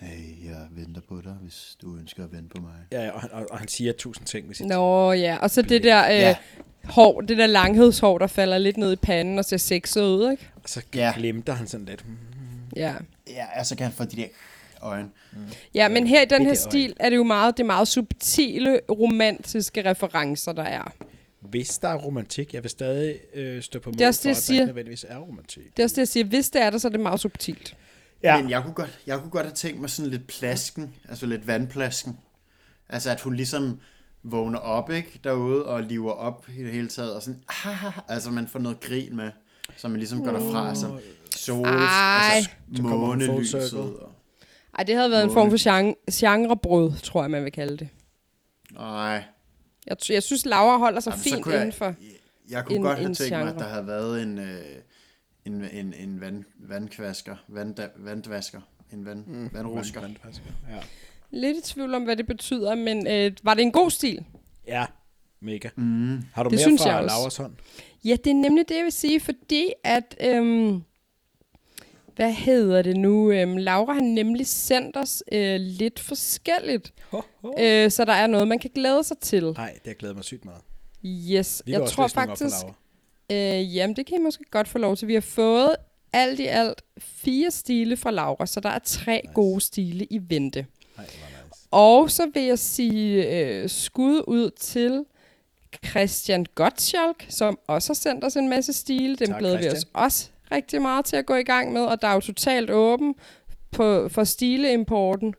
Hey, 0.00 0.44
jeg 0.50 0.66
venter 0.70 1.00
på 1.08 1.20
dig, 1.24 1.32
hvis 1.42 1.76
du 1.82 1.96
ønsker 1.96 2.24
at 2.24 2.32
vente 2.32 2.48
på 2.48 2.60
mig. 2.60 2.72
Ja, 2.92 3.10
og, 3.10 3.20
han- 3.20 3.30
og, 3.32 3.46
og 3.50 3.58
han 3.58 3.68
siger 3.68 3.92
tusind 3.92 4.26
ting 4.26 4.46
med 4.46 4.54
sit 4.54 4.66
Nå 4.66 5.12
ja, 5.12 5.36
og 5.40 5.50
så 5.50 5.62
det 5.62 5.82
der 5.82 6.04
øh, 6.06 6.12
Ja. 6.18 6.36
hår, 6.84 7.20
det 7.20 7.38
der 7.38 7.46
langhedshår, 7.46 8.18
der 8.18 8.26
falder 8.26 8.58
lidt 8.58 8.76
ned 8.76 8.92
i 8.92 8.96
panden 8.96 9.38
og 9.38 9.44
ser 9.44 9.56
sexet 9.56 10.02
ud, 10.02 10.30
ikke? 10.30 10.48
Og 10.56 10.68
så 10.68 10.82
Ja. 10.94 11.12
glimter 11.16 11.52
han 11.52 11.66
sådan 11.66 11.86
lidt. 11.86 12.08
Mm. 12.08 12.16
Ja. 12.76 12.94
Ja, 13.28 13.46
altså 13.54 13.76
kan 13.76 13.84
han 13.86 13.92
få 13.92 14.04
de 14.04 14.16
der 14.16 14.26
øjne. 14.80 15.08
Ja, 15.74 15.88
men 15.88 16.06
her 16.06 16.22
i 16.22 16.24
den 16.24 16.46
her 16.46 16.54
stil 16.54 16.96
er 17.00 17.10
det 17.10 17.16
jo 17.16 17.24
meget, 17.24 17.56
det 17.56 17.62
er 17.62 17.66
meget 17.66 17.88
subtile, 17.88 18.80
romantiske 18.90 19.90
referencer, 19.90 20.52
der 20.52 20.62
er. 20.62 20.92
Hvis 21.50 21.78
der 21.78 21.88
er 21.88 21.94
romantik, 21.96 22.54
jeg 22.54 22.62
vil 22.62 22.70
stadig 22.70 23.18
øh, 23.34 23.62
stå 23.62 23.78
på 23.78 23.90
mål 23.90 24.02
er 24.02 24.06
også 24.06 24.20
for, 24.20 24.22
det, 24.22 24.26
jeg 24.26 24.30
at 24.30 24.36
der 24.36 24.40
siger. 24.40 24.60
ikke 24.60 24.66
nødvendigvis 24.66 25.04
er 25.08 25.18
romantik. 25.18 25.76
Det 25.76 25.82
er 25.82 25.84
også 25.84 25.94
det, 25.94 25.98
jeg 26.00 26.08
siger. 26.08 26.24
Hvis 26.24 26.50
det 26.50 26.62
er 26.62 26.70
der, 26.70 26.78
så 26.78 26.88
er 26.88 26.92
det 26.92 27.00
meget 27.00 27.20
subtilt. 27.20 27.76
Ja, 28.22 28.40
Men 28.40 28.50
jeg 28.50 28.62
kunne, 28.62 28.74
godt, 28.74 28.98
jeg 29.06 29.18
kunne 29.18 29.30
godt 29.30 29.46
have 29.46 29.54
tænkt 29.54 29.80
mig 29.80 29.90
sådan 29.90 30.10
lidt 30.10 30.26
plasken, 30.26 30.94
altså 31.08 31.26
lidt 31.26 31.46
vandplasken. 31.46 32.18
Altså 32.88 33.10
at 33.10 33.20
hun 33.20 33.34
ligesom 33.34 33.80
vågner 34.22 34.58
op, 34.58 34.90
ikke, 34.90 35.20
derude, 35.24 35.66
og 35.66 35.82
liver 35.82 36.12
op 36.12 36.46
i 36.58 36.62
det 36.62 36.72
hele 36.72 36.88
taget, 36.88 37.14
og 37.14 37.22
sådan, 37.22 37.40
ah, 37.66 37.98
altså 38.08 38.30
man 38.30 38.48
får 38.48 38.58
noget 38.58 38.80
grin 38.80 39.16
med, 39.16 39.30
så 39.76 39.88
man 39.88 39.96
ligesom 39.98 40.24
går 40.24 40.32
derfra, 40.32 40.68
altså 40.68 40.98
sol, 41.36 41.66
Ej. 41.66 42.32
altså 42.36 42.50
Så 42.76 42.82
kommer 42.82 43.06
hun 43.06 43.20
full 43.20 43.30
månelyset, 43.30 43.72
og, 43.78 44.10
Ej, 44.78 44.84
det 44.84 44.96
havde 44.96 45.10
været 45.10 45.24
en 45.24 45.32
form 45.32 45.50
for 45.50 45.58
genre, 45.74 45.94
genrebrud, 46.12 46.92
tror 47.02 47.22
jeg, 47.22 47.30
man 47.30 47.44
vil 47.44 47.52
kalde 47.52 47.76
det. 47.76 47.88
nej, 48.72 49.24
Jeg, 49.86 49.96
jeg 50.10 50.22
synes, 50.22 50.46
Laura 50.46 50.78
holder 50.78 51.00
sig 51.00 51.10
Jamen, 51.10 51.22
fint 51.22 51.46
jeg- 51.46 51.54
inden 51.54 51.72
for... 51.72 51.94
jeg 52.50 52.64
kunne 52.64 52.76
En- 52.76 52.82
godt 52.82 52.98
have 52.98 53.08
en 53.08 53.14
tænkt 53.14 53.30
mig, 53.32 53.40
at 53.40 53.46
genre. 53.46 53.64
der 53.64 53.68
havde 53.70 53.86
været 53.86 54.22
en, 54.22 54.38
øh, 54.38 54.62
en, 55.44 55.64
en, 55.72 55.94
en 55.94 56.20
vand, 56.20 56.44
vandkvasker, 56.68 57.36
vand, 57.48 57.74
vandvasker, 57.96 58.60
en 58.92 59.04
vand, 59.06 59.26
mm, 59.26 59.50
vandrusker. 59.52 60.00
Vand- 60.00 60.16
vandvasker, 60.22 60.50
Ja. 60.70 60.78
Lidt 61.30 61.56
i 61.56 61.60
tvivl 61.72 61.94
om, 61.94 62.02
hvad 62.02 62.16
det 62.16 62.26
betyder, 62.26 62.74
men 62.74 63.06
øh, 63.06 63.32
var 63.42 63.54
det 63.54 63.62
en 63.62 63.72
god 63.72 63.90
stil? 63.90 64.24
ja, 64.66 64.84
mega. 65.40 65.68
Mm. 65.76 66.22
Har 66.32 66.42
du 66.42 66.48
Det 66.50 66.56
mere 66.56 66.62
synes 66.62 66.82
fra 66.82 66.88
jeg 66.90 66.98
også. 67.04 67.16
Lauras 67.16 67.36
hånd? 67.36 67.52
Ja, 68.04 68.16
det 68.24 68.30
er 68.30 68.34
nemlig 68.34 68.68
det, 68.68 68.76
jeg 68.76 68.84
vil 68.84 68.92
sige, 68.92 69.20
fordi 69.20 69.72
at... 69.84 70.16
Øhm, 70.20 70.82
hvad 72.16 72.32
hedder 72.32 72.82
det 72.82 72.96
nu? 72.96 73.30
Øhm, 73.30 73.56
Laura 73.56 73.92
har 73.92 74.00
nemlig 74.00 74.46
sendt 74.46 74.96
os 74.96 75.22
øh, 75.32 75.56
lidt 75.60 76.00
forskelligt, 76.00 76.92
Ho, 77.10 77.20
ho. 77.42 77.54
øh, 77.58 77.90
så 77.90 78.04
der 78.04 78.12
er 78.12 78.26
noget, 78.26 78.48
man 78.48 78.58
kan 78.58 78.70
glæde 78.74 79.04
sig 79.04 79.18
til. 79.18 79.44
Nej, 79.44 79.72
det 79.72 79.86
har 79.86 79.94
glædet 79.94 80.16
mig 80.16 80.24
sygt 80.24 80.44
meget. 80.44 80.60
Yes, 81.06 81.62
Vi 81.66 81.72
jeg 81.72 81.88
tror 81.88 82.06
faktisk... 82.06 82.54
Øh, 83.32 83.76
jamen, 83.76 83.96
det 83.96 84.06
kan 84.06 84.18
I 84.20 84.22
måske 84.22 84.44
godt 84.50 84.68
få 84.68 84.78
lov 84.78 84.96
til. 84.96 85.08
Vi 85.08 85.14
har 85.14 85.20
fået 85.20 85.76
alt 86.12 86.40
i 86.40 86.46
alt 86.46 86.82
fire 86.98 87.50
stile 87.50 87.96
fra 87.96 88.10
Laura, 88.10 88.46
så 88.46 88.60
der 88.60 88.68
er 88.68 88.78
tre 88.84 89.20
nice. 89.24 89.34
gode 89.34 89.60
stile 89.60 90.04
i 90.04 90.20
vente. 90.28 90.66
Nej, 90.96 91.06
nice. 91.06 91.18
Og 91.70 92.10
så 92.10 92.30
vil 92.34 92.42
jeg 92.42 92.58
sige 92.58 93.38
øh, 93.38 93.68
skud 93.68 94.24
ud 94.26 94.50
til 94.50 95.04
Christian 95.86 96.46
Gottschalk, 96.54 97.26
som 97.28 97.58
også 97.66 97.88
har 97.88 97.94
sendt 97.94 98.24
os 98.24 98.36
en 98.36 98.48
masse 98.48 98.72
stile. 98.72 99.16
Dem 99.16 99.26
Tak, 99.28 99.38
glæder 99.38 99.58
vi 99.58 99.68
os 99.68 99.86
også 99.92 100.28
rigtig 100.54 100.82
meget 100.82 101.04
til 101.04 101.16
at 101.16 101.26
gå 101.26 101.34
i 101.34 101.42
gang 101.42 101.72
med, 101.72 101.80
og 101.80 102.02
der 102.02 102.08
er 102.08 102.14
jo 102.14 102.20
totalt 102.20 102.70
åben 102.70 103.14
på, 103.72 104.08
for 104.08 104.24
stileimporten. 104.24 105.34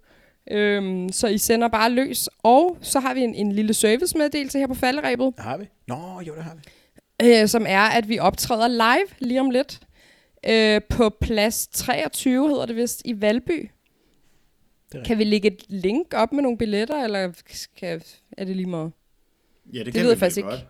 Øhm, 0.51 1.09
så 1.11 1.27
I 1.27 1.37
sender 1.37 1.67
bare 1.67 1.89
løs. 1.89 2.29
Og 2.43 2.77
så 2.81 2.99
har 2.99 3.13
vi 3.13 3.21
en, 3.21 3.35
en 3.35 3.51
lille 3.51 3.73
servicemeddelelse 3.73 4.59
her 4.59 4.67
på 4.67 4.73
falderæbet, 4.73 5.33
Har 5.37 5.57
vi? 5.57 5.65
Nå, 5.87 6.21
jo, 6.27 6.35
det 6.35 6.43
har 6.43 6.55
vi. 6.55 6.61
øh, 7.41 7.47
som 7.47 7.65
er, 7.69 7.81
at 7.81 8.09
vi 8.09 8.19
optræder 8.19 8.67
live 8.67 9.07
lige 9.19 9.39
om 9.39 9.49
lidt. 9.49 9.79
Øh, 10.49 10.81
på 10.89 11.09
plads 11.21 11.67
23 11.67 12.47
hedder 12.49 12.65
det 12.65 12.75
vist, 12.75 13.01
i 13.05 13.21
Valby. 13.21 13.69
Kan 15.05 15.17
vi 15.17 15.23
lægge 15.23 15.47
et 15.47 15.63
link 15.67 16.13
op 16.13 16.33
med 16.33 16.43
nogle 16.43 16.57
billetter, 16.57 17.03
eller 17.03 17.31
skal, 17.47 18.03
er 18.37 18.45
det 18.45 18.55
lige 18.55 18.69
meget? 18.69 18.91
Ja, 19.73 19.77
det, 19.79 19.85
Det 19.85 19.93
kan 19.93 20.03
ved 20.03 20.13
vi 20.13 20.19
faktisk 20.19 20.37
ikke. 20.37 20.49
godt. 20.49 20.65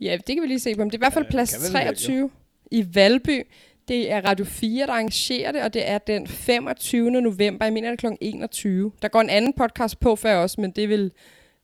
Ja, 0.00 0.16
det 0.26 0.34
kan 0.36 0.42
vi 0.42 0.46
lige 0.46 0.60
se 0.60 0.74
på. 0.74 0.78
Men 0.78 0.88
det 0.90 0.94
er 0.94 0.98
i 0.98 1.04
hvert 1.04 1.12
fald 1.12 1.24
Ja, 1.24 1.30
plads 1.30 1.50
kan 1.50 1.60
vi 1.60 1.78
vel 1.78 1.86
vel, 1.86 1.96
23 1.96 2.30
i 2.70 2.86
Valby. 2.94 3.42
Det 3.88 4.10
er 4.10 4.20
Radio 4.20 4.44
4, 4.44 4.86
der 4.86 4.92
arrangerer 4.92 5.52
det, 5.52 5.62
og 5.62 5.74
det 5.74 5.88
er 5.88 5.98
den 5.98 6.26
25. 6.26 7.10
november. 7.10 7.66
Jeg 7.66 7.72
mener, 7.72 7.90
det 7.90 8.04
er 8.04 8.10
kl. 8.10 8.16
21. 8.20 8.92
Der 9.02 9.08
går 9.08 9.20
en 9.20 9.30
anden 9.30 9.52
podcast 9.52 10.00
på 10.00 10.16
før 10.16 10.36
også, 10.36 10.60
men 10.60 10.70
det 10.70 10.84
er 10.84 10.88
vel 10.88 11.12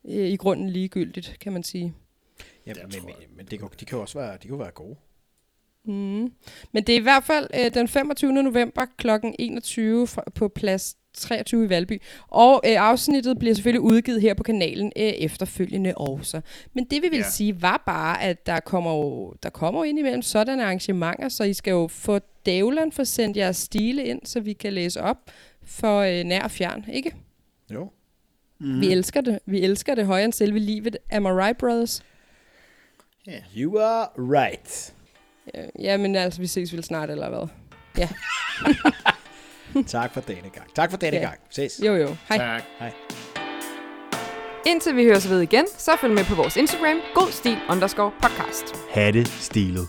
øh, 0.08 0.28
i 0.28 0.36
grunden 0.36 0.70
ligegyldigt, 0.70 1.36
kan 1.40 1.52
man 1.52 1.62
sige. 1.62 1.94
Ja, 2.66 2.72
men, 2.82 2.90
tror 2.90 3.06
men, 3.06 3.14
men 3.36 3.46
det, 3.46 3.58
kan, 3.58 3.68
de 3.80 3.84
kan 3.84 3.96
jo 3.96 4.02
også 4.02 4.18
være, 4.18 4.38
de 4.42 4.48
kan 4.48 4.58
være 4.58 4.70
gode. 4.70 4.96
Mm. 5.84 6.32
Men 6.72 6.84
det 6.86 6.88
er 6.88 6.96
i 6.96 7.02
hvert 7.02 7.24
fald 7.24 7.48
øh, 7.54 7.74
den 7.74 7.88
25. 7.88 8.32
november 8.32 8.86
kl. 8.96 9.08
21 9.38 10.06
fra, 10.06 10.22
på 10.34 10.48
plads 10.48 10.96
23 11.20 11.64
i 11.64 11.68
Valby. 11.68 12.02
Og 12.28 12.62
øh, 12.66 12.72
afsnittet 12.82 13.38
bliver 13.38 13.54
selvfølgelig 13.54 13.80
udgivet 13.80 14.20
her 14.20 14.34
på 14.34 14.42
kanalen 14.42 14.92
øh, 14.96 15.02
efterfølgende 15.02 15.94
også. 15.96 16.40
Men 16.74 16.84
det 16.84 17.02
vi 17.02 17.08
vil 17.08 17.18
Ja. 17.18 17.30
sige 17.30 17.62
var 17.62 17.82
bare, 17.86 18.22
at 18.22 18.46
der 18.46 18.60
kommer 18.60 18.90
jo 18.94 19.34
der 19.42 19.50
kommer 19.50 19.80
jo 19.80 19.84
ind 19.84 19.98
imellem 19.98 20.22
sådanne 20.22 20.64
arrangementer, 20.64 21.28
så 21.28 21.44
I 21.44 21.52
skal 21.52 21.70
jo 21.70 21.88
få 21.88 22.18
dævlen 22.46 22.92
for 22.92 23.04
sendt 23.04 23.36
jeres 23.36 23.56
stile 23.56 24.04
ind, 24.04 24.20
så 24.24 24.40
vi 24.40 24.52
kan 24.52 24.72
læse 24.72 25.00
op 25.02 25.16
for 25.64 25.98
øh, 26.00 26.24
nær 26.24 26.42
og 26.42 26.50
fjern, 26.50 26.84
ikke? 26.92 27.12
Jo. 27.74 27.90
Mm. 28.60 28.80
Vi 28.80 28.92
elsker 28.92 29.20
det. 29.20 29.38
Vi 29.46 29.60
elsker 29.60 29.94
det 29.94 30.06
højere 30.06 30.24
end 30.24 30.32
selve 30.32 30.58
livet. 30.58 30.96
Am 31.10 31.24
I 31.24 31.28
right, 31.28 31.58
brothers? 31.58 32.02
You 33.56 33.78
are 33.78 34.08
right. 34.18 34.94
Ja, 35.54 35.60
ja, 35.78 35.96
men 35.96 36.16
altså, 36.16 36.40
vi 36.40 36.46
ses 36.46 36.72
vel 36.72 36.84
snart, 36.84 37.10
eller 37.10 37.28
hvad? 37.28 37.48
Ja, 37.98 38.08
tak 39.86 40.14
for 40.14 40.20
denne 40.20 40.50
gang. 40.50 40.74
Tak 40.74 40.90
for 40.90 40.96
denne 40.98 41.16
Ja. 41.18 41.24
gang. 41.24 41.38
Ses. 41.50 41.80
jo 41.86 41.94
jo. 41.94 42.16
Hej. 42.28 42.38
Tak. 42.38 42.62
Hej. 42.78 42.92
Indtil 44.66 44.96
vi 44.96 45.04
høres 45.04 45.30
ved 45.30 45.40
igen, 45.40 45.66
så 45.78 45.96
følg 46.00 46.12
med 46.14 46.24
på 46.24 46.34
vores 46.34 46.56
Instagram, 46.56 46.96
godstil 47.14 47.58
underscore 47.70 48.10
podcast. 48.22 48.74
Hatte 48.90 49.24
stilet. 49.24 49.88